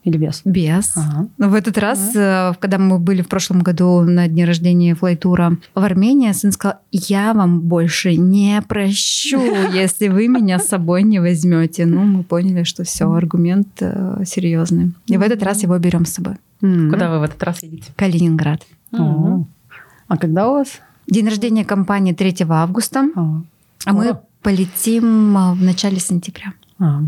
или 0.07 0.19
без? 0.19 0.43
Без. 0.45 0.97
Ага. 0.97 1.27
Но 1.37 1.49
в 1.49 1.55
этот 1.55 1.77
раз, 1.79 2.13
ага. 2.15 2.57
когда 2.61 2.79
мы 2.79 3.01
были 3.01 3.23
в 3.23 3.29
прошлом 3.29 3.63
году 3.63 4.03
на 4.03 4.29
дне 4.29 4.45
рождения 4.45 4.95
флайтура 4.95 5.57
в 5.75 5.83
Армении, 5.83 6.31
сын 6.31 6.53
сказал, 6.53 6.79
я 6.93 7.35
вам 7.35 7.61
больше 7.61 8.17
не 8.17 8.63
прощу, 8.63 9.41
если 9.75 10.07
вы 10.07 10.29
меня 10.29 10.61
с 10.61 10.69
собой 10.69 11.03
не 11.03 11.19
возьмете. 11.19 11.87
Ну, 11.87 12.05
мы 12.05 12.23
поняли, 12.23 12.63
что 12.63 12.85
все, 12.85 13.11
аргумент 13.13 13.69
э, 13.81 14.23
серьезный. 14.25 14.93
И 15.07 15.17
в 15.17 15.23
этот 15.23 15.43
раз 15.43 15.65
его 15.65 15.77
берем 15.79 16.07
с 16.07 16.13
собой. 16.13 16.37
Куда 16.61 17.11
вы 17.11 17.19
в 17.19 17.23
этот 17.25 17.43
раз 17.43 17.65
едете? 17.65 17.93
Калининград. 17.97 18.63
А 18.93 20.17
когда 20.17 20.49
у 20.49 20.53
вас? 20.53 20.81
День 21.09 21.27
рождения 21.27 21.65
компании 21.65 22.13
3 22.13 22.47
августа. 22.49 23.09
А, 23.17 23.93
мы 23.93 24.19
полетим 24.43 25.37
а, 25.37 25.55
в 25.55 25.63
начале 25.63 25.99
сентября. 25.99 26.53
А. 26.79 27.03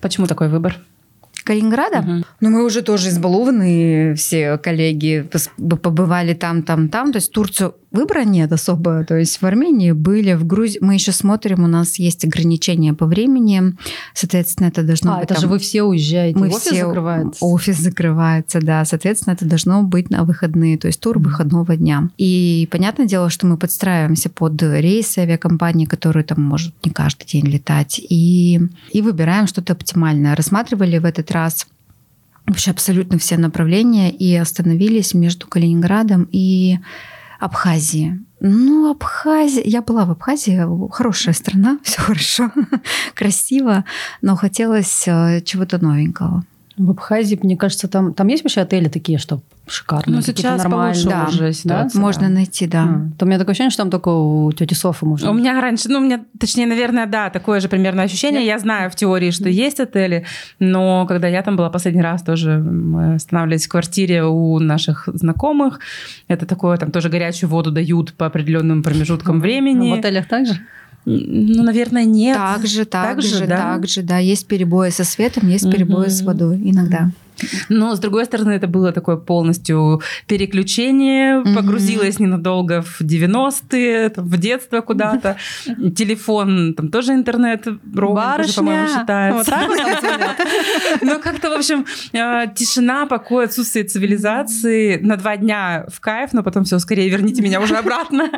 Почему 0.00 0.28
такой 0.28 0.48
выбор? 0.48 0.78
Калининграда. 1.44 1.98
Угу. 1.98 2.24
Ну, 2.40 2.50
мы 2.50 2.64
уже 2.64 2.82
тоже 2.82 3.10
избалованы, 3.10 4.14
все 4.14 4.58
коллеги 4.58 5.28
побывали 5.58 6.34
там, 6.34 6.62
там, 6.62 6.88
там. 6.88 7.12
То 7.12 7.18
есть 7.18 7.32
Турцию 7.32 7.74
выбора 7.94 8.24
нет 8.24 8.52
особо. 8.52 9.04
То 9.04 9.16
есть 9.16 9.40
в 9.40 9.46
Армении 9.46 9.92
были, 9.92 10.34
в 10.34 10.46
Грузии. 10.46 10.78
Мы 10.80 10.94
еще 10.94 11.12
смотрим, 11.12 11.64
у 11.64 11.66
нас 11.66 11.96
есть 11.96 12.24
ограничения 12.24 12.92
по 12.92 13.06
времени. 13.06 13.74
Соответственно, 14.12 14.68
это 14.68 14.82
должно 14.82 15.14
а, 15.14 15.16
быть... 15.16 15.24
это 15.24 15.34
там... 15.34 15.40
же 15.42 15.48
вы 15.48 15.58
все 15.58 15.82
уезжаете, 15.82 16.38
мы 16.38 16.48
офис 16.48 16.60
все... 16.60 16.86
закрывается. 16.86 17.44
Офис 17.44 17.78
закрывается, 17.78 18.60
да. 18.60 18.84
Соответственно, 18.84 19.34
это 19.34 19.46
должно 19.46 19.82
быть 19.82 20.10
на 20.10 20.24
выходные, 20.24 20.76
то 20.76 20.88
есть 20.88 21.00
тур 21.00 21.18
выходного 21.18 21.76
дня. 21.76 22.10
И 22.18 22.68
понятное 22.70 23.06
дело, 23.06 23.30
что 23.30 23.46
мы 23.46 23.56
подстраиваемся 23.56 24.28
под 24.28 24.62
рейсы 24.62 25.20
авиакомпании, 25.20 25.86
которые 25.86 26.24
там 26.24 26.42
может 26.42 26.74
не 26.84 26.90
каждый 26.90 27.26
день 27.26 27.46
летать. 27.46 27.98
И, 27.98 28.60
и 28.90 29.02
выбираем 29.02 29.46
что-то 29.46 29.72
оптимальное. 29.72 30.34
Рассматривали 30.34 30.98
в 30.98 31.04
этот 31.04 31.30
раз 31.30 31.66
вообще 32.46 32.70
абсолютно 32.70 33.18
все 33.18 33.36
направления 33.36 34.10
и 34.10 34.34
остановились 34.34 35.14
между 35.14 35.46
Калининградом 35.46 36.28
и 36.30 36.78
Абхазии. 37.44 38.20
Ну, 38.40 38.90
Абхазия... 38.90 39.62
Я 39.64 39.82
была 39.82 40.06
в 40.06 40.10
Абхазии, 40.10 40.66
хорошая 40.90 41.34
страна, 41.34 41.78
все 41.82 42.00
хорошо, 42.00 42.50
красиво, 43.14 43.84
но 44.22 44.34
хотелось 44.36 45.04
э, 45.06 45.42
чего-то 45.44 45.78
новенького. 45.78 46.44
В 46.76 46.90
Абхазии, 46.90 47.38
мне 47.40 47.56
кажется, 47.56 47.86
там, 47.86 48.14
там 48.14 48.26
есть 48.26 48.42
вообще 48.42 48.62
отели 48.62 48.88
такие, 48.88 49.18
что 49.18 49.40
шикарные, 49.66 50.16
Ну, 50.16 50.22
сейчас 50.22 50.62
нормальные. 50.62 51.04
Да, 51.04 51.26
уже 51.28 51.38
да? 51.38 51.52
ситуация. 51.52 52.00
Можно 52.00 52.28
найти, 52.28 52.66
да. 52.66 52.82
А, 52.82 53.18
То 53.18 53.24
у 53.24 53.28
меня 53.28 53.38
такое 53.38 53.52
ощущение, 53.52 53.70
что 53.70 53.82
там 53.82 53.90
только 53.90 54.08
у 54.08 54.52
тети 54.52 54.74
Софы 54.74 55.06
можно. 55.06 55.30
У 55.30 55.34
меня 55.34 55.60
раньше, 55.60 55.88
ну, 55.88 55.98
у 55.98 56.02
меня, 56.02 56.24
точнее, 56.38 56.66
наверное, 56.66 57.06
да, 57.06 57.30
такое 57.30 57.60
же 57.60 57.68
примерно 57.68 58.02
ощущение. 58.02 58.44
Я 58.44 58.58
знаю 58.58 58.90
в 58.90 58.96
теории, 58.96 59.30
что 59.30 59.48
есть 59.48 59.78
отели, 59.80 60.26
но 60.58 61.06
когда 61.06 61.28
я 61.28 61.42
там 61.42 61.56
была 61.56 61.70
последний 61.70 62.02
раз, 62.02 62.22
тоже 62.22 62.58
мы 62.58 63.14
останавливались 63.14 63.66
в 63.66 63.70
квартире 63.70 64.24
у 64.24 64.58
наших 64.58 65.08
знакомых. 65.12 65.78
Это 66.28 66.44
такое, 66.44 66.76
там 66.76 66.90
тоже 66.90 67.08
горячую 67.08 67.50
воду 67.50 67.70
дают 67.70 68.14
по 68.14 68.26
определенным 68.26 68.82
промежуткам 68.82 69.40
времени. 69.40 69.90
В 69.90 69.98
отелях 69.98 70.26
также? 70.26 70.60
Ну, 71.06 71.62
наверное, 71.62 72.04
нет. 72.04 72.36
Так 72.36 72.66
же, 72.66 72.84
так, 72.84 73.16
Так 73.16 73.22
же, 73.22 73.36
же, 73.36 73.46
да? 73.46 73.56
так 73.56 73.86
же, 73.86 74.02
да. 74.02 74.18
Есть 74.18 74.46
перебои 74.46 74.90
со 74.90 75.04
светом, 75.04 75.48
есть 75.48 75.70
перебои 75.70 76.08
с 76.08 76.22
водой 76.22 76.60
иногда. 76.64 77.10
Но, 77.68 77.94
с 77.94 77.98
другой 77.98 78.24
стороны, 78.24 78.52
это 78.52 78.66
было 78.66 78.92
такое 78.92 79.16
полностью 79.16 80.00
переключение. 80.26 81.38
Мгм. 81.40 81.54
Погрузилась 81.54 82.18
ненадолго 82.18 82.82
в 82.82 83.00
90-е, 83.00 84.08
там, 84.10 84.24
в 84.26 84.36
детство 84.38 84.80
куда-то. 84.80 85.36
Телефон, 85.96 86.74
там 86.74 86.88
тоже 86.88 87.12
интернет, 87.12 87.66
уже, 87.66 88.52
по-моему, 88.54 88.88
считается. 88.88 89.36
Вот 89.38 89.46
так 89.46 89.68
вот? 89.68 89.78
Ну, 91.02 91.18
как-то, 91.22 91.50
в 91.50 91.52
общем, 91.54 91.86
э, 92.12 92.46
тишина, 92.54 93.06
покой, 93.06 93.44
отсутствие 93.46 93.84
цивилизации. 93.84 94.98
На 94.98 95.16
два 95.16 95.36
дня 95.36 95.86
в 95.92 96.00
кайф, 96.00 96.32
но 96.32 96.42
потом 96.42 96.64
все, 96.64 96.78
скорее 96.78 97.08
верните 97.08 97.42
меня 97.42 97.60
уже 97.60 97.76
обратно. 97.76 98.30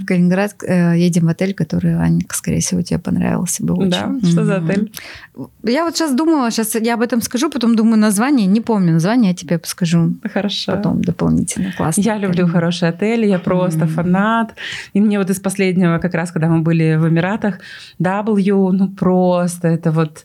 В 0.00 0.06
Калининград 0.06 0.54
э, 0.62 0.98
едем 0.98 1.26
в 1.26 1.28
отель, 1.28 1.54
который, 1.54 1.96
Анька, 1.96 2.34
скорее 2.36 2.60
всего, 2.60 2.82
тебе 2.82 2.98
понравился 2.98 3.64
бы 3.64 3.74
очень. 3.74 3.90
Да, 3.90 4.14
что 4.22 4.44
за 4.44 4.56
отель? 4.56 4.92
Я 5.62 5.84
вот 5.84 5.96
сейчас 5.96 6.14
думала, 6.14 6.50
сейчас 6.50 6.74
я 6.74 6.94
об 6.94 7.02
этом 7.02 7.22
скажу, 7.22 7.37
потом 7.48 7.76
думаю 7.76 7.98
название, 7.98 8.46
не 8.46 8.60
помню 8.60 8.92
название, 8.92 9.30
я 9.30 9.34
тебе 9.34 9.60
скажу 9.64 10.14
Хорошо. 10.34 10.72
потом 10.72 11.02
дополнительно. 11.02 11.72
Классно. 11.76 12.02
Я 12.02 12.18
люблю 12.18 12.46
хорошие 12.48 12.88
отели, 12.90 13.26
я 13.26 13.38
просто 13.38 13.84
Мгм. 13.84 13.88
фанат. 13.94 14.54
И 14.94 15.00
мне 15.00 15.18
вот 15.18 15.30
из 15.30 15.40
последнего, 15.40 15.98
как 15.98 16.14
раз 16.14 16.32
когда 16.32 16.48
мы 16.48 16.60
были 16.62 16.96
в 16.96 17.06
Эмиратах, 17.08 17.60
W, 18.00 18.72
ну 18.72 18.88
просто 18.88 19.68
это 19.68 19.90
вот... 19.90 20.24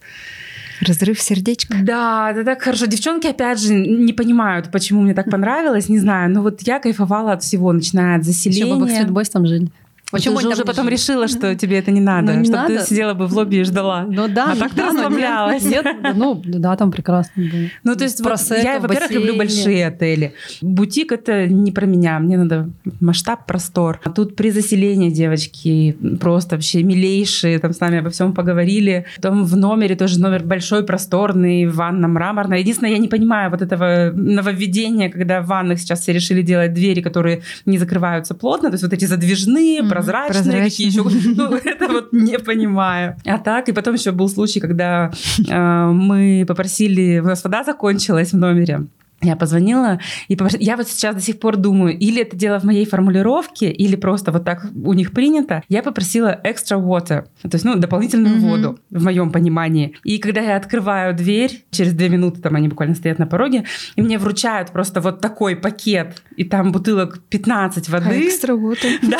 Разрыв 0.88 1.22
сердечка. 1.22 1.78
Да, 1.84 2.32
это 2.32 2.43
так 2.43 2.61
хорошо. 2.61 2.88
Девчонки, 2.88 3.28
опять 3.28 3.59
же, 3.61 3.74
не 3.76 4.11
понимают, 4.11 4.72
почему 4.72 5.01
мне 5.01 5.14
так 5.14 5.30
понравилось, 5.30 5.88
не 5.89 5.99
знаю. 5.99 6.32
Но 6.32 6.41
вот 6.41 6.61
я 6.64 6.80
кайфовала 6.80 7.34
от 7.34 7.43
всего, 7.43 7.72
начиная 7.72 8.18
от 8.18 8.26
Еще 8.26 8.28
бы 8.28 8.34
заселения. 8.34 8.76
Backstreet 9.05 9.09
Boys 9.09 9.30
там 9.32 9.45
жили. 9.47 9.70
Почему 10.14 10.39
ты 10.39 10.47
уже 10.47 10.64
потом 10.64 10.88
решила, 10.88 11.28
что 11.28 11.55
тебе 11.55 11.80
это 11.80 11.91
не 11.91 11.99
надо, 11.99 12.34
Ну, 12.34 12.39
не 12.39 12.45
чтобы 12.45 12.68
ты 12.68 12.86
сидела 12.86 13.14
бы 13.16 13.26
в 13.26 13.34
лобби 13.34 13.57
и 13.57 13.64
ждала. 13.64 14.05
Ну 14.07 14.28
да, 14.28 14.51
А 14.51 14.53
ну 14.53 14.59
так 14.59 14.70
ты 14.70 14.78
да, 14.78 14.84
нет, 14.84 14.93
расслаблялась. 14.93 15.66
Нет, 15.66 15.86
ну 16.16 16.41
да, 16.45 16.76
там 16.76 16.91
прекрасно 16.91 17.43
было. 17.43 17.70
Ну, 17.84 17.95
то 17.95 18.03
есть, 18.03 18.20
вот 18.20 18.28
Просекко, 18.28 18.64
я, 18.64 18.80
во-первых, 18.80 19.11
люблю 19.11 19.36
большие 19.38 19.88
отели. 19.88 20.34
Бутик 20.61 21.11
это 21.11 21.47
не 21.47 21.72
про 21.72 21.86
меня. 21.86 22.20
Мне 22.20 22.38
надо 22.38 22.70
масштаб, 22.99 23.45
простор. 23.47 23.99
А 24.03 24.11
тут 24.11 24.36
при 24.36 24.51
заселении 24.51 25.09
девочки 25.09 25.97
просто 26.20 26.55
вообще 26.55 26.84
милейшие, 26.84 27.57
там 27.59 27.74
с 27.74 27.80
нами 27.80 27.99
обо 27.99 28.09
всем 28.11 28.34
поговорили. 28.34 29.05
Потом 29.16 29.43
в 29.43 29.57
номере 29.57 29.95
тоже 29.95 30.20
номер 30.20 30.43
большой, 30.43 30.84
просторный, 30.84 31.66
ванна 31.68 32.07
мраморная. 32.07 32.59
Единственное, 32.59 32.91
я 32.91 32.99
не 32.99 33.07
понимаю 33.07 33.49
вот 33.49 33.61
этого 33.61 34.11
нововведения, 34.14 35.09
когда 35.09 35.41
в 35.41 35.47
ваннах 35.47 35.80
сейчас 35.80 36.01
все 36.01 36.14
решили 36.14 36.41
делать 36.43 36.74
двери, 36.74 37.01
которые 37.01 37.41
не 37.66 37.78
закрываются 37.78 38.36
плотно, 38.36 38.70
то 38.70 38.76
есть 38.76 38.84
вот 38.84 38.93
эти 38.93 39.05
задвижные, 39.05 39.82
Мгм, 39.82 39.89
прозрачные, 40.04 40.43
прозрачные. 40.43 40.70
какие 40.70 40.88
еще. 40.88 41.04
Ну, 41.36 41.56
это 41.56 41.88
вот 41.88 42.14
не 42.14 42.39
понимаю. 42.39 43.16
А 43.26 43.38
так, 43.38 43.70
и 43.70 43.72
потом 43.72 43.95
еще 43.95 44.12
был 44.12 44.30
случай, 44.30 44.60
когда 44.60 45.12
э, 45.47 45.86
мы 45.91 46.45
попросили, 46.47 47.20
у 47.20 47.26
нас 47.26 47.43
вода 47.43 47.64
закончилась 47.64 48.32
в 48.34 48.38
номере. 48.38 48.88
Я 49.24 49.36
позвонила 49.36 49.99
и 50.28 50.36
попросила. 50.36 50.61
Я 50.61 50.78
вот 50.78 50.88
сейчас 50.88 51.15
до 51.15 51.21
сих 51.21 51.39
пор 51.39 51.57
думаю, 51.57 51.97
или 51.97 52.21
это 52.21 52.36
дело 52.36 52.59
в 52.59 52.63
моей 52.65 52.86
формулировке, 52.86 53.71
или 53.71 53.95
просто 53.95 54.32
вот 54.32 54.43
так 54.43 54.65
у 54.76 54.93
них 54.93 55.11
принято. 55.11 55.63
Я 55.69 55.82
попросила 55.82 56.39
extra 56.43 56.78
water, 56.80 57.24
то 57.41 57.49
есть, 57.53 57.63
ну, 57.65 57.76
дополнительную 57.76 58.36
Мгм. 58.38 58.47
воду, 58.49 58.80
в 58.89 59.03
моем 59.03 59.32
понимании. 59.32 59.95
И 60.03 60.17
когда 60.17 60.41
я 60.41 60.57
открываю 60.57 61.15
дверь, 61.15 61.63
через 61.71 61.93
две 61.93 62.09
минуты 62.09 62.41
там 62.41 62.55
они 62.55 62.67
буквально 62.67 62.95
стоят 62.95 63.17
на 63.19 63.26
пороге, 63.28 63.63
и 63.95 64.01
мне 64.01 64.17
вручают 64.17 64.71
просто 64.71 64.99
вот 65.01 65.21
такой 65.21 65.55
пакет, 65.55 66.21
и 66.36 66.43
там 66.43 66.71
бутылок 66.71 67.19
15 67.30 67.89
воды. 67.89 68.28
Экстра 68.28 68.55
вот. 68.55 68.78
Да. 69.01 69.17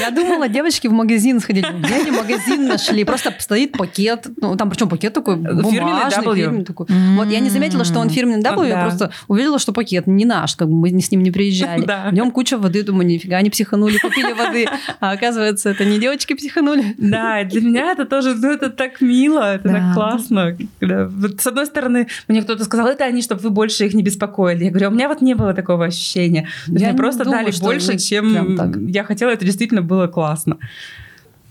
Я 0.00 0.10
думала, 0.10 0.48
девочки 0.48 0.86
в 0.88 0.92
магазин 0.92 1.40
сходили. 1.40 1.66
Где 1.82 1.94
они 1.96 2.10
магазин 2.10 2.66
нашли? 2.68 3.04
Просто 3.04 3.34
стоит 3.38 3.72
пакет. 3.72 4.26
Ну, 4.40 4.56
там 4.56 4.70
причем 4.70 4.88
пакет 4.88 5.12
такой 5.12 5.36
бумажный, 5.36 6.34
фирменный 6.34 6.64
такой. 6.64 6.86
Вот 7.16 7.28
я 7.28 7.40
не 7.40 7.50
заметила, 7.50 7.84
что 7.84 7.98
он 8.00 8.08
фирменный 8.08 8.42
W, 8.42 8.68
я 8.78 8.84
просто 8.84 9.10
увидела, 9.28 9.58
что 9.58 9.72
пакет 9.72 10.06
не 10.06 10.24
наш, 10.24 10.56
как 10.56 10.68
бы 10.68 10.74
мы 10.74 11.00
с 11.00 11.10
ним 11.10 11.22
не 11.22 11.30
приезжали. 11.30 11.84
Да. 11.88 12.10
В 12.10 12.12
нем 12.12 12.32
куча 12.32 12.58
воды, 12.58 12.82
думаю, 12.82 13.06
нифига 13.06 13.40
не 13.40 13.48
психанули, 13.48 13.96
купили 13.96 14.32
воды. 14.32 14.66
А 15.00 15.12
оказывается, 15.12 15.70
это 15.70 15.86
не 15.86 15.98
девочки 15.98 16.34
психанули. 16.34 16.94
Да, 16.98 17.44
для 17.44 17.60
меня 17.62 17.92
это 17.92 18.04
тоже, 18.04 18.34
ну, 18.34 18.52
это 18.52 18.68
так 18.68 19.00
мило, 19.00 19.54
это 19.54 19.68
так 19.70 19.94
классно. 19.94 20.56
С 20.80 21.46
одной 21.46 21.66
стороны, 21.66 22.08
мне 22.26 22.42
кто-то 22.42 22.64
сказал, 22.64 22.88
это 22.88 23.04
они, 23.04 23.22
чтобы 23.22 23.40
вы 23.40 23.50
больше 23.50 23.86
их 23.86 23.94
не 23.94 24.02
беспокоили. 24.02 24.64
Я 24.64 24.70
говорю, 24.70 24.88
«А 24.88 24.90
у 24.90 24.92
меня 24.92 25.08
вот 25.08 25.22
не 25.22 25.34
было 25.34 25.54
такого 25.54 25.86
ощущения. 25.86 26.48
Мне 26.66 26.90
не 26.90 26.96
просто 26.96 27.24
дали 27.24 27.52
больше, 27.60 27.92
они 27.92 27.98
чем 27.98 28.88
я 28.88 29.04
хотела. 29.04 29.30
Это 29.30 29.44
действительно 29.44 29.82
было 29.82 30.06
классно. 30.06 30.58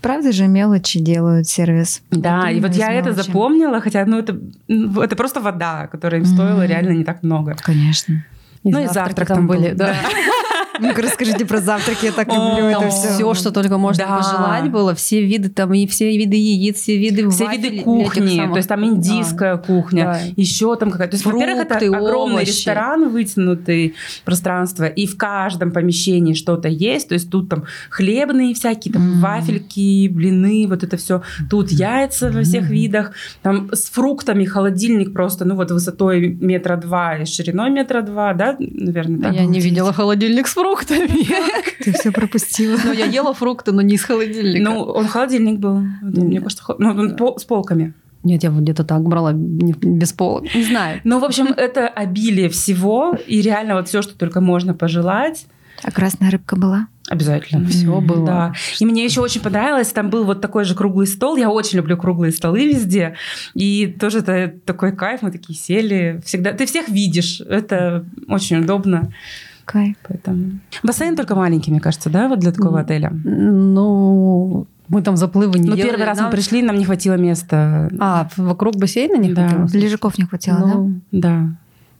Правда 0.00 0.30
же 0.32 0.46
мелочи 0.46 1.00
делают 1.00 1.48
сервис. 1.48 2.02
Да, 2.10 2.50
и 2.50 2.60
вот 2.60 2.74
я 2.74 2.92
из 2.94 2.98
это 3.00 3.10
мелочи. 3.10 3.26
запомнила, 3.26 3.80
хотя, 3.80 4.04
ну, 4.06 4.18
это, 4.18 4.38
ну, 4.68 5.00
это 5.00 5.16
просто 5.16 5.40
вода, 5.40 5.86
которая 5.88 6.20
им 6.20 6.26
стоила 6.26 6.60
Мгм. 6.60 6.68
реально 6.68 6.90
не 6.90 7.04
так 7.04 7.22
много. 7.22 7.56
Конечно. 7.62 8.24
Ну, 8.64 8.80
и 8.82 8.86
завтрак 8.86 9.28
там 9.28 9.46
были. 9.46 9.70
был, 9.70 9.76
Да. 9.76 9.94
Ну-ка 10.80 11.02
расскажите 11.02 11.44
про 11.44 11.60
завтраки, 11.60 12.06
я 12.06 12.12
так 12.12 12.28
люблю 12.28 12.66
это 12.66 12.88
все. 12.90 13.08
все, 13.14 13.34
что 13.34 13.50
только 13.50 13.78
можно 13.78 14.04
пожелать 14.06 14.70
было, 14.70 14.94
все 14.94 15.22
виды 15.24 15.48
там, 15.48 15.74
и 15.74 15.86
все 15.86 16.16
виды 16.16 16.36
яиц, 16.36 16.76
все 16.76 16.96
виды 16.96 17.28
Все 17.30 17.46
виды 17.46 17.80
кухни, 17.82 18.48
то 18.48 18.56
есть 18.56 18.68
там 18.68 18.84
индийская 18.84 19.56
кухня, 19.56 20.20
еще 20.36 20.76
там 20.76 20.90
какая-то... 20.90 21.12
То 21.12 21.16
есть, 21.16 21.26
во-первых, 21.26 21.66
это 21.66 21.86
огромный 21.86 22.44
ресторан, 22.44 23.08
вытянутый 23.10 23.94
пространство, 24.24 24.84
и 24.84 25.06
в 25.06 25.16
каждом 25.16 25.72
помещении 25.72 26.34
что-то 26.34 26.68
есть, 26.68 27.08
то 27.08 27.14
есть 27.14 27.30
тут 27.30 27.48
там 27.48 27.64
хлебные 27.90 28.54
всякие, 28.54 28.92
там 28.92 29.20
вафельки, 29.20 30.08
блины, 30.08 30.66
вот 30.68 30.82
это 30.82 30.96
все. 30.96 31.22
Тут 31.50 31.70
яйца 31.70 32.30
во 32.30 32.42
всех 32.42 32.68
видах, 32.68 33.12
там 33.42 33.70
с 33.72 33.90
фруктами 33.90 34.44
холодильник 34.44 35.12
просто, 35.12 35.44
ну 35.44 35.56
вот 35.56 35.70
высотой 35.70 36.28
метра 36.28 36.76
два 36.76 37.16
и 37.16 37.24
шириной 37.24 37.70
метра 37.70 38.02
два, 38.02 38.34
да, 38.34 38.56
наверное, 38.58 39.20
так? 39.20 39.34
Я 39.34 39.46
не 39.46 39.60
видела 39.60 39.92
холодильник 39.92 40.46
с 40.46 40.52
фруктами. 40.52 40.67
Ты 40.76 41.92
все 41.92 42.12
пропустила. 42.12 42.78
Но 42.84 42.92
я 42.92 43.06
ела 43.06 43.32
фрукты, 43.34 43.72
но 43.72 43.82
не 43.82 43.94
из 43.94 44.04
холодильника. 44.04 44.70
Ну, 44.70 44.80
он 44.82 45.06
холодильник 45.06 45.58
был. 45.58 45.80
Мне 46.02 46.40
кажется, 46.40 46.64
ну, 46.78 47.38
с 47.38 47.44
полками. 47.44 47.94
Нет, 48.24 48.42
я 48.42 48.50
вот 48.50 48.62
где-то 48.62 48.84
так 48.84 49.02
брала 49.02 49.32
без 49.32 50.12
полок. 50.12 50.52
Не 50.54 50.64
знаю. 50.64 51.00
Ну, 51.04 51.18
в 51.20 51.24
общем, 51.24 51.46
это 51.46 51.86
обилие 51.86 52.48
всего, 52.48 53.16
и 53.26 53.40
реально 53.40 53.74
вот 53.76 53.88
все, 53.88 54.02
что 54.02 54.16
только 54.18 54.40
можно 54.40 54.74
пожелать, 54.74 55.46
А 55.82 55.90
красная 55.90 56.30
рыбка 56.30 56.56
была? 56.56 56.88
обязательно. 57.08 57.66
Все 57.68 58.00
было. 58.00 58.26
Да. 58.26 58.52
И 58.80 58.84
мне 58.84 59.04
еще 59.04 59.20
очень 59.22 59.40
понравилось, 59.40 59.88
там 59.92 60.10
был 60.10 60.24
вот 60.24 60.40
такой 60.40 60.64
же 60.64 60.74
круглый 60.74 61.06
стол. 61.06 61.36
Я 61.36 61.48
очень 61.50 61.78
люблю 61.78 61.96
круглые 61.96 62.32
столы 62.32 62.66
везде. 62.66 63.14
И 63.54 63.86
тоже 63.98 64.18
это 64.18 64.52
такой 64.64 64.92
кайф, 64.94 65.22
мы 65.22 65.30
такие 65.30 65.58
сели. 65.58 66.20
Всегда. 66.24 66.52
Ты 66.52 66.66
всех 66.66 66.88
видишь. 66.88 67.40
Это 67.40 68.04
очень 68.28 68.58
удобно. 68.58 69.10
Кайф. 69.72 69.96
Поэтому... 70.08 70.60
Бассейн 70.82 71.14
только 71.14 71.34
маленький, 71.34 71.70
мне 71.70 71.80
кажется, 71.80 72.08
да, 72.08 72.28
вот 72.28 72.38
для 72.38 72.52
такого 72.52 72.80
отеля. 72.80 73.12
Ну, 73.24 74.66
мы 74.88 75.02
там 75.02 75.16
заплывы 75.16 75.58
не 75.58 75.68
Ну, 75.68 75.76
первый 75.76 76.04
раз 76.04 76.16
мы 76.16 76.22
Нам- 76.22 76.32
пришли, 76.32 76.62
нам 76.62 76.78
не 76.78 76.84
хватило 76.86 77.14
места. 77.14 77.90
А, 78.00 78.28
вокруг 78.36 78.76
бассейна 78.76 79.16
не 79.18 79.34
Да. 79.34 79.48
хватило? 79.48 79.80
Лежаков 79.82 80.18
не 80.18 80.24
хватило, 80.24 80.58
да? 80.58 80.66
Ну, 80.74 81.00
Да. 81.12 81.48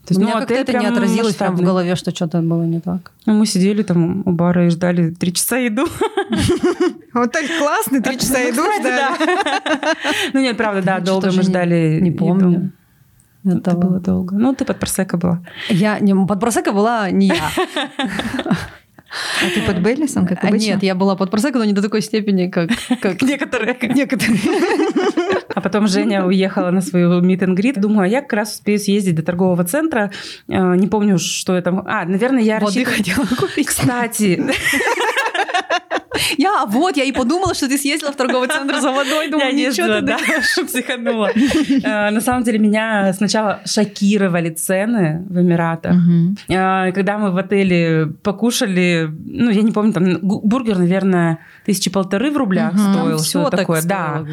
То 0.07 0.15
у 0.15 0.21
меня 0.21 0.35
ну, 0.35 0.41
как-то 0.41 0.55
это 0.55 0.79
не 0.79 0.87
отразилось 0.87 1.35
прям 1.35 1.55
в 1.57 1.61
голове, 1.61 1.95
что 1.95 2.15
что-то 2.15 2.41
было 2.41 2.63
не 2.63 2.81
так. 2.81 3.13
Ну, 3.27 3.35
мы 3.35 3.45
сидели 3.45 3.83
там 3.83 4.23
у 4.25 4.33
бара 4.33 4.67
и 4.67 4.71
ждали 4.71 5.11
три 5.11 5.33
часа 5.35 5.59
еду. 5.59 5.85
Вот 7.15 7.33
так 7.33 7.45
классно, 7.59 8.01
три 8.01 8.19
часа 8.19 8.49
иду 8.49 8.63
Кстати, 8.63 8.83
да. 8.85 9.95
Ну 10.33 10.41
нет, 10.41 10.57
правда, 10.57 10.83
да, 10.83 11.01
долго 11.01 11.31
мы 11.33 11.43
ждали. 11.43 11.99
Не 12.01 12.11
еду. 12.11 12.71
Помню. 13.49 13.61
Это 13.61 13.71
этого. 13.71 13.83
было 13.83 14.01
долго. 14.01 14.37
Ну, 14.37 14.55
ты 14.55 14.65
под 14.65 14.79
просека 14.79 15.17
была. 15.17 15.43
Я 15.69 15.99
не, 16.01 16.15
под 16.15 16.41
просека 16.41 16.73
была 16.73 17.11
не 17.11 17.29
я. 17.29 17.51
А 19.43 19.49
ты 19.55 19.63
под 19.63 19.81
Бейлисом, 19.83 20.27
как 20.27 20.45
А, 20.45 20.49
обычно? 20.49 20.67
Нет, 20.67 20.83
я 20.83 20.95
была 20.95 21.17
под 21.17 21.31
просекко, 21.31 21.59
но 21.59 21.65
не 21.65 21.73
до 21.73 21.81
такой 21.81 22.03
степени, 22.03 22.49
как, 22.51 22.69
как 23.01 23.23
Некоторые. 23.23 23.75
некоторые. 23.95 24.39
А 25.55 25.63
потом 25.63 25.87
Женя 25.89 26.27
уехала 26.27 26.71
на 26.71 26.83
свою 26.83 27.23
meet 27.23 27.39
and 27.41 27.57
greet. 27.57 27.81
Думаю, 27.81 28.03
а 28.05 28.07
я 28.07 28.21
как 28.21 28.35
раз 28.35 28.55
успею 28.57 28.79
съездить 28.79 29.15
до 29.15 29.23
торгового 29.23 29.65
центра. 29.65 30.11
Э, 30.47 30.77
Не 30.77 30.87
помню, 30.89 31.19
что 31.19 31.57
я 31.57 31.63
там... 31.63 31.83
А, 31.87 32.05
наверное, 32.05 32.43
я 32.43 32.59
Воды 32.61 32.85
хотела 32.85 33.25
купить. 33.25 33.67
Кстати, 33.67 34.45
Я, 36.37 36.65
вот, 36.67 36.97
я 36.97 37.05
и 37.05 37.13
подумала, 37.13 37.55
что 37.55 37.69
ты 37.69 37.79
съездила 37.79 38.13
в 38.13 38.17
торговый 38.17 38.49
центр 38.49 38.81
за 38.81 38.91
водой. 38.93 39.29
Думаю, 39.31 39.49
я 39.49 39.53
ничего 39.71 39.87
ездила, 39.87 40.01
ты 40.01 40.07
да, 40.07 40.65
психанула. 40.67 41.31
Э, 41.85 42.11
На 42.11 42.21
самом 42.21 42.43
деле 42.43 42.59
меня 42.59 43.13
сначала 43.13 43.61
шокировали 43.65 44.51
цены 44.51 45.25
в 45.29 45.41
Эмиратах. 45.41 45.95
А, 46.51 46.91
Когда 46.93 47.19
мы 47.19 47.31
в 47.33 47.37
отеле 47.37 48.07
покушали, 48.23 49.09
ну, 49.27 49.51
я 49.51 49.63
не 49.63 49.73
помню, 49.73 49.93
там 49.93 50.19
бургер, 50.23 50.79
наверное, 50.79 51.39
тысячи 51.65 51.91
полторы 51.91 52.31
в 52.31 52.37
рублях 52.37 52.73
стоил. 52.79 53.19
Все 53.19 53.51
такое, 53.51 53.83
да. 53.83 54.25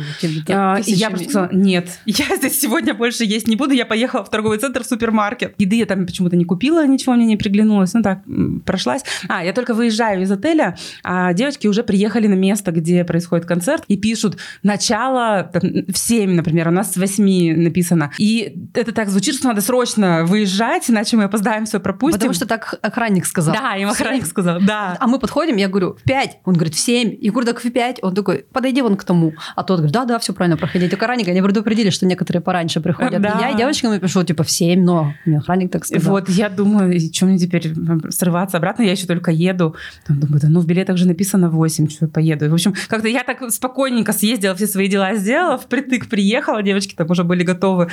А, 0.49 0.77
И 0.85 0.91
я 0.93 1.09
просто 1.09 1.29
сказала, 1.29 1.49
нет, 1.51 1.89
я 2.05 2.35
здесь 2.37 2.59
сегодня 2.59 2.93
больше 2.93 3.23
есть 3.25 3.47
не 3.47 3.55
буду. 3.55 3.73
Я 3.73 3.85
поехала 3.85 4.23
в 4.23 4.29
торговый 4.29 4.57
центр, 4.57 4.83
в 4.83 4.87
супермаркет. 4.87 5.55
Еды 5.57 5.75
я 5.77 5.85
там 5.85 6.05
почему-то 6.05 6.35
не 6.35 6.45
купила, 6.45 6.85
ничего 6.87 7.13
мне 7.15 7.25
не 7.25 7.37
приглянулось. 7.37 7.93
Ну 7.93 8.01
так, 8.01 8.19
прошлась. 8.65 9.03
А, 9.27 9.43
я 9.43 9.53
только 9.53 9.73
выезжаю 9.73 10.21
из 10.21 10.31
отеля, 10.31 10.77
а 11.03 11.33
девочки 11.33 11.67
уже 11.67 11.74
приехали 11.83 12.27
на 12.27 12.35
место, 12.35 12.71
где 12.71 13.03
происходит 13.03 13.45
концерт, 13.45 13.83
и 13.87 13.97
пишут 13.97 14.37
начало 14.63 15.49
там, 15.51 15.61
в 15.87 15.97
7, 15.97 16.31
например, 16.31 16.67
у 16.67 16.71
нас 16.71 16.93
с 16.93 16.97
8 16.97 17.55
написано. 17.55 18.11
И 18.17 18.69
это 18.73 18.91
так 18.91 19.09
звучит, 19.09 19.35
что 19.35 19.47
надо 19.47 19.61
срочно 19.61 20.25
выезжать, 20.25 20.89
иначе 20.89 21.17
мы 21.17 21.25
опоздаем, 21.25 21.65
все 21.65 21.79
пропустим. 21.79 22.19
Потому 22.19 22.33
что 22.33 22.45
так 22.45 22.75
охранник 22.81 23.25
сказал. 23.25 23.55
Да, 23.55 23.75
им 23.75 23.89
охранник 23.89 24.25
сказал, 24.25 24.59
да. 24.61 24.97
А 24.99 25.07
мы 25.07 25.19
подходим, 25.19 25.57
я 25.57 25.67
говорю, 25.67 25.95
в 25.95 26.03
5. 26.03 26.39
Он 26.45 26.53
говорит, 26.53 26.75
в 26.75 26.79
7. 26.79 27.17
Я 27.21 27.31
говорю, 27.31 27.47
так 27.47 27.63
в 27.63 27.71
5. 27.71 27.99
Он 28.01 28.13
такой, 28.15 28.45
подойди 28.51 28.81
вон 28.81 28.95
к 28.95 29.03
тому. 29.03 29.33
А 29.55 29.63
тот 29.63 29.77
говорит, 29.77 29.93
да-да, 29.93 30.19
все 30.19 30.33
правильно, 30.33 30.57
проходи. 30.57 30.87
Только 30.89 31.05
охранник, 31.05 31.27
они 31.27 31.41
предупредили, 31.41 31.89
что 31.89 32.05
некоторые 32.05 32.41
пораньше 32.41 32.81
приходят. 32.81 33.21
Да. 33.21 33.39
Я 33.41 33.57
девочкам 33.57 33.99
пишу, 33.99 34.23
типа, 34.23 34.43
в 34.43 34.51
7, 34.51 34.83
но 34.83 35.13
мне 35.25 35.37
охранник 35.37 35.71
так 35.71 35.85
сказал. 35.85 36.11
Вот, 36.11 36.29
я 36.29 36.49
думаю, 36.49 36.99
что 37.13 37.25
мне 37.25 37.37
теперь 37.37 37.73
срываться 38.09 38.57
обратно? 38.57 38.83
Я 38.83 38.91
еще 38.91 39.07
только 39.07 39.31
еду. 39.31 39.75
Там 40.05 40.19
думаю, 40.19 40.41
да 40.41 40.49
ну 40.49 40.59
в 40.59 40.65
билетах 40.65 40.97
же 40.97 41.07
написано 41.07 41.49
8, 41.49 41.64
что 41.69 42.05
я 42.05 42.07
поеду. 42.07 42.49
В 42.49 42.53
общем, 42.53 42.73
как-то 42.87 43.07
я 43.07 43.23
так 43.23 43.39
спокойненько 43.51 44.13
съездила, 44.13 44.55
все 44.55 44.67
свои 44.67 44.87
дела 44.87 45.15
сделала, 45.15 45.57
впритык 45.57 46.07
приехала, 46.07 46.61
девочки 46.63 46.93
там 46.95 47.09
уже 47.09 47.23
были 47.23 47.43
готовы. 47.43 47.89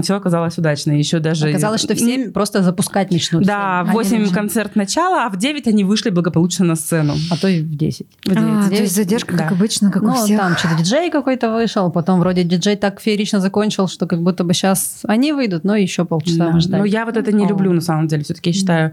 Все 0.00 0.14
оказалось 0.16 0.58
удачно. 0.58 0.92
Еще 0.92 1.18
даже... 1.18 1.48
Оказалось, 1.48 1.82
что 1.82 1.94
в 1.94 1.98
7 1.98 2.32
просто 2.32 2.62
запускать 2.62 3.10
начнут. 3.10 3.44
Да, 3.44 3.84
в 3.84 3.86
в 3.86 3.90
7. 3.90 3.94
8 3.94 4.10
Они 4.14 4.18
начнут. 4.20 4.36
концерт 4.38 4.76
начала, 4.76 5.26
а 5.26 5.30
в 5.30 5.36
9 5.36 5.68
они 5.68 5.84
вышли 5.84 6.10
благополучно 6.10 6.64
на 6.64 6.76
сцену. 6.76 7.14
А 7.30 7.36
то 7.36 7.48
и 7.48 7.62
в 7.62 7.76
10. 7.76 8.06
В 8.26 8.30
А, 8.30 8.34
9. 8.34 8.76
то 8.76 8.82
есть 8.82 8.94
задержка, 8.94 9.36
как 9.36 9.48
Да. 9.48 9.54
обычно, 9.54 9.90
как 9.90 10.02
у 10.02 10.06
ну, 10.06 10.14
всех. 10.14 10.38
там 10.38 10.56
что-то 10.56 10.76
диджей 10.76 11.10
какой-то 11.10 11.52
вышел, 11.52 11.90
потом 11.90 12.20
вроде 12.20 12.44
диджей 12.44 12.76
так 12.76 13.00
феерично 13.00 13.40
закончил, 13.40 13.88
что 13.88 14.06
как 14.06 14.22
будто 14.22 14.44
бы 14.44 14.54
сейчас 14.54 15.00
они 15.04 15.32
выйдут, 15.32 15.64
но 15.64 15.76
еще 15.76 16.04
полчаса 16.04 16.50
Да. 16.52 16.60
ждать. 16.60 16.78
Но 16.80 16.84
я 16.84 17.04
вот 17.04 17.16
это 17.16 17.32
не 17.32 17.44
О. 17.44 17.48
люблю, 17.48 17.72
на 17.72 17.80
самом 17.80 18.06
деле. 18.08 18.24
Все-таки 18.24 18.50
я 18.50 18.54
считаю... 18.54 18.92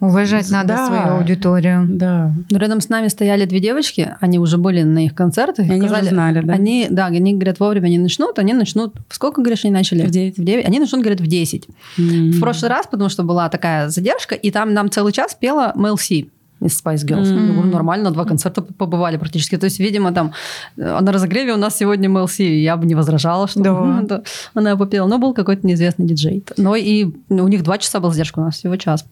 Уважать 0.00 0.50
надо 0.50 0.68
Да. 0.68 0.86
свою 0.86 1.02
аудиторию. 1.18 1.86
Да. 1.88 2.32
Но 2.50 2.58
рядом 2.58 2.80
с 2.80 2.88
нами 2.88 3.08
стояли 3.20 3.44
две 3.44 3.60
девочки, 3.60 4.16
они 4.20 4.38
уже 4.38 4.56
были 4.56 4.80
на 4.82 5.04
их 5.04 5.14
концертах. 5.14 5.66
И 5.66 5.70
они 5.70 5.80
уже 5.82 5.90
сказали, 5.90 6.08
знали, 6.08 6.40
да? 6.40 6.54
Они, 6.54 6.86
да, 6.88 7.06
они 7.06 7.34
говорят, 7.34 7.60
вовремя 7.60 7.88
не 7.88 7.98
начнут, 7.98 8.38
они 8.38 8.54
начнут... 8.54 8.94
Сколько, 9.10 9.42
говоришь, 9.42 9.66
они 9.66 9.74
начали? 9.74 10.06
В 10.06 10.10
девять. 10.10 10.38
В 10.38 10.42
9. 10.42 10.64
Они 10.64 10.80
начнут, 10.80 11.02
говорят, 11.02 11.20
в 11.20 11.26
10. 11.26 11.68
М. 11.98 12.30
В 12.30 12.40
прошлый 12.40 12.70
раз, 12.70 12.86
потому 12.86 13.10
что 13.10 13.22
была 13.22 13.50
такая 13.50 13.90
задержка, 13.90 14.34
и 14.34 14.50
там 14.50 14.72
нам 14.72 14.90
целый 14.90 15.12
час 15.12 15.36
пела 15.38 15.72
Мэл 15.74 15.98
Си 15.98 16.30
из 16.62 16.82
Spice 16.82 17.04
Girls. 17.06 17.30
Мгм. 17.30 17.46
Я 17.46 17.52
говорю, 17.52 17.70
нормально, 17.70 18.10
два 18.10 18.24
концерта 18.24 18.62
побывали 18.62 19.18
практически. 19.18 19.58
То 19.58 19.64
есть, 19.64 19.78
видимо, 19.80 20.12
там 20.12 20.32
э, 20.78 20.98
на 21.00 21.12
разогреве 21.12 21.52
у 21.52 21.58
нас 21.58 21.76
сегодня 21.76 22.08
Мэл 22.08 22.26
Си, 22.26 22.62
я 22.62 22.78
бы 22.78 22.86
не 22.86 22.94
возражала, 22.94 23.48
что 23.48 23.60
Да. 23.60 24.22
она 24.54 24.76
попела. 24.76 25.06
Но 25.06 25.18
был 25.18 25.34
какой-то 25.34 25.66
неизвестный 25.66 26.06
диджей. 26.06 26.42
Но 26.56 26.74
и 26.74 27.08
ну, 27.28 27.44
у 27.44 27.48
них 27.48 27.62
два 27.62 27.76
часа 27.76 28.00
была 28.00 28.12
задержка, 28.12 28.38
у 28.38 28.44
нас 28.44 28.54
всего 28.56 28.76
час. 28.76 29.04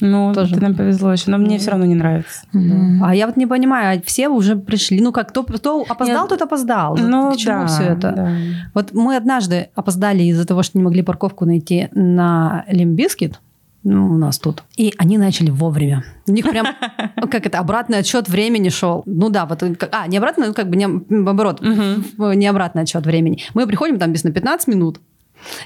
Ну, 0.00 0.32
Тоже. 0.34 0.54
это 0.56 0.62
нам 0.64 0.74
повезло 0.74 1.12
еще, 1.12 1.30
но 1.30 1.38
мне 1.38 1.58
все 1.58 1.70
равно 1.70 1.86
не 1.86 1.94
нравится. 1.94 2.40
Мгм. 2.52 3.02
А 3.04 3.14
я 3.14 3.26
вот 3.26 3.36
не 3.36 3.46
понимаю, 3.46 3.98
а 3.98 4.02
все 4.04 4.28
уже 4.28 4.56
пришли. 4.56 5.00
Ну 5.00 5.12
как, 5.12 5.28
кто, 5.28 5.44
кто 5.44 5.84
опоздал, 5.88 6.22
Нет. 6.22 6.28
тот 6.30 6.42
опоздал. 6.42 6.96
Ну, 6.96 7.32
К 7.32 7.36
чему 7.36 7.60
да, 7.60 7.66
все 7.66 7.82
это? 7.84 8.12
да. 8.12 8.30
Вот 8.74 8.92
мы 8.92 9.14
однажды 9.16 9.68
опоздали 9.76 10.24
из-за 10.24 10.44
того, 10.46 10.62
что 10.64 10.78
не 10.78 10.84
могли 10.84 11.02
парковку 11.02 11.44
найти 11.44 11.88
на 11.92 12.64
Limp 12.68 12.94
Bizkit. 12.94 13.40
Ну, 13.84 14.06
у 14.06 14.18
нас 14.18 14.38
тут. 14.40 14.64
И 14.76 14.92
они 14.98 15.16
начали 15.16 15.50
вовремя. 15.50 16.02
У 16.26 16.32
них 16.32 16.44
прям, 16.50 16.66
как 17.30 17.46
это, 17.46 17.60
обратный 17.60 17.98
отсчет 17.98 18.28
времени 18.28 18.70
шел. 18.70 19.04
Ну 19.06 19.30
да, 19.30 19.46
вот, 19.46 19.60
как- 19.78 19.90
а, 19.92 20.08
не 20.08 20.18
обратный, 20.18 20.48
ну, 20.48 20.54
как 20.54 20.68
бы 20.68 20.74
не, 20.76 20.88
наоборот, 21.08 21.60
Мгм. 21.62 22.04
не 22.38 22.48
обратный 22.48 22.82
отсчет 22.82 23.06
времени. 23.06 23.38
Мы 23.54 23.66
приходим 23.68 23.98
там 23.98 24.12
без 24.12 24.24
на 24.24 24.32
15 24.32 24.66
минут, 24.68 25.00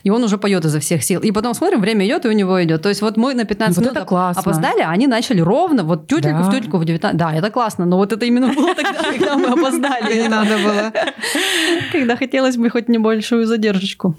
и 0.03 0.11
он 0.11 0.23
уже 0.25 0.39
поет 0.39 0.64
изо 0.64 0.79
всех 0.81 1.03
сил. 1.05 1.20
И 1.20 1.31
потом 1.33 1.55
смотрим, 1.55 1.81
время 1.81 2.07
идет, 2.07 2.25
и 2.25 2.29
у 2.29 2.33
него 2.33 2.62
идет. 2.62 2.83
То 2.83 2.89
есть 2.89 3.03
вот 3.03 3.16
мы 3.16 3.35
на 3.35 3.45
15 3.45 3.77
Вот 3.77 3.83
минут 3.85 3.97
это 3.97 4.07
классно. 4.07 4.41
опоздали, 4.43 4.81
а 4.81 4.91
они 4.91 5.07
начали 5.07 5.41
ровно, 5.41 5.83
вот 5.85 6.07
тютельку 6.07 6.39
Да. 6.43 6.45
в 6.45 6.51
тютельку 6.53 6.79
в 6.79 6.85
19. 6.85 7.16
Да, 7.18 7.33
это 7.35 7.51
классно, 7.51 7.85
но 7.87 7.97
вот 7.97 8.12
это 8.12 8.25
именно 8.27 8.49
было 8.53 8.75
тогда, 8.75 9.03
когда 9.11 9.37
мы 9.37 9.49
опоздали. 9.49 10.23
Не 10.23 10.29
надо 10.29 10.57
было. 10.59 10.93
Когда 11.93 12.16
хотелось 12.16 12.57
бы 12.57 12.70
хоть 12.70 12.89
небольшую 12.89 13.47
задержечку. 13.47 14.16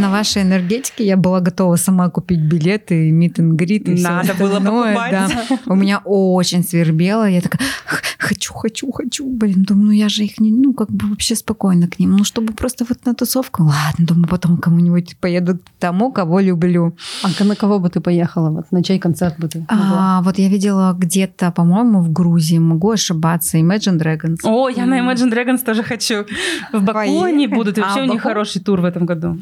На 0.00 0.10
вашей 0.10 0.42
энергетике 0.42 1.04
я 1.04 1.16
была 1.16 1.40
готова 1.40 1.76
сама 1.76 2.08
купить 2.08 2.40
билеты, 2.40 3.10
мит 3.10 3.38
and 3.38 3.56
greet 3.56 3.84
и 3.94 4.02
Надо 4.02 4.34
было 4.34 4.56
остальное, 4.56 4.94
покупать. 4.94 5.10
да. 5.48 5.58
У 5.66 5.74
меня 5.74 6.00
очень 6.04 6.64
свербело. 6.64 7.28
Я 7.28 7.40
такая, 7.42 7.60
«Х- 7.84 8.00
хочу, 8.18 8.54
хочу, 8.54 8.90
хочу. 8.92 9.28
Блин, 9.28 9.64
думаю, 9.68 9.86
ну 9.86 9.92
я 9.92 10.08
же 10.08 10.24
их 10.24 10.40
не, 10.40 10.50
ну 10.52 10.72
как 10.72 10.90
бы 10.90 11.06
вообще 11.08 11.34
спокойно 11.36 11.86
к 11.88 11.98
ним. 11.98 12.12
Ну 12.16 12.24
чтобы 12.24 12.52
просто 12.54 12.84
вот 12.88 12.98
на 13.04 13.14
тусовку. 13.14 13.62
Ладно, 13.64 14.06
думаю, 14.06 14.28
потом 14.28 14.56
кому-нибудь 14.56 15.16
поеду 15.20 15.58
к 15.58 15.60
тому, 15.78 16.12
кого 16.12 16.40
люблю. 16.40 16.96
А 17.22 17.44
на 17.44 17.54
кого 17.56 17.78
бы 17.78 17.90
ты 17.90 18.00
поехала? 18.00 18.50
Вот 18.50 18.72
на 18.72 18.82
чей 18.82 18.98
концерт 18.98 19.38
бы 19.38 19.48
ты 19.48 19.58
могла? 19.68 20.18
А, 20.18 20.22
вот 20.22 20.38
я 20.38 20.48
видела 20.48 20.94
где-то, 20.98 21.50
по-моему, 21.50 22.00
в 22.00 22.10
Грузии, 22.12 22.58
могу 22.58 22.90
ошибаться, 22.92 23.58
Imagine 23.58 23.98
Dragons. 23.98 24.38
О, 24.44 24.68
я 24.70 24.86
на 24.86 24.98
Imagine 25.00 25.30
Dragons 25.32 25.64
тоже 25.64 25.82
хочу. 25.82 26.24
В 26.72 26.80
Баку 26.82 26.98
Поехали. 27.00 27.32
они 27.32 27.46
будут. 27.46 27.76
И 27.78 27.80
вообще 27.82 28.00
А, 28.00 28.02
у 28.02 28.06
них 28.06 28.14
Баку? 28.22 28.28
хороший 28.28 28.62
тур 28.62 28.80
в 28.80 28.84
этом 28.84 29.04
году. 29.06 29.38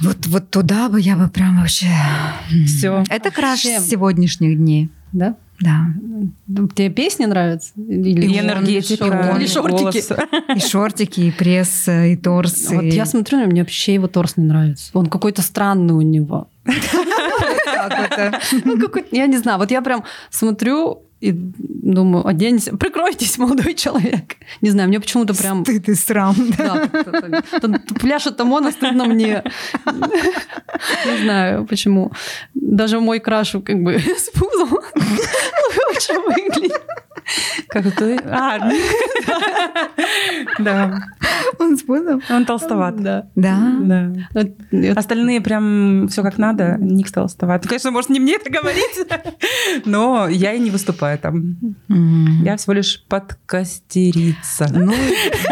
Вот, 0.00 0.26
вот 0.26 0.50
туда 0.50 0.88
бы 0.88 1.00
я 1.00 1.16
бы 1.16 1.28
прям 1.28 1.60
вообще... 1.60 1.86
Всё. 2.66 3.02
Это 3.08 3.30
краш 3.30 3.60
Всем. 3.60 3.82
сегодняшних 3.82 4.56
дней. 4.58 4.90
Да? 5.12 5.36
Да. 5.60 5.86
Тебе 6.74 6.90
песни 6.90 7.24
нравятся? 7.24 7.72
Или 7.76 8.26
И 8.26 8.38
энергетика, 8.38 9.04
шор- 9.06 9.36
Или 9.36 9.44
и 9.44 9.48
шортики? 9.48 10.56
И 10.56 10.60
шортики, 10.60 11.20
и 11.20 11.30
пресс, 11.30 11.88
и 11.88 12.16
торс. 12.16 12.68
Вот 12.70 12.82
и- 12.84 12.88
я 12.90 13.06
смотрю, 13.06 13.38
мне 13.46 13.62
вообще 13.62 13.94
его 13.94 14.06
торс 14.06 14.36
не 14.36 14.44
нравится. 14.44 14.90
Он 14.92 15.06
какой-то 15.06 15.40
странный 15.42 15.94
у 15.94 16.02
него. 16.02 16.48
Это? 16.66 18.38
Ну, 18.64 18.78
какой-то, 18.78 19.08
я 19.16 19.26
не 19.26 19.38
знаю, 19.38 19.58
вот 19.58 19.70
я 19.70 19.80
прям 19.82 20.04
смотрю 20.30 21.02
и 21.26 21.32
думаю, 21.32 22.26
оденься, 22.26 22.76
прикройтесь, 22.76 23.38
молодой 23.38 23.74
человек. 23.74 24.36
Не 24.60 24.70
знаю, 24.70 24.88
мне 24.88 25.00
почему-то 25.00 25.34
прям... 25.34 25.64
Стыд 25.64 25.88
и 25.88 25.94
срам. 25.94 26.34
да. 26.58 26.88
Пляшет 28.00 28.36
Тамон, 28.36 28.66
а 28.66 28.72
стыдно 28.72 29.04
мне. 29.04 29.42
Не 31.06 31.22
знаю, 31.22 31.66
почему. 31.66 32.12
Даже 32.54 33.00
мой 33.00 33.20
краш 33.20 33.52
как 33.64 33.82
бы 33.82 33.98
с 34.18 34.30
пузом 34.30 34.70
лучше 34.94 36.12
выглядит. 36.26 36.82
Как 37.68 37.86
это? 37.86 38.16
А, 38.26 38.58
да. 40.58 41.02
Он 41.58 41.76
с 41.76 41.82
пузом? 41.82 42.22
Он 42.30 42.44
толстоват. 42.44 43.02
Да. 43.02 43.26
Да. 43.34 44.12
Да. 44.32 44.44
Остальные 44.94 45.40
прям 45.40 46.06
все 46.08 46.22
как 46.22 46.38
надо. 46.38 46.76
Ник 46.78 47.10
толстоват. 47.10 47.66
Конечно, 47.66 47.90
может, 47.90 48.10
не 48.10 48.20
мне 48.20 48.36
это 48.36 48.50
говорить, 48.50 49.06
но 49.84 50.28
я 50.28 50.52
и 50.52 50.60
не 50.60 50.70
выступаю 50.70 51.18
там. 51.18 51.56
Я 52.42 52.56
всего 52.56 52.74
лишь 52.74 53.04
подкастерица. 53.08 54.68
Ну, 54.72 54.92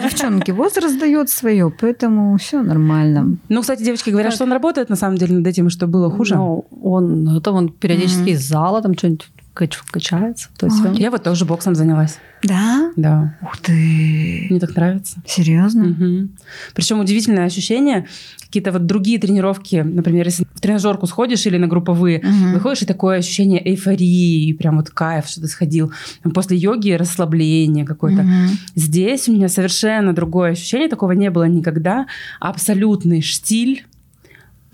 девчонки, 0.02 0.52
возраст 0.52 0.98
дает 0.98 1.30
свое, 1.30 1.70
поэтому 1.70 2.36
все 2.38 2.62
нормально. 2.62 3.36
Ну, 3.48 3.60
кстати, 3.60 3.82
девочки 3.82 4.10
говорят, 4.10 4.34
что 4.34 4.44
он 4.44 4.52
работает 4.52 4.88
на 4.88 4.96
самом 4.96 5.16
деле 5.16 5.36
над 5.36 5.46
этим, 5.46 5.70
что 5.70 5.86
было 5.86 6.10
хуже. 6.10 6.36
Ну, 6.36 6.66
он, 6.82 7.36
это 7.36 7.52
он 7.52 7.70
периодически 7.70 8.30
из 8.30 8.48
зала 8.48 8.82
там 8.82 8.96
что-нибудь 8.96 9.28
качается. 9.54 10.48
То 10.58 10.66
есть 10.66 10.84
А. 10.84 10.92
Я 10.92 11.10
вот 11.10 11.22
тоже 11.22 11.44
боксом 11.44 11.74
занялась. 11.74 12.18
Да? 12.42 12.92
Да. 12.96 13.38
Ух 13.40 13.56
ты. 13.58 14.46
Мне 14.50 14.60
так 14.60 14.74
нравится. 14.76 15.16
Серьезно? 15.26 16.28
Причем 16.74 17.00
удивительное 17.00 17.46
ощущение. 17.46 18.06
Какие-то 18.40 18.70
вот 18.72 18.86
другие 18.86 19.18
тренировки, 19.18 19.76
например, 19.76 20.26
если 20.26 20.44
в 20.54 20.60
тренажерку 20.60 21.06
сходишь 21.06 21.46
или 21.46 21.56
на 21.56 21.66
групповые, 21.66 22.20
Мгм. 22.22 22.52
выходишь 22.54 22.82
и 22.82 22.86
такое 22.86 23.18
ощущение 23.18 23.60
эйфории, 23.68 24.52
прям 24.52 24.76
вот 24.76 24.90
кайф, 24.90 25.26
что 25.26 25.40
ты 25.40 25.48
сходил. 25.48 25.92
После 26.34 26.56
йоги 26.56 26.90
расслабление 26.90 27.84
какое-то. 27.84 28.22
Мгм. 28.22 28.48
Здесь 28.76 29.28
у 29.28 29.32
меня 29.32 29.48
совершенно 29.48 30.12
другое 30.12 30.52
ощущение, 30.52 30.88
такого 30.88 31.12
не 31.12 31.30
было 31.30 31.44
никогда. 31.44 32.06
Абсолютный 32.40 33.22
штиль, 33.22 33.86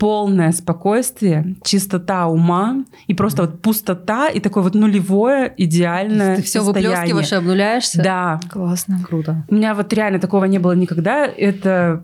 полное 0.01 0.51
спокойствие, 0.51 1.57
чистота 1.63 2.25
ума 2.25 2.83
и 3.05 3.13
просто 3.13 3.43
вот 3.43 3.61
пустота 3.61 4.29
и 4.29 4.39
такое 4.39 4.63
вот 4.63 4.73
нулевое 4.73 5.53
идеальное 5.57 6.37
Ты 6.37 6.41
все 6.41 6.63
состояние. 6.63 6.97
выплескиваешь 6.97 7.31
и 7.31 7.35
обнуляешься? 7.35 8.01
Да. 8.01 8.39
Классно. 8.49 8.99
Круто. 9.07 9.45
У 9.47 9.53
меня 9.53 9.75
вот 9.75 9.93
реально 9.93 10.17
такого 10.17 10.45
не 10.45 10.57
было 10.57 10.71
никогда. 10.71 11.27
Это 11.27 12.03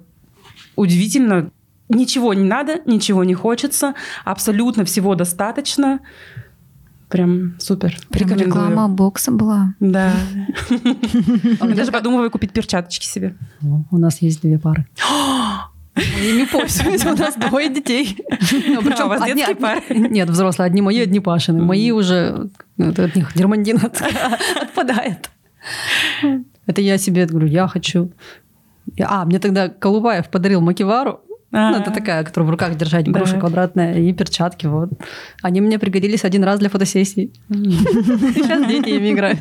удивительно. 0.75 1.49
Ничего 1.89 2.35
не 2.35 2.43
надо, 2.43 2.81
ничего 2.85 3.23
не 3.23 3.33
хочется, 3.33 3.95
абсолютно 4.25 4.85
всего 4.85 5.15
достаточно. 5.15 5.99
Прям 7.09 7.55
супер. 7.57 7.97
Прям 8.09 8.29
Рекомендую. 8.29 8.67
реклама 8.67 8.89
бокса 8.89 9.31
была. 9.31 9.73
Да. 9.79 10.13
Я 11.61 11.75
даже 11.75 11.91
подумываю 11.91 12.29
купить 12.29 12.51
перчаточки 12.51 13.07
себе. 13.07 13.35
У 13.89 13.97
нас 13.97 14.21
есть 14.21 14.43
две 14.43 14.59
пары. 14.59 14.85
Ими 15.97 16.45
пользуемся, 16.45 17.11
у 17.13 17.15
нас 17.17 17.35
двое 17.35 17.69
детей. 17.69 18.17
Ну, 18.51 18.81
причем 18.81 19.03
А, 19.03 19.05
у 19.05 19.09
вас 19.09 19.25
детские 19.25 19.55
пары? 19.55 19.81
Нет, 19.89 20.29
взрослые, 20.29 20.67
одни 20.67 20.81
мои, 20.81 20.99
одни 21.01 21.19
Пашины. 21.19 21.61
Мои 21.63 21.91
уже, 21.91 22.49
от 22.77 23.15
них 23.15 23.31
дермандин 23.35 23.77
от- 23.77 24.01
отпадает. 24.61 25.29
Это 26.65 26.81
я 26.81 26.97
себе 26.97 27.25
говорю, 27.25 27.47
я 27.47 27.67
хочу. 27.67 28.11
А, 29.01 29.25
мне 29.25 29.39
тогда 29.39 29.69
Колубаев 29.69 30.29
подарил 30.29 30.61
макивару. 30.61 31.19
Ну, 31.57 31.77
это 31.77 31.91
такая, 31.91 32.23
которую 32.23 32.47
в 32.47 32.51
руках 32.51 32.75
держать, 32.75 33.05
Да. 33.05 33.11
груша 33.19 33.39
квадратная, 33.39 33.99
и 33.99 34.13
перчатки, 34.13 34.67
вот. 34.67 34.89
Они 35.41 35.59
мне 35.61 35.79
пригодились 35.79 36.23
один 36.23 36.43
раз 36.43 36.59
для 36.59 36.69
фотосессии. 36.69 37.31
Сейчас 37.49 38.65
дети 38.67 38.89
ими 38.89 39.11
играют. 39.11 39.39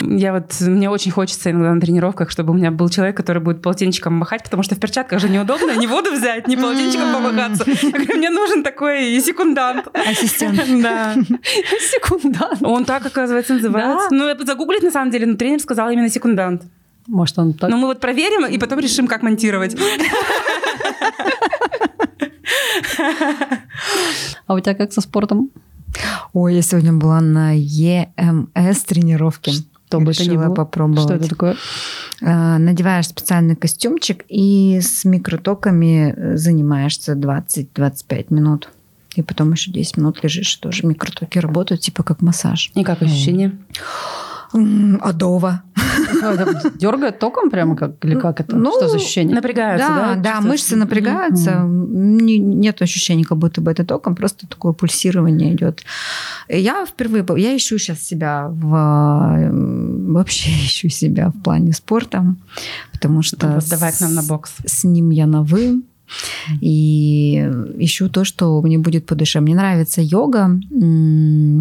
Я 0.00 0.32
вот, 0.32 0.58
мне 0.60 0.88
очень 0.90 1.12
хочется 1.12 1.50
иногда 1.50 1.72
на 1.74 1.80
тренировках, 1.80 2.30
чтобы 2.30 2.52
у 2.52 2.56
меня 2.56 2.70
был 2.70 2.88
человек, 2.88 3.16
который 3.16 3.42
будет 3.42 3.62
полотенчиком 3.62 4.14
махать, 4.14 4.42
потому 4.42 4.62
что 4.62 4.74
в 4.74 4.80
перчатках 4.80 5.20
же 5.20 5.28
неудобно 5.28 5.76
ни 5.76 5.86
воду 5.86 6.12
взять, 6.12 6.48
ни 6.48 6.56
полотенчиком 6.56 7.12
помахаться. 7.12 7.64
Я 7.66 7.90
говорю, 7.90 8.16
Мне 8.16 8.30
нужен 8.30 8.62
такой 8.62 9.20
секундант. 9.20 9.86
Ассистент. 9.94 10.60
Да. 10.82 11.14
Секундант. 11.80 12.62
Он 12.62 12.84
так, 12.84 13.04
оказывается, 13.06 13.54
называется. 13.54 14.08
Ну, 14.10 14.26
это 14.26 14.44
загуглить, 14.44 14.82
на 14.82 14.90
самом 14.90 15.10
деле, 15.10 15.26
но 15.26 15.36
тренер 15.36 15.60
сказал 15.60 15.90
именно 15.90 16.08
секундант. 16.08 16.62
Может, 17.06 17.38
он 17.38 17.52
так... 17.52 17.68
Но 17.70 17.76
мы 17.76 17.86
вот 17.88 18.00
проверим 18.00 18.46
и 18.46 18.58
потом 18.58 18.78
решим, 18.78 19.06
как 19.06 19.22
монтировать. 19.22 19.76
А 24.46 24.54
у 24.54 24.60
тебя 24.60 24.74
как 24.74 24.92
со 24.92 25.00
спортом? 25.00 25.50
Ой, 26.32 26.54
я 26.56 26.62
сегодня 26.62 26.92
была 26.92 27.20
на 27.20 27.52
ЕМС 27.56 28.82
тренировке. 28.84 29.52
Что 29.52 30.00
бы 30.00 30.12
это 30.12 30.24
ни 30.28 30.36
было. 30.36 30.54
попробовать. 30.54 31.02
Что 31.04 31.14
это 31.14 31.28
такое? 31.28 31.56
А, 32.22 32.56
Надеваешь 32.58 33.08
специальный 33.08 33.56
костюмчик 33.56 34.24
и 34.28 34.80
с 34.80 35.04
микротоками 35.04 36.14
э, 36.16 36.36
занимаешься 36.38 37.12
20-25 37.12 38.26
минут. 38.30 38.70
И 39.16 39.22
потом 39.22 39.52
еще 39.52 39.70
10 39.70 39.98
минут 39.98 40.22
лежишь, 40.22 40.54
тоже 40.56 40.86
микротоки 40.86 41.38
работают, 41.38 41.82
типа 41.82 42.02
как 42.02 42.22
массаж. 42.22 42.70
И 42.74 42.82
как 42.82 43.02
ощущение? 43.02 43.52
М, 44.54 44.98
Адово. 45.02 45.62
Дергает 46.74 47.18
током 47.18 47.50
прямо 47.50 47.76
как? 47.76 48.04
Или 48.04 48.18
как 48.18 48.40
это? 48.40 48.56
Ну, 48.56 48.70
Что 48.72 48.88
за 48.88 48.96
ощущение? 48.96 49.34
Напрягаются, 49.34 49.88
да? 49.88 50.14
Да, 50.14 50.20
да, 50.20 50.40
мышцы 50.40 50.76
напрягаются, 50.76 51.62
не- 51.66 52.38
нет 52.38 52.80
ощущения, 52.82 53.24
как 53.24 53.38
будто 53.38 53.60
бы 53.60 53.70
это 53.70 53.84
током, 53.84 54.14
просто 54.14 54.46
такое 54.46 54.72
пульсирование 54.72 55.54
идет. 55.54 55.82
Я 56.48 56.84
впервые, 56.86 57.24
я 57.36 57.56
ищу 57.56 57.78
сейчас 57.78 58.00
себя 58.02 58.48
в 58.48 59.50
вообще 60.12 60.50
ищу 60.64 60.88
себя 60.88 61.30
в 61.30 61.42
плане 61.42 61.72
спорта, 61.72 62.34
потому 62.92 63.22
что 63.22 63.60
давай 63.70 63.92
к 63.92 64.00
нам 64.00 64.14
на 64.14 64.22
бокс. 64.22 64.52
с 64.66 64.84
ним 64.84 65.10
я 65.10 65.26
на 65.26 65.42
вы. 65.42 65.82
И 66.60 67.36
ищу 67.78 68.08
то, 68.08 68.24
что 68.24 68.60
мне 68.62 68.78
будет 68.78 69.06
по 69.06 69.14
душе. 69.14 69.40
Мне 69.40 69.54
нравится 69.54 70.00
йога. 70.02 70.58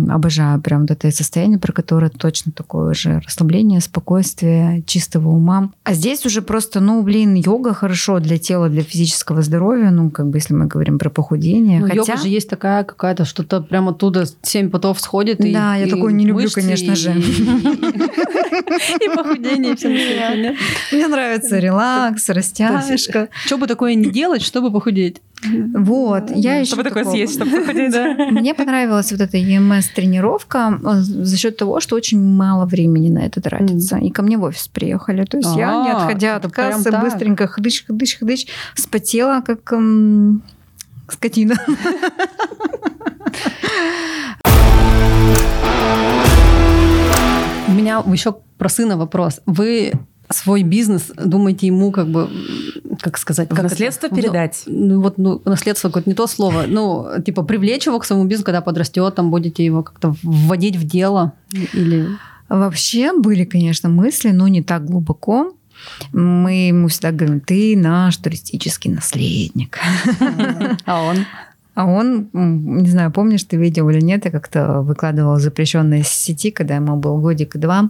Обожаю 0.09 0.61
прям 0.61 0.81
вот 0.81 0.91
это 0.91 1.11
состояние, 1.11 1.59
про 1.59 1.71
которое 1.73 2.09
точно 2.09 2.51
такое 2.51 2.93
же 2.93 3.21
расслабление, 3.25 3.81
спокойствие, 3.81 4.83
чистого 4.85 5.29
ума. 5.29 5.71
А 5.83 5.93
здесь 5.93 6.25
уже 6.25 6.41
просто, 6.41 6.79
ну, 6.79 7.01
блин, 7.03 7.35
йога 7.35 7.73
хорошо 7.73 8.19
для 8.19 8.37
тела, 8.37 8.69
для 8.69 8.83
физического 8.83 9.41
здоровья. 9.41 9.91
Ну, 9.91 10.09
как 10.09 10.29
бы, 10.29 10.37
если 10.37 10.53
мы 10.53 10.65
говорим 10.67 10.99
про 10.99 11.09
похудение. 11.09 11.79
Ну, 11.79 11.87
Хотя... 11.87 11.95
йога 11.97 12.17
же 12.17 12.27
есть 12.27 12.49
такая 12.49 12.83
какая-то, 12.83 13.25
что-то 13.25 13.61
прямо 13.61 13.91
оттуда 13.91 14.25
семь 14.41 14.69
потов 14.69 14.99
сходит. 14.99 15.43
и- 15.43 15.53
Да, 15.53 15.75
я 15.75 15.85
и 15.85 15.89
такое 15.89 16.13
не 16.13 16.25
люблю, 16.25 16.43
мышцы, 16.43 16.61
конечно 16.61 16.95
же. 16.95 17.11
И, 17.11 17.21
и 19.05 19.15
похудение, 19.15 19.73
и 19.73 19.75
все? 19.75 19.89
Мне 20.91 21.07
нравится 21.07 21.59
релакс, 21.59 22.29
растяжка. 22.29 23.29
Что 23.45 23.57
бы 23.57 23.67
такое 23.67 23.95
не 23.95 24.09
делать, 24.09 24.40
чтобы 24.43 24.71
похудеть? 24.71 25.21
Вот, 25.73 26.29
я 26.35 26.61
ищу 26.61 26.75
Чтобы 26.75 26.83
такое 26.83 27.03
съесть, 27.05 27.33
чтобы 27.33 27.51
похудеть. 27.51 27.95
Мне 28.31 28.53
понравилась 28.53 29.11
вот 29.11 29.21
эта 29.21 29.37
EMS-тренировка 29.37 30.79
э, 30.83 31.01
за 31.01 31.37
счет 31.37 31.57
того, 31.57 31.79
что 31.79 31.95
очень 31.95 32.21
мало 32.21 32.65
времени 32.65 33.09
на 33.09 33.19
это 33.19 33.41
тратится. 33.41 33.97
И 33.97 34.09
ко 34.11 34.21
мне 34.21 34.37
в 34.37 34.43
офис 34.43 34.67
приехали. 34.67 35.25
То 35.25 35.37
есть 35.37 35.55
я, 35.55 35.83
не 35.83 35.91
А, 35.91 35.97
отходя 35.97 36.35
от 36.35 36.51
кассы, 36.51 36.91
быстренько 36.91 37.47
хдыч, 37.47 37.85
хдыч, 37.85 38.17
хдыч, 38.19 38.47
спотела, 38.75 39.41
как 39.41 39.73
м, 39.73 40.43
скотина. 41.09 41.55
У 47.67 47.71
меня 47.73 48.03
еще 48.05 48.35
про 48.57 48.69
сына 48.69 48.97
вопрос. 48.97 49.41
Вы 49.45 49.93
свой 50.29 50.63
бизнес, 50.63 51.11
думаете, 51.17 51.67
ему 51.67 51.91
как 51.91 52.07
бы, 52.07 52.29
как 53.01 53.17
сказать? 53.17 53.49
В 53.49 53.55
как 53.55 53.63
наследство 53.63 54.07
это? 54.07 54.15
передать. 54.15 54.63
Ну, 54.67 55.01
вот, 55.01 55.17
ну, 55.17 55.41
наследство 55.45 55.89
какое-то 55.89 56.09
не 56.09 56.15
то 56.15 56.27
слово. 56.27 56.65
Ну, 56.67 57.07
типа, 57.25 57.43
привлечь 57.43 57.87
его 57.87 57.99
к 57.99 58.05
своему 58.05 58.25
бизнесу, 58.25 58.45
когда 58.45 58.61
подрастет, 58.61 59.15
там 59.15 59.31
будете 59.31 59.65
его 59.65 59.83
как-то 59.83 60.15
вводить 60.23 60.75
в 60.75 60.85
дело 60.85 61.33
или... 61.73 62.07
Вообще 62.49 63.17
были, 63.17 63.45
конечно, 63.45 63.87
мысли, 63.87 64.31
но 64.31 64.47
не 64.49 64.61
так 64.61 64.85
глубоко. 64.85 65.53
Мы 66.11 66.67
ему 66.67 66.89
всегда 66.89 67.11
говорим, 67.11 67.39
ты 67.39 67.77
наш 67.77 68.17
туристический 68.17 68.91
наследник. 68.91 69.79
А 70.85 71.01
он? 71.01 71.25
А 71.73 71.85
он, 71.85 72.27
не 72.33 72.89
знаю, 72.89 73.11
помнишь 73.11 73.45
ты 73.45 73.55
видео 73.55 73.89
или 73.89 74.01
нет, 74.01 74.25
я 74.25 74.31
как-то 74.31 74.81
выкладывала 74.81 75.39
запрещенные 75.39 76.03
сети, 76.03 76.51
когда 76.51 76.75
ему 76.75 76.97
был 76.97 77.17
годик 77.19 77.55
и 77.55 77.59
два. 77.59 77.89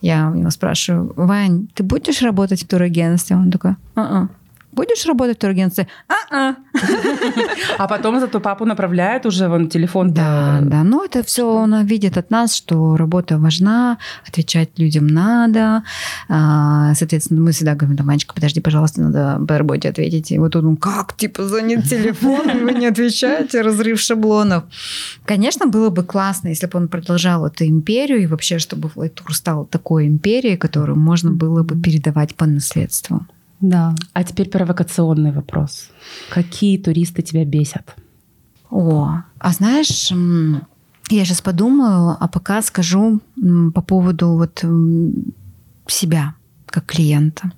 Я 0.00 0.30
у 0.30 0.34
него 0.34 0.48
спрашиваю, 0.48 1.12
Вань, 1.14 1.68
ты 1.74 1.82
будешь 1.82 2.22
работать 2.22 2.62
в 2.62 2.66
турагентстве? 2.66 3.36
Он 3.36 3.50
такой, 3.50 3.72
«А-а». 3.94 4.28
Будешь 4.72 5.06
работать 5.06 5.36
в 5.36 5.40
турагентстве? 5.40 5.88
А-а. 6.08 6.56
А 7.78 7.86
потом 7.88 8.20
зато 8.20 8.40
папу 8.40 8.64
направляет 8.64 9.26
уже 9.26 9.48
вон 9.48 9.68
телефон. 9.68 10.12
Да, 10.12 10.60
да, 10.62 10.82
но 10.84 11.04
это 11.04 11.22
все 11.22 11.44
он 11.44 11.86
видит 11.86 12.16
от 12.16 12.30
нас, 12.30 12.54
что 12.54 12.96
работа 12.96 13.38
важна, 13.38 13.98
отвечать 14.26 14.70
людям 14.78 15.06
надо. 15.06 15.82
А, 16.28 16.94
Соответственно, 16.94 17.40
мы 17.40 17.52
всегда 17.52 17.74
говорим, 17.74 18.06
Ванечка, 18.06 18.34
подожди, 18.34 18.60
пожалуйста, 18.60 19.00
надо 19.00 19.44
по 19.46 19.58
работе 19.58 19.88
ответить. 19.88 20.30
И 20.30 20.38
вот 20.38 20.56
он, 20.56 20.76
как, 20.76 21.16
типа, 21.16 21.44
занят 21.44 21.84
телефон, 21.84 22.46
вы 22.64 22.72
не 22.72 22.86
отвечаете, 22.86 23.62
разрыв 23.62 24.00
шаблонов. 24.00 24.64
Конечно, 25.24 25.66
было 25.66 25.90
бы 25.90 26.04
классно, 26.04 26.48
если 26.48 26.66
бы 26.66 26.78
он 26.78 26.88
продолжал 26.88 27.46
эту 27.46 27.64
империю, 27.64 28.22
и 28.22 28.26
вообще, 28.26 28.58
чтобы 28.58 28.88
Флайтур 28.88 29.34
стал 29.34 29.64
такой 29.64 30.06
империей, 30.06 30.56
которую 30.56 30.98
можно 30.98 31.30
было 31.30 31.62
бы 31.62 31.80
передавать 31.80 32.34
по 32.34 32.46
наследству. 32.46 33.26
Да. 33.60 33.94
А 34.12 34.24
теперь 34.24 34.48
провокационный 34.48 35.32
вопрос. 35.32 35.90
Какие 36.30 36.78
туристы 36.78 37.22
тебя 37.22 37.44
бесят? 37.44 37.96
О, 38.70 39.22
а 39.38 39.52
знаешь, 39.52 40.10
я 41.10 41.24
сейчас 41.24 41.40
подумаю, 41.40 42.16
а 42.20 42.28
пока 42.28 42.62
скажу 42.62 43.20
по 43.74 43.82
поводу 43.82 44.34
вот 44.34 44.64
себя 45.86 46.34
как 46.66 46.86
клиента. 46.86 47.50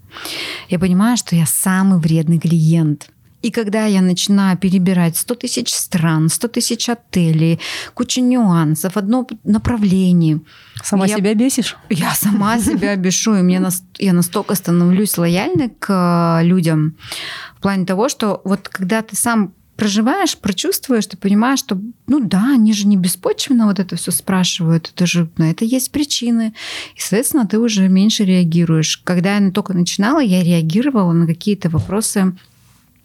Я 0.68 0.78
понимаю, 0.78 1.16
что 1.16 1.34
я 1.36 1.46
самый 1.46 1.98
вредный 1.98 2.38
клиент. 2.38 3.10
И 3.42 3.50
когда 3.50 3.86
я 3.86 4.02
начинаю 4.02 4.58
перебирать 4.58 5.16
100 5.16 5.34
тысяч 5.34 5.72
стран, 5.72 6.28
100 6.28 6.48
тысяч 6.48 6.88
отелей, 6.88 7.58
кучу 7.94 8.20
нюансов, 8.20 8.96
одно 8.96 9.26
направление, 9.44 10.40
Сама 10.82 11.06
Я- 11.06 11.16
себя 11.16 11.34
бесишь? 11.34 11.76
я 11.90 12.12
сама 12.14 12.58
себя 12.58 12.96
бешу, 12.96 13.34
и 13.36 13.42
мне 13.42 13.62
я 13.98 14.12
настолько 14.12 14.54
становлюсь 14.54 15.16
лояльной 15.18 15.70
к 15.70 16.40
э, 16.42 16.46
людям 16.46 16.96
в 17.56 17.62
плане 17.62 17.84
того, 17.86 18.08
что 18.08 18.40
вот 18.44 18.68
когда 18.68 19.02
ты 19.02 19.16
сам 19.16 19.52
проживаешь, 19.76 20.36
прочувствуешь, 20.36 21.06
ты 21.06 21.16
понимаешь, 21.16 21.60
что, 21.60 21.80
ну 22.06 22.20
да, 22.20 22.52
они 22.54 22.74
же 22.74 22.86
не 22.86 22.98
беспочвенно 22.98 23.64
вот 23.66 23.78
это 23.78 23.96
все 23.96 24.10
спрашивают, 24.10 24.90
это 24.94 25.06
же, 25.06 25.30
на 25.38 25.50
это 25.50 25.64
есть 25.64 25.90
причины, 25.90 26.52
и, 26.96 27.00
соответственно, 27.00 27.46
ты 27.46 27.58
уже 27.58 27.88
меньше 27.88 28.24
реагируешь. 28.24 28.98
Когда 29.04 29.38
я 29.38 29.50
только 29.50 29.72
начинала, 29.72 30.20
я 30.20 30.42
реагировала 30.42 31.12
на 31.12 31.26
какие-то 31.26 31.70
вопросы 31.70 32.36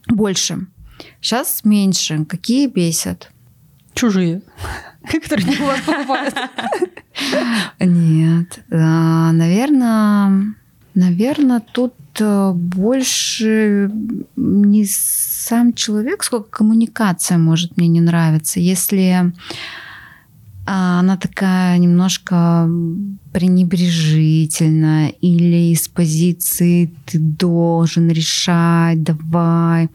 больше. 0.08 0.68
Сейчас 1.22 1.64
меньше. 1.64 2.26
Какие 2.26 2.68
бесят? 2.68 3.32
Чужие. 3.94 4.42
Которые 5.12 5.46
не 5.46 5.58
у 5.58 5.66
вас 5.66 5.82
покупают. 5.82 6.36
Нет, 7.80 8.60
наверное, 8.70 10.56
Наверное, 10.96 11.60
тут 11.60 11.94
э, 12.22 12.52
больше 12.54 13.92
не 14.38 14.86
сам 14.86 15.74
человек, 15.74 16.24
сколько 16.24 16.50
коммуникация 16.50 17.38
может 17.38 17.76
мне 17.76 17.90
не 17.90 18.00
нравиться. 18.00 18.62
Если 18.62 19.34
а, 20.66 21.00
она 21.00 21.16
такая 21.18 21.78
немножко 21.78 22.68
пренебрежительная 23.32 25.10
или 25.10 25.74
из 25.74 25.88
позиции 25.88 26.92
ты 27.06 27.20
должен 27.20 28.10
решать, 28.10 29.04
давай. 29.04 29.90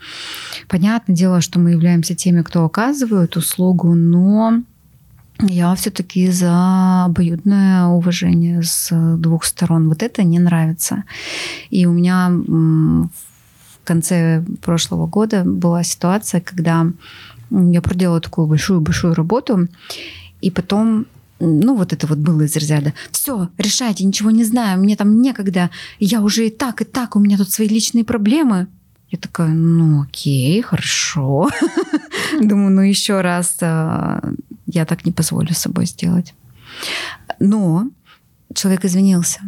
Понятное 0.68 1.16
дело, 1.16 1.41
что 1.41 1.59
мы 1.59 1.73
являемся 1.73 2.14
теми, 2.14 2.43
кто 2.43 2.64
оказывает 2.64 3.37
услугу, 3.37 3.95
но 3.95 4.62
я 5.41 5.75
все-таки 5.75 6.31
за 6.31 7.05
обоюдное 7.07 7.87
уважение 7.87 8.62
с 8.62 9.16
двух 9.16 9.45
сторон. 9.45 9.89
Вот 9.89 10.03
это 10.03 10.23
не 10.23 10.39
нравится. 10.39 11.05
И 11.71 11.87
у 11.87 11.93
меня 11.93 12.31
в 12.31 13.09
конце 13.85 14.45
прошлого 14.62 15.07
года 15.07 15.43
была 15.45 15.83
ситуация, 15.83 16.41
когда 16.41 16.87
я 17.51 17.83
проделала 17.83 18.21
такую 18.21 18.47
большую-большую 18.47 19.14
работу, 19.14 19.66
и 20.41 20.51
потом 20.51 21.07
ну, 21.41 21.74
вот 21.74 21.93
это 21.93 22.07
вот 22.07 22.18
было 22.18 22.43
из 22.43 22.55
разряда. 22.57 22.93
Все, 23.11 23.49
решайте, 23.57 24.05
ничего 24.05 24.30
не 24.30 24.45
знаю, 24.45 24.78
мне 24.78 24.95
там 24.95 25.22
некогда, 25.22 25.70
я 25.99 26.20
уже 26.20 26.47
и 26.47 26.51
так, 26.51 26.82
и 26.82 26.84
так, 26.84 27.16
у 27.16 27.18
меня 27.18 27.38
тут 27.38 27.51
свои 27.51 27.66
личные 27.66 28.05
проблемы. 28.05 28.66
Я 29.11 29.18
такая, 29.18 29.49
ну 29.49 30.03
окей, 30.03 30.61
хорошо. 30.62 31.49
Думаю, 32.41 32.70
ну 32.70 32.82
еще 32.82 33.22
раз 33.22 33.57
а, 33.61 34.20
я 34.66 34.84
так 34.84 35.05
не 35.05 35.12
позволю 35.12 35.53
с 35.53 35.59
собой 35.59 35.86
сделать. 35.86 36.34
Но 37.41 37.88
человек 38.55 38.84
извинился. 38.84 39.41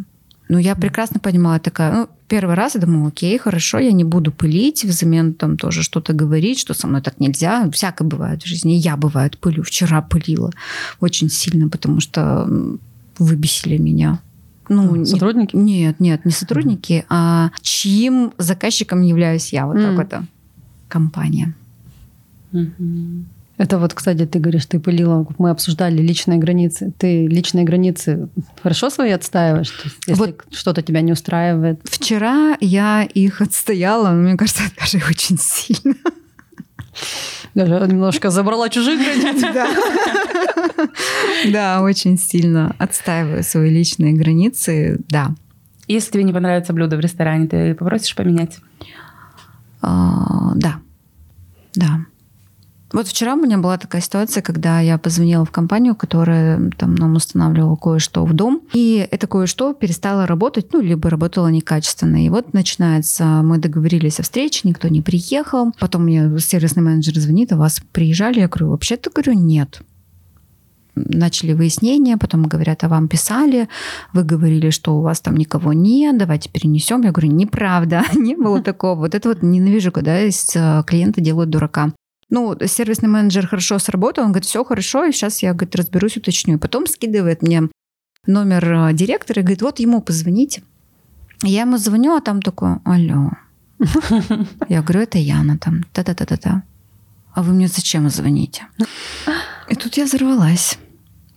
Ну, 0.53 0.59
я 0.59 0.75
прекрасно 0.75 1.19
понимала, 1.19 1.57
такая, 1.57 1.91
ну, 1.91 2.09
первый 2.27 2.53
раз 2.53 2.75
я 2.75 2.81
думаю, 2.81 3.07
окей, 3.07 3.39
хорошо, 3.39 3.79
я 3.79 3.91
не 3.91 4.03
буду 4.03 4.31
пылить, 4.31 4.85
взамен 4.85 5.33
там 5.33 5.57
тоже 5.57 5.81
что-то 5.81 6.13
говорить, 6.13 6.59
что 6.59 6.75
со 6.75 6.85
мной 6.85 7.01
так 7.01 7.19
нельзя. 7.19 7.67
Всякое 7.71 8.07
бывает 8.07 8.43
в 8.43 8.45
жизни. 8.45 8.73
Я, 8.73 8.95
бывает, 8.95 9.39
пылю. 9.39 9.63
Вчера 9.63 10.03
пылила 10.03 10.51
очень 10.99 11.29
сильно, 11.29 11.69
потому 11.69 12.01
что 12.01 12.47
выбесили 13.17 13.77
меня. 13.77 14.19
Ну, 14.69 15.03
сотрудники? 15.05 15.55
Не, 15.55 15.85
нет, 15.85 15.99
нет, 15.99 16.23
не 16.23 16.31
сотрудники, 16.31 17.03
а 17.09 17.49
чьим 17.63 18.31
заказчиком 18.37 19.01
являюсь 19.01 19.53
я. 19.53 19.65
Вот 19.65 19.77
mm-hmm. 19.77 19.95
так 19.95 20.05
это 20.05 20.25
компания. 20.87 21.55
Mm-hmm. 22.51 23.23
Это 23.57 23.77
вот, 23.77 23.93
кстати, 23.93 24.25
ты 24.25 24.39
говоришь, 24.39 24.65
ты 24.65 24.79
пылила, 24.79 25.27
мы 25.37 25.51
обсуждали 25.51 26.01
личные 26.01 26.39
границы. 26.39 26.91
Ты 26.97 27.27
личные 27.27 27.63
границы 27.63 28.27
хорошо 28.61 28.89
свои 28.89 29.11
отстаиваешь? 29.11 29.73
Если 30.07 30.19
вот 30.19 30.43
что-то 30.51 30.81
тебя 30.81 31.01
не 31.01 31.11
устраивает? 31.11 31.79
Вчера 31.83 32.57
я 32.59 33.03
их 33.03 33.41
отстояла, 33.41 34.09
но 34.09 34.23
мне 34.23 34.37
кажется, 34.37 34.63
даже 34.79 34.97
очень 35.07 35.37
сильно. 35.37 35.95
Даже 37.53 37.85
немножко 37.87 38.31
забрала 38.31 38.69
чужие 38.69 38.97
границы. 38.97 39.47
Да. 39.53 40.87
да, 41.51 41.81
очень 41.81 42.17
сильно 42.17 42.75
отстаиваю 42.79 43.43
свои 43.43 43.69
личные 43.69 44.13
границы, 44.13 44.99
да. 45.09 45.35
Если 45.87 46.11
тебе 46.11 46.23
не 46.23 46.33
понравится 46.33 46.73
блюдо 46.73 46.95
в 46.95 46.99
ресторане, 46.99 47.47
ты 47.47 47.75
попросишь 47.75 48.15
поменять? 48.15 48.57
А, 49.81 50.53
да, 50.55 50.79
да. 51.75 52.05
Вот 52.93 53.07
вчера 53.07 53.33
у 53.33 53.41
меня 53.41 53.57
была 53.57 53.79
такая 53.79 54.03
ситуация, 54.03 54.43
когда 54.43 54.79
я 54.79 54.99
позвонила 54.99 55.45
в 55.45 55.51
компанию, 55.51 55.95
которая 55.95 56.69
там 56.77 56.93
нам 56.93 57.15
устанавливала 57.15 57.75
кое-что 57.75 58.23
в 58.23 58.33
дом, 58.33 58.61
и 58.71 59.07
это 59.09 59.25
кое-что 59.25 59.73
перестало 59.73 60.27
работать, 60.27 60.71
ну, 60.73 60.79
либо 60.79 61.09
работало 61.09 61.47
некачественно. 61.47 62.23
И 62.23 62.29
вот 62.29 62.53
начинается, 62.53 63.41
мы 63.43 63.57
договорились 63.57 64.19
о 64.19 64.23
встрече, 64.23 64.67
никто 64.67 64.89
не 64.89 65.01
приехал. 65.01 65.71
Потом 65.79 66.03
мне 66.03 66.39
сервисный 66.39 66.83
менеджер 66.83 67.19
звонит, 67.19 67.51
а 67.51 67.57
вас 67.57 67.81
приезжали? 67.91 68.41
Я 68.41 68.47
говорю, 68.47 68.69
вообще-то, 68.69 69.09
говорю, 69.09 69.33
нет 69.33 69.81
начали 70.95 71.53
выяснения, 71.53 72.17
потом 72.17 72.43
говорят, 72.43 72.83
а 72.83 72.87
вам 72.87 73.07
писали, 73.07 73.67
вы 74.13 74.23
говорили, 74.23 74.69
что 74.69 74.95
у 74.95 75.01
вас 75.01 75.21
там 75.21 75.35
никого 75.35 75.73
нет, 75.73 76.19
давайте 76.19 76.51
перенесем. 76.51 77.01
Я 77.01 77.11
говорю, 77.11 77.31
неправда, 77.31 78.03
не 78.15 78.35
было 78.35 78.61
такого. 78.61 78.99
Вот 78.99 79.15
это 79.15 79.29
вот 79.29 79.41
ненавижу, 79.41 79.91
когда 79.91 80.21
из 80.21 80.55
э, 80.55 80.83
клиента 80.85 81.19
делают 81.19 81.49
дурака. 81.49 81.91
Ну, 82.33 82.57
сервисный 82.65 83.09
менеджер 83.09 83.45
хорошо 83.45 83.77
сработал, 83.77 84.23
он 84.23 84.31
говорит, 84.31 84.49
все 84.49 84.63
хорошо, 84.63 85.05
и 85.05 85.11
сейчас 85.11 85.43
я, 85.43 85.53
говорит, 85.53 85.75
разберусь, 85.75 86.17
уточню. 86.17 86.55
И 86.55 86.57
потом 86.57 86.87
скидывает 86.87 87.43
мне 87.43 87.69
номер 88.25 88.73
э, 88.73 88.93
директора 88.93 89.41
и 89.41 89.43
говорит, 89.43 89.61
вот 89.61 89.79
ему 89.79 90.01
позвоните. 90.01 90.63
Я 91.43 91.61
ему 91.61 91.77
звоню, 91.77 92.15
а 92.15 92.21
там 92.21 92.41
такой, 92.41 92.77
алло. 92.85 93.33
Я 94.67 94.81
говорю, 94.81 95.01
это 95.01 95.19
Яна 95.19 95.59
там, 95.59 95.83
та-та-та-та-та. 95.93 96.63
А 97.35 97.43
вы 97.43 97.53
мне 97.53 97.67
зачем 97.67 98.09
звоните? 98.09 98.65
И 99.69 99.75
тут 99.75 99.97
я 99.97 100.05
взорвалась. 100.05 100.79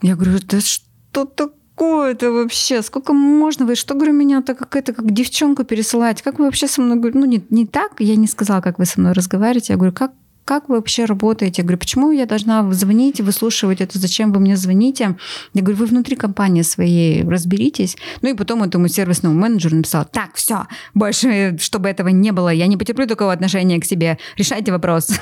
Я 0.01 0.17
говорю, 0.17 0.39
да 0.49 0.61
что 0.63 1.27
такое-то 1.27 2.33
вообще? 2.33 2.81
Сколько 2.81 3.13
можно? 3.13 3.67
Вы 3.67 3.75
что, 3.75 3.93
говорю, 3.95 4.15
меня 4.15 4.41
так 4.41 4.59
как 4.59 4.77
это, 4.77 4.95
как 4.95 5.13
девчонку 5.13 5.65
пересылать? 5.65 6.23
Как 6.23 6.39
вы 6.39 6.47
вообще 6.47 6.69
со 6.69 6.81
мной 6.81 6.97
говорите? 6.97 7.19
Ну, 7.19 7.27
не, 7.27 7.45
не 7.51 7.67
так, 7.67 7.97
я 7.99 8.17
не 8.17 8.27
сказала, 8.27 8.63
как 8.63 8.79
вы 8.79 8.87
со 8.87 8.99
мной 8.99 9.13
разговариваете. 9.13 9.75
Я 9.75 9.77
говорю, 9.77 9.93
как, 9.95 10.13
как 10.47 10.69
вы 10.69 10.77
вообще 10.77 11.07
работаете? 11.07 11.63
Я 11.63 11.65
говорю, 11.65 11.79
почему 11.79 12.13
я 12.13 12.25
должна 12.25 12.73
звонить, 12.73 13.21
выслушивать 13.21 13.81
это, 13.81 13.99
зачем 13.99 14.33
вы 14.33 14.39
мне 14.39 14.57
звоните? 14.57 15.17
Я 15.55 15.63
говорю, 15.63 15.79
вы 15.79 15.87
внутри 15.87 16.15
компании 16.15 16.63
своей 16.63 17.25
разберитесь. 17.25 17.97
Ну 18.23 18.31
и 18.31 18.35
потом 18.35 18.63
этому 18.63 18.87
сервисному 18.87 19.35
менеджеру 19.35 19.77
написала, 19.77 20.05
так, 20.05 20.37
все, 20.37 20.69
больше, 20.95 21.59
чтобы 21.59 21.89
этого 21.89 22.09
не 22.09 22.31
было, 22.31 22.49
я 22.51 22.69
не 22.69 22.77
потерплю 22.77 23.09
такого 23.09 23.33
отношения 23.33 23.81
к 23.81 23.85
себе, 23.85 24.19
решайте 24.37 24.73
вопрос. 24.73 25.11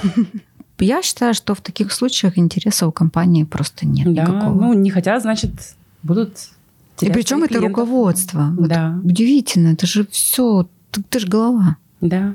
Я 0.78 1.02
считаю, 1.02 1.34
что 1.34 1.54
в 1.54 1.60
таких 1.60 1.92
случаях 1.92 2.36
интереса 2.36 2.86
у 2.86 2.92
компании 2.92 3.44
просто 3.44 3.86
нет 3.86 4.12
да, 4.12 4.22
никакого. 4.24 4.60
Ну, 4.60 4.74
не 4.74 4.90
хотят, 4.90 5.22
значит, 5.22 5.52
будут 6.02 6.50
И 7.00 7.08
причем 7.10 7.44
это 7.44 7.60
руководство. 7.60 8.52
Да. 8.58 8.94
Вот 8.96 9.12
удивительно, 9.12 9.68
это 9.68 9.86
же 9.86 10.06
все, 10.10 10.68
ты, 10.90 11.02
ты 11.08 11.20
же 11.20 11.28
голова. 11.28 11.76
Да. 12.00 12.34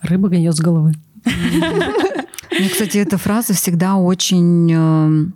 Рыба 0.00 0.28
гниет 0.28 0.54
с 0.54 0.60
головы. 0.60 0.94
Мне, 1.24 2.68
кстати, 2.72 2.98
эта 2.98 3.18
фраза 3.18 3.54
всегда 3.54 3.96
очень 3.96 4.70
э, 4.72 5.26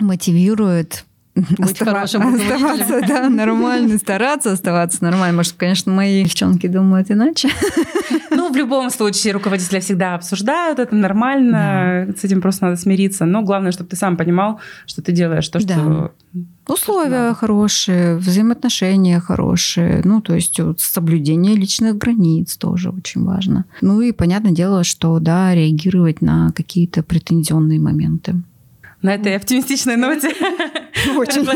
мотивирует 0.00 1.04
быть 1.34 1.78
хорошим 1.78 2.34
оставаться, 2.34 3.00
да, 3.06 3.28
нормально, 3.28 3.98
стараться 3.98 4.52
оставаться 4.52 5.02
нормально. 5.02 5.36
Может, 5.36 5.54
конечно, 5.54 5.92
мои 5.92 6.24
девчонки 6.24 6.68
думают 6.68 7.10
иначе. 7.10 7.48
Ну, 8.30 8.52
в 8.52 8.56
любом 8.56 8.90
случае, 8.90 9.32
руководители 9.32 9.80
всегда 9.80 10.14
обсуждают, 10.14 10.78
это 10.78 10.94
нормально, 10.94 12.06
да. 12.08 12.12
с 12.16 12.24
этим 12.24 12.40
просто 12.40 12.66
надо 12.66 12.76
смириться. 12.76 13.24
Но 13.24 13.42
главное, 13.42 13.72
чтобы 13.72 13.90
ты 13.90 13.96
сам 13.96 14.16
понимал, 14.16 14.60
что 14.86 15.02
ты 15.02 15.12
делаешь 15.12 15.48
то, 15.48 15.64
да. 15.64 15.74
что... 15.74 16.12
Условия 16.66 17.30
что 17.30 17.34
хорошие, 17.34 18.16
взаимоотношения 18.16 19.20
хорошие, 19.20 20.02
ну, 20.04 20.20
то 20.20 20.34
есть 20.34 20.58
вот, 20.60 20.80
соблюдение 20.80 21.54
личных 21.54 21.96
границ 21.98 22.56
тоже 22.56 22.90
очень 22.90 23.24
важно. 23.24 23.64
Ну 23.80 24.00
и 24.00 24.12
понятное 24.12 24.52
дело, 24.52 24.84
что, 24.84 25.18
да, 25.18 25.54
реагировать 25.54 26.22
на 26.22 26.52
какие-то 26.52 27.02
претензионные 27.02 27.80
моменты. 27.80 28.34
На 29.02 29.14
этой 29.14 29.36
оптимистичной 29.36 29.96
ноте. 29.96 30.32
Очень. 31.16 31.46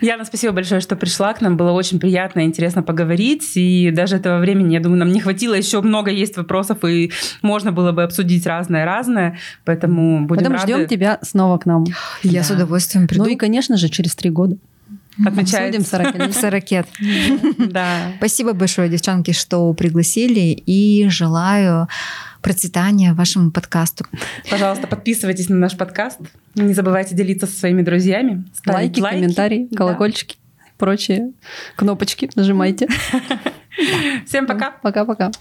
Яна, 0.00 0.26
спасибо 0.26 0.52
большое, 0.52 0.82
что 0.82 0.94
пришла 0.94 1.32
к 1.32 1.40
нам. 1.40 1.56
Было 1.56 1.72
очень 1.72 1.98
приятно 1.98 2.40
и 2.40 2.44
интересно 2.44 2.82
поговорить. 2.82 3.56
И 3.56 3.90
даже 3.90 4.16
этого 4.16 4.38
времени, 4.40 4.74
я 4.74 4.80
думаю, 4.80 4.98
нам 4.98 5.10
не 5.10 5.20
хватило. 5.20 5.54
Еще 5.54 5.80
много 5.80 6.10
есть 6.10 6.36
вопросов, 6.36 6.84
и 6.84 7.12
можно 7.40 7.72
было 7.72 7.92
бы 7.92 8.02
обсудить 8.02 8.46
разное-разное. 8.46 9.38
Поэтому 9.64 10.26
будем 10.26 10.44
Потом 10.44 10.52
рады. 10.52 10.74
ждем 10.74 10.86
тебя 10.86 11.18
снова 11.22 11.56
к 11.56 11.64
нам. 11.64 11.84
Я 12.22 12.40
да. 12.40 12.44
с 12.44 12.50
удовольствием 12.50 13.08
приду. 13.08 13.24
Ну 13.24 13.30
и, 13.30 13.36
конечно 13.36 13.78
же, 13.78 13.88
через 13.88 14.14
три 14.14 14.28
года. 14.28 14.58
Отмечаем 15.24 15.82
Сорокет. 16.32 16.86
Да. 17.56 18.12
Спасибо 18.18 18.52
большое, 18.52 18.90
девчонки, 18.90 19.32
что 19.32 19.72
пригласили. 19.72 20.62
И 20.66 21.08
желаю 21.08 21.88
процветания 22.46 23.12
вашему 23.12 23.50
подкасту. 23.50 24.06
Пожалуйста, 24.48 24.86
подписывайтесь 24.86 25.48
на 25.48 25.56
наш 25.56 25.76
подкаст. 25.76 26.20
Не 26.54 26.74
забывайте 26.74 27.16
делиться 27.16 27.48
со 27.48 27.58
своими 27.58 27.82
друзьями. 27.82 28.44
Лайки, 28.64 29.00
лайки, 29.00 29.16
комментарии, 29.16 29.68
колокольчики, 29.74 30.36
да. 30.36 30.64
прочие 30.78 31.32
кнопочки 31.74 32.30
нажимайте. 32.36 32.86
Всем 34.26 34.46
пока. 34.46 34.70
Пока-пока. 34.70 35.32